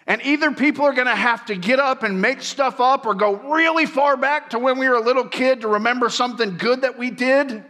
And 0.07 0.21
either 0.23 0.51
people 0.51 0.85
are 0.85 0.93
going 0.93 1.07
to 1.07 1.15
have 1.15 1.47
to 1.47 1.55
get 1.55 1.79
up 1.79 2.03
and 2.03 2.21
make 2.21 2.43
stuff 2.43 2.81
up 2.81 3.07
or 3.07 3.15
go 3.15 3.35
really 3.35 3.87
far 3.87 4.17
back 4.17 4.51
to 4.51 4.59
when 4.59 4.79
we 4.79 4.89
were 4.89 4.97
a 4.97 5.01
little 5.01 5.29
kid 5.29 5.61
to 5.61 5.69
remember 5.69 6.09
something 6.09 6.57
good 6.57 6.81
that 6.83 6.99
we 6.99 7.11
did, 7.11 7.65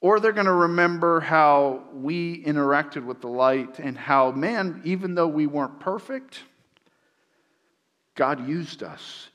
or 0.00 0.20
they're 0.20 0.32
going 0.32 0.46
to 0.46 0.52
remember 0.52 1.20
how 1.20 1.84
we 1.92 2.44
interacted 2.44 3.04
with 3.04 3.20
the 3.20 3.28
light 3.28 3.78
and 3.78 3.96
how, 3.96 4.32
man, 4.32 4.82
even 4.84 5.14
though 5.14 5.28
we 5.28 5.46
weren't 5.46 5.78
perfect, 5.78 6.40
God 8.14 8.46
used 8.46 8.82
us. 8.82 9.28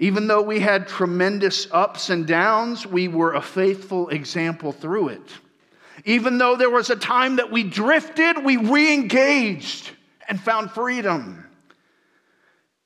Even 0.00 0.26
though 0.26 0.42
we 0.42 0.58
had 0.58 0.88
tremendous 0.88 1.68
ups 1.70 2.10
and 2.10 2.26
downs, 2.26 2.84
we 2.84 3.06
were 3.06 3.34
a 3.34 3.40
faithful 3.40 4.08
example 4.08 4.72
through 4.72 5.08
it. 5.08 5.32
Even 6.04 6.38
though 6.38 6.56
there 6.56 6.70
was 6.70 6.90
a 6.90 6.96
time 6.96 7.36
that 7.36 7.50
we 7.50 7.62
drifted, 7.62 8.44
we 8.44 8.56
re 8.56 8.92
engaged 8.92 9.90
and 10.28 10.40
found 10.40 10.70
freedom. 10.70 11.46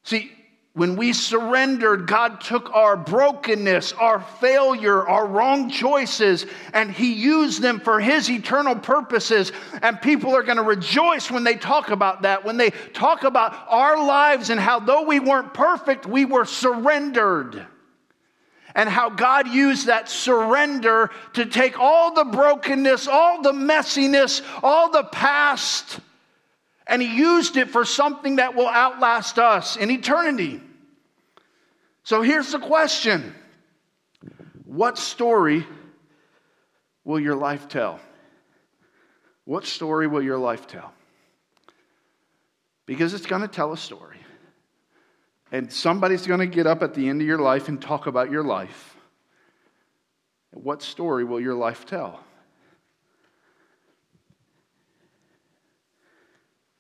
See, 0.03 0.33
when 0.75 0.95
we 0.95 1.13
surrendered, 1.13 2.07
God 2.07 2.41
took 2.41 2.71
our 2.73 2.97
brokenness, 2.97 3.95
our 3.95 4.21
failure, 4.21 5.07
our 5.09 5.27
wrong 5.27 5.71
choices, 5.71 6.47
and 6.73 6.91
He 6.91 7.15
used 7.15 7.61
them 7.61 7.81
for 7.81 7.99
His 7.99 8.31
eternal 8.31 8.77
purposes. 8.77 9.51
And 9.83 10.01
people 10.01 10.37
are 10.37 10.45
going 10.45 10.57
to 10.57 10.63
rejoice 10.63 11.31
when 11.31 11.43
they 11.43 11.57
talk 11.57 11.91
about 11.91 12.23
that, 12.23 12.45
when 12.45 12.59
they 12.59 12.71
talk 12.71 13.25
about 13.25 13.57
our 13.69 13.97
lives 14.07 14.51
and 14.51 14.61
how, 14.61 14.79
though 14.79 15.03
we 15.03 15.19
weren't 15.19 15.53
perfect, 15.53 16.07
we 16.07 16.25
were 16.25 16.45
surrendered 16.45 17.67
and 18.79 18.89
how 18.89 19.11
God 19.11 19.49
used 19.49 19.89
that 19.89 20.09
surrender 20.09 21.11
to 21.33 21.47
take 21.47 21.81
all 21.81 22.15
the 22.15 22.23
brokenness, 22.23 23.09
all 23.09 23.43
the 23.43 23.51
messiness, 23.51 24.41
all 24.63 24.93
the 24.93 25.03
past, 25.03 25.99
and 26.87 27.03
He 27.03 27.17
used 27.17 27.57
it 27.57 27.71
for 27.71 27.85
something 27.85 28.37
that 28.37 28.55
will 28.55 28.69
outlast 28.69 29.41
us 29.41 29.77
in 29.77 29.91
eternity. 29.91 30.61
So 32.05 32.23
here's 32.23 32.53
the 32.53 32.61
question 32.61 33.35
What 34.65 34.97
story 34.97 35.67
will 37.03 37.19
your 37.19 37.35
life 37.35 37.67
tell? 37.67 37.99
What 39.45 39.67
story 39.67 40.07
will 40.07 40.23
your 40.23 40.39
life 40.39 40.69
tell? 40.69 40.93
Because 42.87 43.13
it's 43.13 43.27
going 43.27 43.43
to 43.43 43.49
tell 43.49 43.73
a 43.73 43.77
story. 43.77 44.18
And 45.51 45.73
somebody's 45.73 46.27
going 46.27 46.41
to 46.41 46.47
get 46.47 46.67
up 46.67 46.83
at 46.83 46.95
the 46.95 47.09
end 47.09 47.21
of 47.21 47.27
your 47.27 47.39
life 47.39 47.69
and 47.69 47.81
talk 47.81 48.07
about 48.07 48.31
your 48.31 48.43
life. 48.43 48.97
What 50.53 50.83
story 50.83 51.25
will 51.25 51.41
your 51.41 51.55
life 51.55 51.87
tell? 51.87 52.21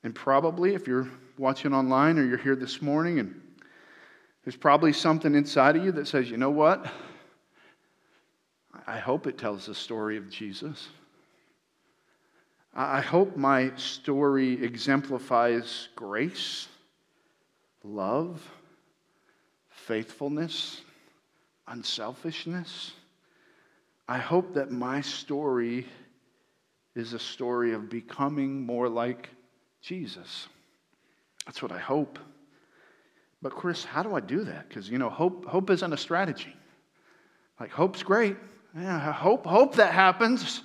And 0.02 0.14
probably, 0.14 0.74
if 0.74 0.86
you're 0.86 1.08
watching 1.38 1.74
online 1.74 2.18
or 2.18 2.24
you're 2.24 2.38
here 2.38 2.56
this 2.56 2.80
morning, 2.80 3.18
and 3.18 3.40
there's 4.44 4.56
probably 4.56 4.92
something 4.92 5.34
inside 5.34 5.76
of 5.76 5.84
you 5.84 5.92
that 5.92 6.06
says, 6.06 6.30
you 6.30 6.36
know 6.36 6.50
what? 6.50 6.86
I 8.86 8.98
hope 8.98 9.26
it 9.26 9.38
tells 9.38 9.66
the 9.66 9.74
story 9.74 10.16
of 10.16 10.30
Jesus. 10.30 10.88
I 12.74 13.00
hope 13.00 13.36
my 13.36 13.72
story 13.76 14.62
exemplifies 14.62 15.88
grace, 15.96 16.68
love, 17.88 18.40
faithfulness, 19.68 20.82
unselfishness. 21.66 22.92
I 24.06 24.18
hope 24.18 24.54
that 24.54 24.70
my 24.70 25.00
story 25.00 25.86
is 26.94 27.12
a 27.12 27.18
story 27.18 27.72
of 27.72 27.88
becoming 27.88 28.64
more 28.64 28.88
like 28.88 29.30
Jesus. 29.80 30.48
That's 31.46 31.62
what 31.62 31.72
I 31.72 31.78
hope. 31.78 32.18
But, 33.40 33.52
Chris, 33.52 33.84
how 33.84 34.02
do 34.02 34.14
I 34.14 34.20
do 34.20 34.44
that? 34.44 34.68
Because, 34.68 34.90
you 34.90 34.98
know, 34.98 35.08
hope, 35.08 35.46
hope 35.46 35.70
isn't 35.70 35.92
a 35.92 35.96
strategy. 35.96 36.54
Like, 37.60 37.70
hope's 37.70 38.02
great. 38.02 38.36
Yeah, 38.76 39.12
hope, 39.12 39.46
hope 39.46 39.76
that 39.76 39.92
happens. 39.92 40.62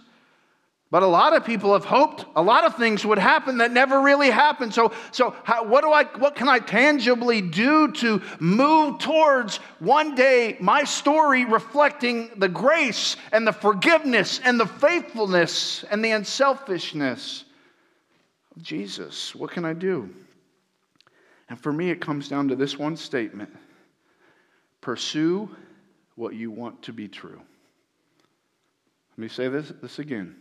But 0.94 1.02
a 1.02 1.08
lot 1.08 1.36
of 1.36 1.44
people 1.44 1.74
have 1.74 1.86
hoped 1.86 2.24
a 2.36 2.42
lot 2.44 2.66
of 2.66 2.76
things 2.76 3.04
would 3.04 3.18
happen 3.18 3.58
that 3.58 3.72
never 3.72 4.00
really 4.02 4.30
happened. 4.30 4.76
So, 4.76 4.92
so 5.10 5.36
how, 5.44 5.64
what, 5.64 5.82
do 5.82 5.90
I, 5.92 6.04
what 6.20 6.36
can 6.36 6.48
I 6.48 6.60
tangibly 6.60 7.42
do 7.42 7.92
to 7.94 8.22
move 8.40 9.00
towards 9.00 9.58
one 9.80 10.14
day 10.14 10.56
my 10.60 10.84
story 10.84 11.46
reflecting 11.46 12.30
the 12.38 12.48
grace 12.48 13.16
and 13.32 13.48
the 13.48 13.52
forgiveness 13.52 14.40
and 14.44 14.60
the 14.60 14.68
faithfulness 14.68 15.84
and 15.90 16.06
the 16.06 16.12
unselfishness 16.12 17.46
of 18.56 18.62
Jesus? 18.62 19.34
What 19.34 19.50
can 19.50 19.66
I 19.66 19.74
do? 19.74 20.14
And 21.50 21.60
for 21.60 21.74
me, 21.74 21.90
it 21.90 22.02
comes 22.02 22.30
down 22.30 22.50
to 22.50 22.56
this 22.56 22.78
one 22.78 22.98
statement 22.98 23.50
pursue 24.80 25.50
what 26.14 26.36
you 26.36 26.52
want 26.52 26.84
to 26.84 26.94
be 26.94 27.08
true. 27.08 27.42
Let 29.14 29.18
me 29.18 29.28
say 29.28 29.48
this, 29.48 29.74
this 29.82 29.98
again 29.98 30.36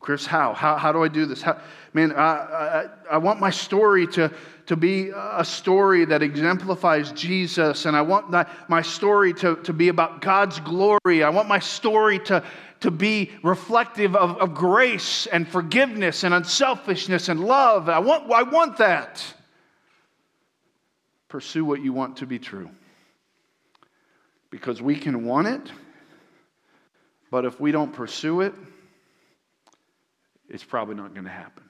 Chris, 0.00 0.24
how? 0.24 0.54
How, 0.54 0.76
how 0.76 0.92
do 0.92 1.04
I 1.04 1.08
do 1.08 1.26
this? 1.26 1.42
How, 1.42 1.60
man, 1.92 2.12
I, 2.12 2.22
I, 2.22 2.86
I 3.12 3.18
want 3.18 3.38
my 3.38 3.50
story 3.50 4.06
to, 4.08 4.32
to 4.66 4.74
be 4.74 5.10
a 5.14 5.44
story 5.44 6.06
that 6.06 6.22
exemplifies 6.22 7.12
Jesus, 7.12 7.84
and 7.84 7.94
I 7.94 8.00
want 8.00 8.30
my, 8.30 8.46
my 8.66 8.80
story 8.80 9.34
to, 9.34 9.56
to 9.56 9.74
be 9.74 9.88
about 9.88 10.22
God's 10.22 10.58
glory. 10.60 11.22
I 11.22 11.28
want 11.28 11.48
my 11.48 11.58
story 11.58 12.18
to, 12.20 12.42
to 12.80 12.90
be 12.90 13.30
reflective 13.42 14.16
of, 14.16 14.38
of 14.38 14.54
grace 14.54 15.26
and 15.26 15.46
forgiveness 15.46 16.24
and 16.24 16.32
unselfishness 16.32 17.28
and 17.28 17.44
love. 17.44 17.90
I 17.90 17.98
want, 17.98 18.30
I 18.32 18.42
want 18.42 18.78
that. 18.78 19.22
Pursue 21.28 21.64
what 21.64 21.82
you 21.82 21.92
want 21.92 22.16
to 22.16 22.26
be 22.26 22.38
true. 22.38 22.70
Because 24.48 24.80
we 24.80 24.96
can 24.96 25.26
want 25.26 25.46
it, 25.46 25.70
but 27.30 27.44
if 27.44 27.60
we 27.60 27.70
don't 27.70 27.92
pursue 27.92 28.40
it, 28.40 28.54
it's 30.50 30.64
probably 30.64 30.96
not 30.96 31.14
going 31.14 31.24
to 31.24 31.30
happen. 31.30 31.64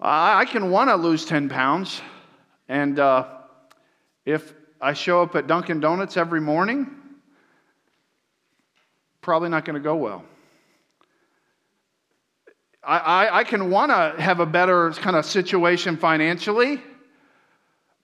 I 0.00 0.46
can 0.46 0.70
want 0.70 0.88
to 0.88 0.96
lose 0.96 1.26
10 1.26 1.50
pounds, 1.50 2.00
and 2.68 2.98
uh, 2.98 3.28
if 4.24 4.54
I 4.80 4.94
show 4.94 5.22
up 5.22 5.36
at 5.36 5.46
Dunkin' 5.46 5.80
Donuts 5.80 6.16
every 6.16 6.40
morning, 6.40 6.90
probably 9.20 9.50
not 9.50 9.66
going 9.66 9.74
to 9.74 9.80
go 9.80 9.96
well. 9.96 10.24
I, 12.82 12.98
I, 12.98 13.38
I 13.40 13.44
can 13.44 13.70
want 13.70 13.90
to 13.90 14.22
have 14.22 14.40
a 14.40 14.46
better 14.46 14.90
kind 14.92 15.16
of 15.16 15.26
situation 15.26 15.98
financially, 15.98 16.80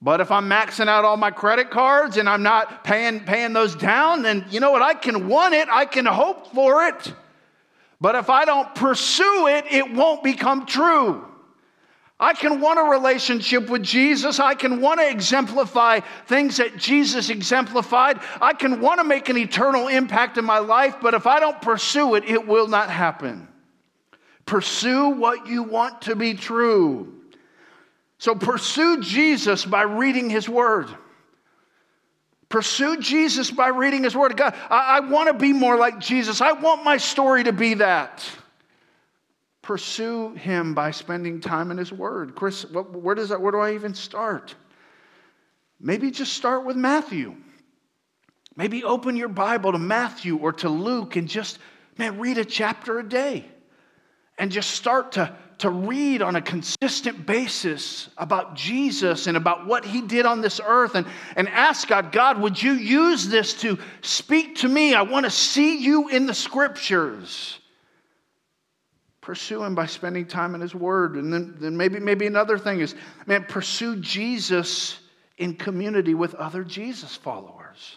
but 0.03 0.21
if 0.21 0.31
I'm 0.31 0.51
maxing 0.51 0.89
out 0.89 1.07
all 1.07 1.17
my 1.17 1.31
credit 1.31 1.71
cards 1.71 2.19
and 2.19 2.29
I'm 2.29 2.43
not 2.43 2.85
paying, 2.85 3.21
paying 3.21 3.55
those 3.55 3.75
down, 3.75 4.23
then 4.23 4.45
you 4.51 4.61
know 4.61 4.71
what? 4.71 4.83
I 4.83 4.93
can 4.93 5.29
want 5.29 5.55
it, 5.55 5.67
I 5.71 5.87
can 5.87 6.05
hope 6.05 6.53
for 6.53 6.87
it. 6.89 7.15
But 8.01 8.15
if 8.15 8.29
I 8.29 8.45
don't 8.45 8.75
pursue 8.75 9.47
it, 9.49 9.65
it 9.71 9.93
won't 9.93 10.23
become 10.23 10.67
true. 10.67 11.25
I 12.19 12.33
can 12.33 12.61
want 12.61 12.79
a 12.79 12.83
relationship 12.83 13.69
with 13.69 13.83
Jesus. 13.83 14.41
I 14.41 14.55
can 14.55 14.81
want 14.81 15.01
to 15.01 15.09
exemplify 15.09 16.01
things 16.27 16.57
that 16.57 16.79
Jesus 16.79 17.29
exemplified. 17.29 18.21
I 18.41 18.55
can 18.55 18.81
want 18.81 19.01
to 19.01 19.05
make 19.05 19.29
an 19.29 19.37
eternal 19.37 19.89
impact 19.89 20.39
in 20.39 20.45
my 20.45 20.59
life, 20.59 20.97
but 21.03 21.13
if 21.13 21.27
I 21.27 21.41
don't 21.41 21.61
pursue 21.61 22.15
it, 22.15 22.25
it 22.25 22.47
will 22.47 22.69
not 22.69 22.89
happen. 22.89 23.49
Pursue 24.47 25.11
what 25.11 25.47
you 25.47 25.63
want 25.63 26.03
to 26.03 26.17
be 26.17 26.33
true. 26.33 27.13
So 28.19 28.35
pursue 28.35 29.03
Jesus 29.03 29.67
by 29.67 29.83
reading 29.83 30.31
his 30.31 30.49
word. 30.49 30.89
Pursue 32.49 32.99
Jesus 33.01 33.51
by 33.51 33.69
reading 33.69 34.05
His 34.05 34.17
Word 34.17 34.31
of 34.31 34.37
God. 34.37 34.55
I, 34.71 34.99
I 34.99 35.01
want 35.01 35.29
to 35.29 35.35
be 35.35 35.53
more 35.53 35.77
like 35.77 35.99
Jesus. 35.99 36.41
I 36.41 36.53
want 36.53 36.85
my 36.85 36.97
story 36.97 37.45
to 37.45 37.53
be 37.53 37.75
that. 37.75 38.29
Pursue 39.63 40.35
Him 40.35 40.75
by 40.75 40.93
spending 40.93 41.41
time 41.41 41.71
in 41.71 41.79
His 41.79 41.93
Word. 41.93 42.37
Chris, 42.37 42.65
what, 42.71 42.93
where, 42.93 43.17
does 43.17 43.31
that, 43.31 43.41
where 43.41 43.53
do 43.53 43.59
I 43.59 43.75
even 43.75 43.95
start? 43.95 44.55
Maybe 45.81 46.11
just 46.11 46.35
start 46.35 46.65
with 46.65 46.77
Matthew. 46.77 47.35
Maybe 48.55 48.85
open 48.85 49.17
your 49.17 49.29
Bible 49.29 49.73
to 49.73 49.79
Matthew 49.79 50.37
or 50.39 50.53
to 50.55 50.69
Luke 50.69 51.17
and 51.17 51.29
just, 51.29 51.59
man, 51.99 52.19
read 52.19 52.39
a 52.39 52.45
chapter 52.45 52.99
a 52.99 53.07
day. 53.07 53.45
And 54.39 54.53
just 54.53 54.71
start 54.71 55.13
to 55.13 55.35
to 55.59 55.71
read 55.71 56.21
on 56.21 56.37
a 56.37 56.43
consistent 56.43 57.25
basis 57.25 58.11
about 58.19 58.55
Jesus 58.55 59.27
and 59.27 59.37
about 59.37 59.67
what 59.67 59.85
he 59.85 60.03
did 60.03 60.27
on 60.27 60.43
this 60.43 60.61
earth 60.65 60.95
and, 60.95 61.07
and 61.35 61.49
ask 61.49 61.89
God, 61.89 62.13
God, 62.13 62.41
would 62.41 62.63
you 62.63 62.73
use 62.73 63.27
this 63.27 63.55
to 63.61 63.79
speak 64.03 64.57
to 64.57 64.69
me? 64.69 64.95
I 64.95 65.03
want 65.03 65.25
to 65.25 65.31
see 65.31 65.79
you 65.79 66.09
in 66.09 66.27
the 66.27 66.35
scriptures. 66.35 67.59
Pursue 69.23 69.65
him 69.65 69.75
by 69.75 69.87
spending 69.87 70.27
time 70.27 70.55
in 70.55 70.61
his 70.61 70.75
word. 70.75 71.17
And 71.17 71.33
then, 71.33 71.57
then 71.59 71.77
maybe, 71.77 72.01
maybe 72.01 72.27
another 72.27 72.59
thing 72.59 72.81
is, 72.81 72.95
man, 73.27 73.45
pursue 73.49 73.97
Jesus 73.97 74.99
in 75.39 75.55
community 75.55 76.15
with 76.15 76.35
other 76.35 76.65
Jesus 76.65 77.17
followers. 77.17 77.97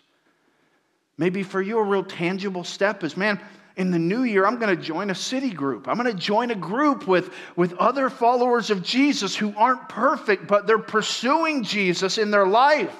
Maybe 1.18 1.44
for 1.44 1.62
you, 1.62 1.78
a 1.80 1.84
real 1.84 2.06
tangible 2.06 2.64
step 2.64 3.04
is, 3.04 3.18
man, 3.18 3.42
in 3.80 3.92
the 3.92 3.98
new 3.98 4.24
year, 4.24 4.46
I'm 4.46 4.60
going 4.60 4.76
to 4.76 4.84
join 4.84 5.10
a 5.10 5.16
city 5.16 5.52
group. 5.52 5.88
I'm 5.88 5.96
going 5.96 6.14
to 6.14 6.22
join 6.22 6.52
a 6.52 6.56
group 6.56 7.08
with, 7.08 7.34
with 7.56 7.74
other 7.76 8.10
followers 8.10 8.72
of 8.72 8.84
Jesus 8.84 9.38
who 9.38 9.54
aren't 9.56 9.88
perfect, 9.88 10.48
but 10.48 10.68
they're 10.68 10.78
pursuing 10.78 11.64
Jesus 11.64 12.18
in 12.18 12.30
their 12.30 12.46
life. 12.46 12.94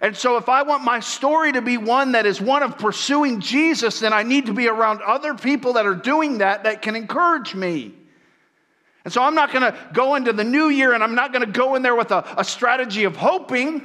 And 0.00 0.16
so, 0.16 0.36
if 0.36 0.48
I 0.48 0.62
want 0.62 0.84
my 0.84 1.00
story 1.00 1.52
to 1.52 1.60
be 1.60 1.76
one 1.76 2.12
that 2.12 2.24
is 2.24 2.40
one 2.40 2.62
of 2.62 2.78
pursuing 2.78 3.40
Jesus, 3.40 3.98
then 3.98 4.12
I 4.12 4.22
need 4.22 4.46
to 4.46 4.54
be 4.54 4.68
around 4.68 5.02
other 5.02 5.34
people 5.34 5.72
that 5.72 5.86
are 5.86 5.96
doing 5.96 6.38
that 6.38 6.62
that 6.64 6.82
can 6.82 6.94
encourage 6.94 7.56
me. 7.56 7.92
And 9.04 9.12
so, 9.12 9.24
I'm 9.24 9.34
not 9.34 9.52
going 9.52 9.72
to 9.72 9.76
go 9.92 10.14
into 10.14 10.32
the 10.32 10.44
new 10.44 10.68
year 10.68 10.94
and 10.94 11.02
I'm 11.02 11.16
not 11.16 11.32
going 11.32 11.44
to 11.44 11.50
go 11.50 11.74
in 11.74 11.82
there 11.82 11.96
with 11.96 12.12
a, 12.12 12.24
a 12.38 12.44
strategy 12.44 13.04
of 13.04 13.16
hoping. 13.16 13.82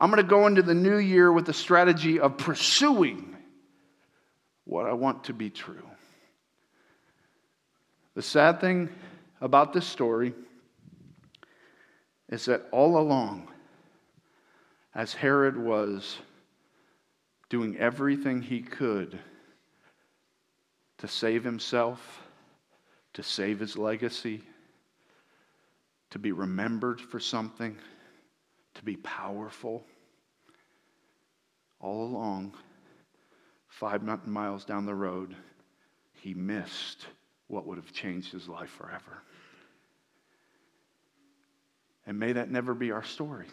I'm 0.00 0.10
going 0.10 0.22
to 0.22 0.28
go 0.28 0.48
into 0.48 0.62
the 0.62 0.74
new 0.74 0.98
year 0.98 1.32
with 1.32 1.48
a 1.48 1.54
strategy 1.54 2.18
of 2.18 2.36
pursuing 2.36 3.32
what 4.64 4.86
I 4.86 4.92
want 4.92 5.24
to 5.24 5.32
be 5.32 5.50
true. 5.50 5.86
The 8.14 8.22
sad 8.22 8.60
thing 8.60 8.88
about 9.40 9.72
this 9.72 9.86
story 9.86 10.34
is 12.28 12.44
that 12.46 12.66
all 12.70 12.98
along, 12.98 13.48
as 14.94 15.14
Herod 15.14 15.56
was 15.56 16.18
doing 17.48 17.76
everything 17.76 18.40
he 18.40 18.60
could 18.60 19.18
to 20.98 21.08
save 21.08 21.44
himself, 21.44 22.22
to 23.14 23.22
save 23.22 23.60
his 23.60 23.76
legacy, 23.76 24.42
to 26.10 26.18
be 26.18 26.32
remembered 26.32 27.00
for 27.00 27.18
something, 27.18 27.76
to 28.74 28.84
be 28.84 28.96
powerful, 28.96 29.84
all 31.80 32.04
along, 32.04 32.54
five 33.82 34.04
miles 34.28 34.64
down 34.64 34.86
the 34.86 34.94
road, 34.94 35.34
he 36.12 36.34
missed 36.34 37.04
what 37.48 37.66
would 37.66 37.76
have 37.76 37.92
changed 37.92 38.30
his 38.30 38.48
life 38.48 38.70
forever. 38.70 39.24
And 42.06 42.16
may 42.16 42.32
that 42.32 42.48
never 42.48 42.74
be 42.74 42.92
our 42.92 43.02
story. 43.02 43.46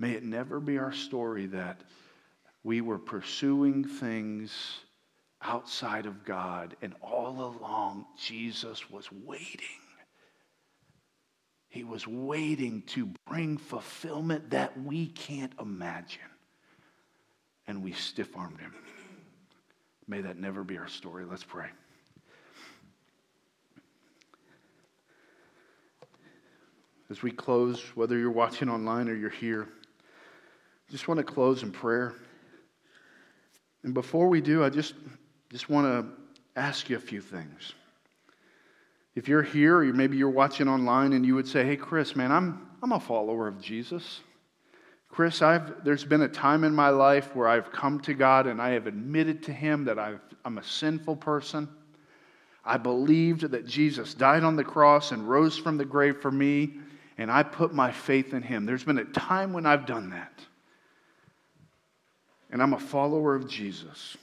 May 0.00 0.14
it 0.14 0.24
never 0.24 0.58
be 0.58 0.78
our 0.78 0.90
story 0.90 1.46
that 1.46 1.80
we 2.64 2.80
were 2.80 2.98
pursuing 2.98 3.84
things 3.84 4.80
outside 5.40 6.06
of 6.06 6.24
God, 6.24 6.74
and 6.82 6.94
all 7.00 7.56
along, 7.56 8.06
Jesus 8.20 8.90
was 8.90 9.12
waiting. 9.12 9.78
He 11.68 11.84
was 11.84 12.04
waiting 12.04 12.82
to 12.88 13.12
bring 13.28 13.58
fulfillment 13.58 14.50
that 14.50 14.76
we 14.82 15.06
can't 15.06 15.52
imagine. 15.60 16.20
And 17.68 17.84
we 17.84 17.92
stiff 17.92 18.36
armed 18.36 18.58
him. 18.58 18.74
May 20.08 20.20
that 20.20 20.38
never 20.38 20.64
be 20.64 20.78
our 20.78 20.88
story. 20.88 21.24
Let's 21.24 21.44
pray. 21.44 21.66
As 27.10 27.22
we 27.22 27.30
close, 27.30 27.80
whether 27.94 28.18
you're 28.18 28.30
watching 28.30 28.68
online 28.68 29.08
or 29.08 29.14
you're 29.14 29.30
here, 29.30 29.68
just 30.90 31.08
want 31.08 31.18
to 31.18 31.24
close 31.24 31.62
in 31.62 31.70
prayer. 31.70 32.14
And 33.82 33.94
before 33.94 34.28
we 34.28 34.40
do, 34.40 34.64
I 34.64 34.70
just, 34.70 34.94
just 35.50 35.68
want 35.68 35.86
to 35.86 36.60
ask 36.60 36.88
you 36.88 36.96
a 36.96 37.00
few 37.00 37.20
things. 37.20 37.74
If 39.14 39.28
you're 39.28 39.42
here, 39.42 39.78
or 39.78 39.84
maybe 39.92 40.16
you're 40.16 40.30
watching 40.30 40.68
online 40.68 41.12
and 41.12 41.24
you 41.24 41.34
would 41.34 41.46
say, 41.46 41.64
Hey, 41.64 41.76
Chris, 41.76 42.16
man, 42.16 42.32
I'm, 42.32 42.68
I'm 42.82 42.92
a 42.92 43.00
follower 43.00 43.46
of 43.46 43.60
Jesus. 43.60 44.20
Chris, 45.12 45.42
I've, 45.42 45.84
there's 45.84 46.06
been 46.06 46.22
a 46.22 46.28
time 46.28 46.64
in 46.64 46.74
my 46.74 46.88
life 46.88 47.36
where 47.36 47.46
I've 47.46 47.70
come 47.70 48.00
to 48.00 48.14
God 48.14 48.46
and 48.46 48.60
I 48.62 48.70
have 48.70 48.86
admitted 48.86 49.42
to 49.42 49.52
Him 49.52 49.84
that 49.84 49.98
i 49.98 50.14
am 50.46 50.56
a 50.56 50.64
sinful 50.64 51.16
person. 51.16 51.68
I 52.64 52.78
believed 52.78 53.42
that 53.50 53.66
Jesus 53.66 54.14
died 54.14 54.42
on 54.42 54.56
the 54.56 54.64
cross 54.64 55.12
and 55.12 55.28
rose 55.28 55.58
from 55.58 55.76
the 55.76 55.84
grave 55.84 56.22
for 56.22 56.30
me, 56.30 56.72
and 57.18 57.30
I 57.30 57.42
put 57.42 57.74
my 57.74 57.92
faith 57.92 58.32
in 58.32 58.42
Him. 58.42 58.64
There's 58.64 58.84
been 58.84 58.98
a 58.98 59.04
time 59.04 59.52
when 59.52 59.66
I've 59.66 59.84
done 59.84 60.10
that. 60.10 60.32
And 62.50 62.62
I'm 62.62 62.72
a 62.72 62.80
follower 62.80 63.34
of 63.34 63.46
Jesus. 63.46 64.16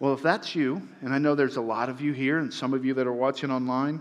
Well, 0.00 0.12
if 0.12 0.22
that's 0.22 0.56
you, 0.56 0.82
and 1.02 1.14
I 1.14 1.18
know 1.18 1.36
there's 1.36 1.56
a 1.56 1.60
lot 1.60 1.88
of 1.88 2.00
you 2.00 2.12
here 2.12 2.38
and 2.38 2.52
some 2.52 2.74
of 2.74 2.84
you 2.84 2.94
that 2.94 3.06
are 3.06 3.12
watching 3.12 3.52
online, 3.52 4.00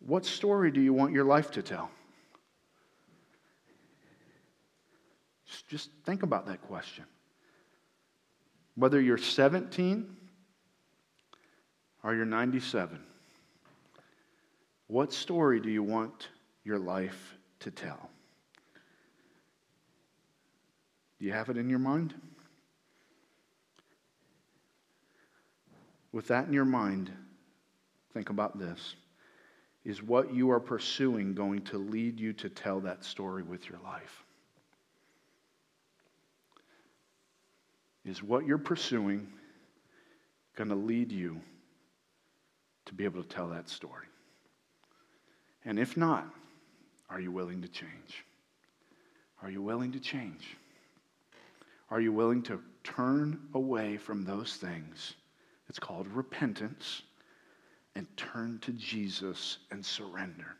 what 0.00 0.24
story 0.24 0.70
do 0.70 0.80
you 0.80 0.94
want 0.94 1.12
your 1.12 1.24
life 1.24 1.50
to 1.52 1.62
tell? 1.62 1.90
Just 5.62 5.90
think 6.04 6.22
about 6.22 6.46
that 6.46 6.62
question. 6.62 7.04
Whether 8.74 9.00
you're 9.00 9.18
17 9.18 10.16
or 12.02 12.14
you're 12.14 12.24
97, 12.24 13.00
what 14.88 15.12
story 15.12 15.60
do 15.60 15.70
you 15.70 15.82
want 15.82 16.28
your 16.64 16.78
life 16.78 17.36
to 17.60 17.70
tell? 17.70 18.10
Do 21.18 21.26
you 21.26 21.32
have 21.32 21.48
it 21.48 21.56
in 21.56 21.70
your 21.70 21.78
mind? 21.78 22.14
with 26.14 26.28
that 26.28 26.46
in 26.46 26.52
your 26.52 26.64
mind, 26.64 27.10
think 28.14 28.30
about 28.30 28.56
this. 28.56 28.94
Is 29.84 30.00
what 30.00 30.32
you 30.32 30.50
are 30.52 30.60
pursuing 30.60 31.34
going 31.34 31.62
to 31.62 31.76
lead 31.76 32.20
you 32.20 32.32
to 32.34 32.48
tell 32.48 32.80
that 32.80 33.04
story 33.04 33.42
with 33.42 33.68
your 33.68 33.80
life? 33.80 34.23
Is 38.04 38.22
what 38.22 38.46
you're 38.46 38.58
pursuing 38.58 39.28
going 40.56 40.68
to 40.68 40.74
lead 40.74 41.10
you 41.10 41.40
to 42.86 42.94
be 42.94 43.04
able 43.04 43.22
to 43.22 43.28
tell 43.28 43.48
that 43.48 43.68
story? 43.68 44.06
And 45.64 45.78
if 45.78 45.96
not, 45.96 46.26
are 47.08 47.20
you 47.20 47.32
willing 47.32 47.62
to 47.62 47.68
change? 47.68 48.24
Are 49.42 49.50
you 49.50 49.62
willing 49.62 49.92
to 49.92 50.00
change? 50.00 50.56
Are 51.90 52.00
you 52.00 52.12
willing 52.12 52.42
to 52.44 52.60
turn 52.82 53.40
away 53.54 53.96
from 53.96 54.24
those 54.24 54.56
things? 54.56 55.14
It's 55.68 55.78
called 55.78 56.06
repentance 56.08 57.02
and 57.94 58.06
turn 58.16 58.58
to 58.62 58.72
Jesus 58.72 59.58
and 59.70 59.84
surrender. 59.84 60.56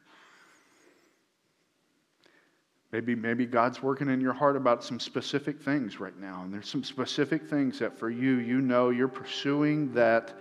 Maybe, 2.95 3.17
maybe 3.17 3.45
God's 3.45 3.83
working 3.83 4.09
in 4.09 4.21
your 4.21 4.33
heart 4.33 4.57
about 4.57 4.85
some 4.85 5.01
specific 5.01 5.61
things 5.61 5.99
right 5.99 6.17
now. 6.17 6.43
And 6.45 6.55
there's 6.55 6.69
some 6.69 6.85
specific 6.85 7.45
things 7.45 7.81
that 7.81 7.99
for 7.99 8.09
you, 8.09 8.37
you 8.37 8.61
know 8.61 8.91
you're 8.91 9.09
pursuing 9.09 9.93
that 9.95 10.33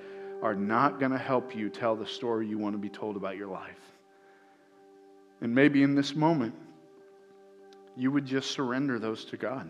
are 0.43 0.53
not 0.53 0.99
going 0.99 1.13
to 1.13 1.17
help 1.17 1.55
you 1.55 1.67
tell 1.67 1.95
the 1.95 2.05
story 2.05 2.47
you 2.47 2.59
want 2.59 2.75
to 2.75 2.77
be 2.77 2.89
told 2.89 3.15
about 3.15 3.37
your 3.37 3.47
life. 3.47 3.79
And 5.41 5.55
maybe 5.55 5.81
in 5.81 5.95
this 5.95 6.13
moment, 6.13 6.53
you 7.97 8.11
would 8.11 8.27
just 8.27 8.51
surrender 8.51 8.99
those 8.99 9.25
to 9.25 9.37
God. 9.37 9.67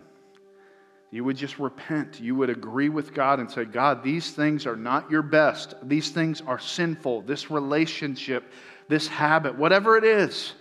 You 1.10 1.24
would 1.24 1.38
just 1.38 1.58
repent. 1.58 2.20
You 2.20 2.34
would 2.34 2.50
agree 2.50 2.90
with 2.90 3.14
God 3.14 3.40
and 3.40 3.50
say, 3.50 3.64
God, 3.64 4.04
these 4.04 4.32
things 4.32 4.66
are 4.66 4.76
not 4.76 5.10
your 5.10 5.22
best. 5.22 5.72
These 5.84 6.10
things 6.10 6.42
are 6.42 6.58
sinful. 6.58 7.22
This 7.22 7.50
relationship, 7.50 8.52
this 8.88 9.08
habit, 9.08 9.56
whatever 9.56 9.96
it 9.96 10.04
is 10.04 10.52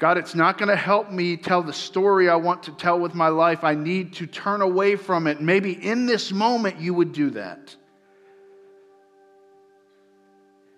God, 0.00 0.16
it's 0.16 0.34
not 0.34 0.56
going 0.56 0.70
to 0.70 0.76
help 0.76 1.10
me 1.10 1.36
tell 1.36 1.62
the 1.62 1.74
story 1.74 2.30
I 2.30 2.36
want 2.36 2.62
to 2.64 2.72
tell 2.72 2.98
with 2.98 3.14
my 3.14 3.28
life. 3.28 3.64
I 3.64 3.74
need 3.74 4.14
to 4.14 4.26
turn 4.26 4.62
away 4.62 4.96
from 4.96 5.26
it. 5.26 5.42
Maybe 5.42 5.72
in 5.72 6.06
this 6.06 6.32
moment 6.32 6.80
you 6.80 6.94
would 6.94 7.12
do 7.12 7.28
that. 7.30 7.76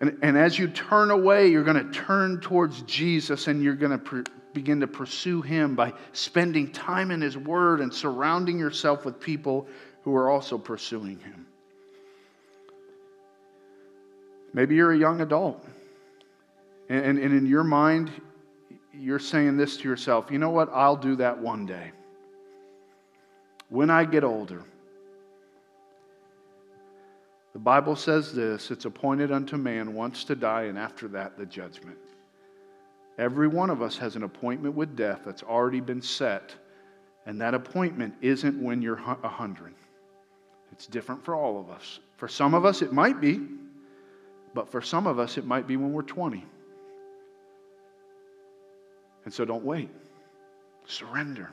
And, 0.00 0.18
and 0.22 0.36
as 0.36 0.58
you 0.58 0.66
turn 0.66 1.12
away, 1.12 1.46
you're 1.46 1.62
going 1.62 1.86
to 1.86 1.92
turn 1.92 2.40
towards 2.40 2.82
Jesus 2.82 3.46
and 3.46 3.62
you're 3.62 3.76
going 3.76 3.92
to 3.92 3.98
pr- 3.98 4.22
begin 4.54 4.80
to 4.80 4.88
pursue 4.88 5.40
Him 5.40 5.76
by 5.76 5.92
spending 6.12 6.72
time 6.72 7.12
in 7.12 7.20
His 7.20 7.36
Word 7.38 7.80
and 7.80 7.94
surrounding 7.94 8.58
yourself 8.58 9.04
with 9.04 9.20
people 9.20 9.68
who 10.02 10.16
are 10.16 10.28
also 10.28 10.58
pursuing 10.58 11.20
Him. 11.20 11.46
Maybe 14.52 14.74
you're 14.74 14.92
a 14.92 14.98
young 14.98 15.20
adult. 15.20 15.64
And, 16.88 17.04
and, 17.04 17.18
and 17.20 17.38
in 17.38 17.46
your 17.46 17.62
mind, 17.62 18.10
you're 18.92 19.18
saying 19.18 19.56
this 19.56 19.76
to 19.78 19.88
yourself 19.88 20.30
you 20.30 20.38
know 20.38 20.50
what? 20.50 20.68
I'll 20.72 20.96
do 20.96 21.16
that 21.16 21.38
one 21.38 21.66
day. 21.66 21.92
When 23.68 23.90
I 23.90 24.04
get 24.04 24.24
older. 24.24 24.64
The 27.52 27.58
Bible 27.58 27.96
says 27.96 28.32
this 28.32 28.70
it's 28.70 28.86
appointed 28.86 29.30
unto 29.30 29.56
man 29.56 29.94
once 29.94 30.24
to 30.24 30.34
die, 30.34 30.62
and 30.62 30.78
after 30.78 31.08
that, 31.08 31.36
the 31.36 31.46
judgment. 31.46 31.98
Every 33.18 33.46
one 33.46 33.68
of 33.68 33.82
us 33.82 33.98
has 33.98 34.16
an 34.16 34.22
appointment 34.22 34.74
with 34.74 34.96
death 34.96 35.20
that's 35.24 35.42
already 35.42 35.80
been 35.80 36.00
set, 36.00 36.54
and 37.26 37.40
that 37.40 37.52
appointment 37.52 38.14
isn't 38.22 38.62
when 38.62 38.80
you're 38.80 38.96
100. 38.96 39.74
It's 40.72 40.86
different 40.86 41.22
for 41.22 41.34
all 41.34 41.60
of 41.60 41.70
us. 41.70 42.00
For 42.16 42.26
some 42.26 42.54
of 42.54 42.64
us, 42.64 42.80
it 42.80 42.92
might 42.92 43.20
be, 43.20 43.46
but 44.54 44.70
for 44.70 44.80
some 44.80 45.06
of 45.06 45.18
us, 45.18 45.36
it 45.36 45.44
might 45.44 45.66
be 45.66 45.76
when 45.76 45.92
we're 45.92 46.02
20. 46.02 46.46
And 49.24 49.32
so 49.32 49.44
don't 49.44 49.64
wait. 49.64 49.88
Surrender. 50.86 51.50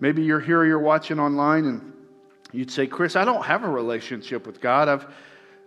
Maybe 0.00 0.22
you're 0.22 0.40
here, 0.40 0.64
you're 0.64 0.78
watching 0.78 1.18
online, 1.18 1.64
and 1.66 1.92
you'd 2.52 2.70
say, 2.70 2.86
Chris, 2.86 3.16
I 3.16 3.24
don't 3.24 3.44
have 3.44 3.64
a 3.64 3.68
relationship 3.68 4.46
with 4.46 4.60
God. 4.60 4.88
I've, 4.88 5.06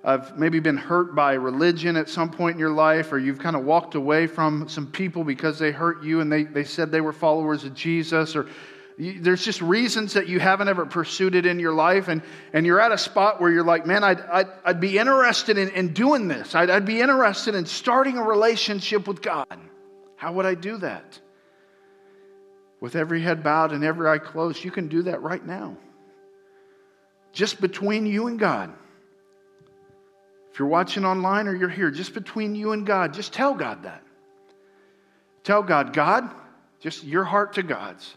I've 0.04 0.38
maybe 0.38 0.60
been 0.60 0.78
hurt 0.78 1.16
by 1.16 1.34
religion 1.34 1.96
at 1.98 2.10
some 2.10 2.30
point 2.30 2.56
in 2.56 2.60
your 2.60 2.72
life, 2.72 3.12
or 3.12 3.18
you've 3.18 3.40
kind 3.40 3.56
of 3.56 3.64
walked 3.64 3.96
away 3.96 4.28
from 4.28 4.70
some 4.70 4.88
people 4.88 5.24
because 5.24 5.58
they 5.58 5.72
hurt 5.72 6.04
you 6.04 6.22
and 6.22 6.32
they, 6.32 6.44
they 6.44 6.64
said 6.64 6.92
they 6.92 7.02
were 7.02 7.14
followers 7.14 7.64
of 7.64 7.74
Jesus, 7.74 8.36
or 8.36 8.48
you, 8.98 9.20
there's 9.20 9.44
just 9.44 9.62
reasons 9.62 10.14
that 10.14 10.28
you 10.28 10.40
haven't 10.40 10.68
ever 10.68 10.86
pursued 10.86 11.34
it 11.34 11.46
in 11.46 11.60
your 11.60 11.74
life, 11.74 12.08
and, 12.08 12.22
and 12.54 12.66
you're 12.66 12.80
at 12.80 12.92
a 12.92 12.98
spot 12.98 13.42
where 13.42 13.50
you're 13.50 13.64
like, 13.64 13.88
man, 13.88 14.04
I'd, 14.04 14.22
I'd, 14.22 14.48
I'd 14.64 14.80
be 14.82 14.98
interested 14.98 15.58
in, 15.58 15.70
in 15.70 15.94
doing 15.94 16.28
this. 16.28 16.54
I'd, 16.54 16.70
I'd 16.70 16.86
be 16.86 17.02
interested 17.02 17.56
in 17.56 17.66
starting 17.66 18.18
a 18.18 18.24
relationship 18.24 19.08
with 19.08 19.22
God. 19.22 19.48
How 20.20 20.34
would 20.34 20.46
I 20.46 20.54
do 20.54 20.76
that? 20.80 21.18
With 22.82 22.98
every 22.98 23.22
head 23.22 23.42
bowed 23.42 23.72
and 23.72 23.86
every 23.86 24.10
eye 24.10 24.18
closed, 24.18 24.66
you 24.66 24.70
can 24.70 24.90
do 24.90 25.04
that 25.04 25.22
right 25.22 25.44
now. 25.46 25.78
Just 27.32 27.62
between 27.62 28.06
you 28.06 28.28
and 28.28 28.38
God. 28.38 28.74
If 30.52 30.60
you're 30.60 30.68
watching 30.68 31.06
online 31.06 31.48
or 31.48 31.56
you're 31.56 31.70
here, 31.70 31.90
just 31.90 32.14
between 32.14 32.54
you 32.54 32.74
and 32.74 32.86
God, 32.86 33.14
just 33.14 33.32
tell 33.32 33.54
God 33.54 33.84
that. 33.84 34.04
Tell 35.46 35.64
God, 35.64 35.94
God, 35.94 36.30
just 36.82 37.06
your 37.06 37.24
heart 37.24 37.54
to 37.54 37.64
God's. 37.64 38.14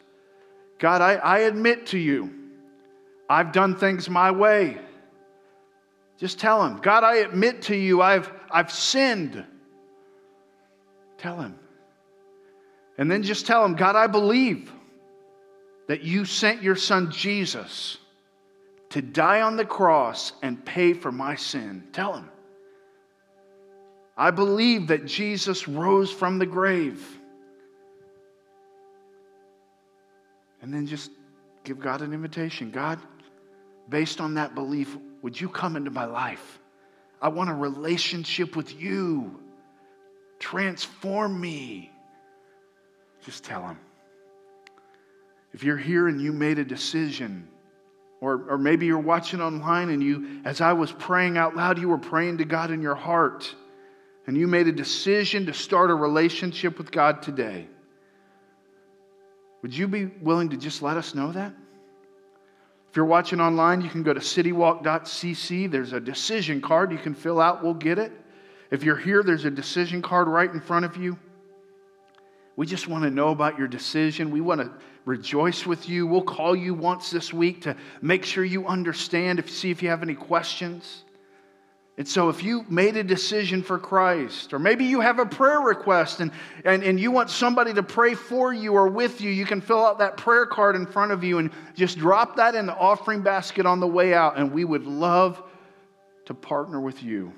God, 0.80 1.02
I, 1.02 1.14
I 1.14 1.38
admit 1.40 1.86
to 1.88 1.98
you, 1.98 2.34
I've 3.30 3.52
done 3.52 3.76
things 3.76 4.10
my 4.10 4.32
way. 4.32 4.76
Just 6.18 6.40
tell 6.40 6.66
him, 6.66 6.78
God, 6.78 7.04
I 7.04 7.18
admit 7.18 7.62
to 7.62 7.76
you, 7.76 8.02
I've, 8.02 8.28
I've 8.50 8.72
sinned. 8.72 9.44
Tell 11.18 11.40
him. 11.40 11.56
And 12.98 13.10
then 13.10 13.22
just 13.22 13.46
tell 13.46 13.64
him, 13.64 13.74
God, 13.74 13.96
I 13.96 14.06
believe 14.06 14.70
that 15.88 16.02
you 16.02 16.24
sent 16.24 16.62
your 16.62 16.76
son 16.76 17.10
Jesus 17.10 17.98
to 18.90 19.00
die 19.00 19.40
on 19.40 19.56
the 19.56 19.64
cross 19.64 20.32
and 20.42 20.64
pay 20.64 20.92
for 20.92 21.10
my 21.10 21.34
sin. 21.34 21.84
Tell 21.92 22.14
him. 22.14 22.28
I 24.16 24.30
believe 24.30 24.88
that 24.88 25.06
Jesus 25.06 25.66
rose 25.66 26.12
from 26.12 26.38
the 26.38 26.46
grave. 26.46 27.02
And 30.60 30.72
then 30.72 30.86
just 30.86 31.10
give 31.64 31.80
God 31.80 32.02
an 32.02 32.12
invitation. 32.12 32.70
God, 32.70 33.00
based 33.88 34.20
on 34.20 34.34
that 34.34 34.54
belief, 34.54 34.96
would 35.22 35.40
you 35.40 35.48
come 35.48 35.76
into 35.76 35.90
my 35.90 36.04
life? 36.04 36.58
I 37.20 37.28
want 37.28 37.50
a 37.50 37.54
relationship 37.54 38.56
with 38.56 38.78
you. 38.78 39.40
Transform 40.38 41.40
me. 41.40 41.91
Just 43.24 43.44
tell 43.44 43.66
him. 43.66 43.78
If 45.52 45.62
you're 45.64 45.76
here 45.76 46.08
and 46.08 46.20
you 46.20 46.32
made 46.32 46.58
a 46.58 46.64
decision, 46.64 47.46
or, 48.20 48.44
or 48.48 48.58
maybe 48.58 48.86
you're 48.86 48.98
watching 48.98 49.40
online 49.40 49.90
and 49.90 50.02
you, 50.02 50.40
as 50.44 50.60
I 50.60 50.72
was 50.72 50.92
praying 50.92 51.36
out 51.36 51.56
loud, 51.56 51.78
you 51.78 51.88
were 51.88 51.98
praying 51.98 52.38
to 52.38 52.44
God 52.44 52.70
in 52.70 52.80
your 52.80 52.94
heart, 52.94 53.54
and 54.26 54.36
you 54.36 54.46
made 54.46 54.68
a 54.68 54.72
decision 54.72 55.46
to 55.46 55.52
start 55.52 55.90
a 55.90 55.94
relationship 55.94 56.78
with 56.78 56.90
God 56.90 57.22
today. 57.22 57.66
Would 59.62 59.76
you 59.76 59.86
be 59.86 60.06
willing 60.06 60.48
to 60.50 60.56
just 60.56 60.82
let 60.82 60.96
us 60.96 61.14
know 61.14 61.32
that? 61.32 61.52
If 62.90 62.96
you're 62.96 63.06
watching 63.06 63.40
online, 63.40 63.80
you 63.80 63.88
can 63.88 64.02
go 64.02 64.12
to 64.12 64.20
citywalk.cc. 64.20 65.70
There's 65.70 65.92
a 65.92 66.00
decision 66.00 66.60
card 66.60 66.92
you 66.92 66.98
can 66.98 67.14
fill 67.14 67.40
out. 67.40 67.62
We'll 67.62 67.74
get 67.74 67.98
it. 67.98 68.12
If 68.70 68.84
you're 68.84 68.96
here, 68.96 69.22
there's 69.22 69.44
a 69.44 69.50
decision 69.50 70.02
card 70.02 70.28
right 70.28 70.50
in 70.50 70.60
front 70.60 70.84
of 70.84 70.96
you. 70.96 71.18
We 72.56 72.66
just 72.66 72.86
want 72.86 73.04
to 73.04 73.10
know 73.10 73.30
about 73.30 73.58
your 73.58 73.68
decision. 73.68 74.30
We 74.30 74.40
want 74.40 74.60
to 74.60 74.70
rejoice 75.04 75.66
with 75.66 75.88
you. 75.88 76.06
We'll 76.06 76.22
call 76.22 76.54
you 76.54 76.74
once 76.74 77.10
this 77.10 77.32
week 77.32 77.62
to 77.62 77.76
make 78.02 78.24
sure 78.24 78.44
you 78.44 78.66
understand, 78.66 79.38
if 79.38 79.50
see 79.50 79.70
if 79.70 79.82
you 79.82 79.88
have 79.88 80.02
any 80.02 80.14
questions. 80.14 81.04
And 81.98 82.08
so, 82.08 82.30
if 82.30 82.42
you 82.42 82.64
made 82.70 82.96
a 82.96 83.04
decision 83.04 83.62
for 83.62 83.78
Christ, 83.78 84.54
or 84.54 84.58
maybe 84.58 84.86
you 84.86 85.00
have 85.00 85.18
a 85.18 85.26
prayer 85.26 85.60
request 85.60 86.20
and, 86.20 86.32
and, 86.64 86.82
and 86.82 86.98
you 86.98 87.10
want 87.10 87.28
somebody 87.28 87.74
to 87.74 87.82
pray 87.82 88.14
for 88.14 88.52
you 88.52 88.72
or 88.72 88.88
with 88.88 89.20
you, 89.20 89.30
you 89.30 89.44
can 89.44 89.60
fill 89.60 89.84
out 89.84 89.98
that 89.98 90.16
prayer 90.16 90.46
card 90.46 90.74
in 90.74 90.86
front 90.86 91.12
of 91.12 91.22
you 91.22 91.38
and 91.38 91.50
just 91.74 91.98
drop 91.98 92.36
that 92.36 92.54
in 92.54 92.64
the 92.64 92.74
offering 92.74 93.22
basket 93.22 93.66
on 93.66 93.78
the 93.78 93.86
way 93.86 94.14
out. 94.14 94.38
And 94.38 94.52
we 94.52 94.64
would 94.64 94.86
love 94.86 95.42
to 96.26 96.34
partner 96.34 96.80
with 96.80 97.02
you 97.02 97.32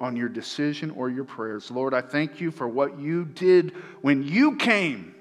on 0.00 0.16
your 0.16 0.28
decision 0.28 0.90
or 0.90 1.08
your 1.08 1.24
prayers. 1.24 1.70
Lord, 1.70 1.94
I 1.94 2.02
thank 2.02 2.40
you 2.40 2.50
for 2.50 2.68
what 2.68 2.98
you 2.98 3.24
did 3.24 3.72
when 4.02 4.22
you 4.22 4.56
came. 4.56 5.14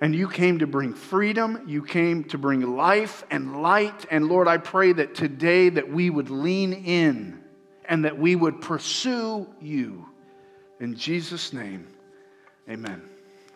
And 0.00 0.14
you 0.16 0.28
came 0.28 0.58
to 0.58 0.66
bring 0.66 0.94
freedom, 0.94 1.62
you 1.68 1.84
came 1.84 2.24
to 2.24 2.38
bring 2.38 2.76
life 2.76 3.24
and 3.30 3.62
light. 3.62 4.04
And 4.10 4.26
Lord, 4.26 4.48
I 4.48 4.58
pray 4.58 4.92
that 4.92 5.14
today 5.14 5.68
that 5.68 5.92
we 5.92 6.10
would 6.10 6.28
lean 6.28 6.72
in 6.72 7.40
and 7.84 8.04
that 8.04 8.18
we 8.18 8.34
would 8.34 8.60
pursue 8.60 9.46
you. 9.60 10.06
In 10.80 10.96
Jesus' 10.96 11.52
name, 11.52 11.86
amen. 12.68 13.11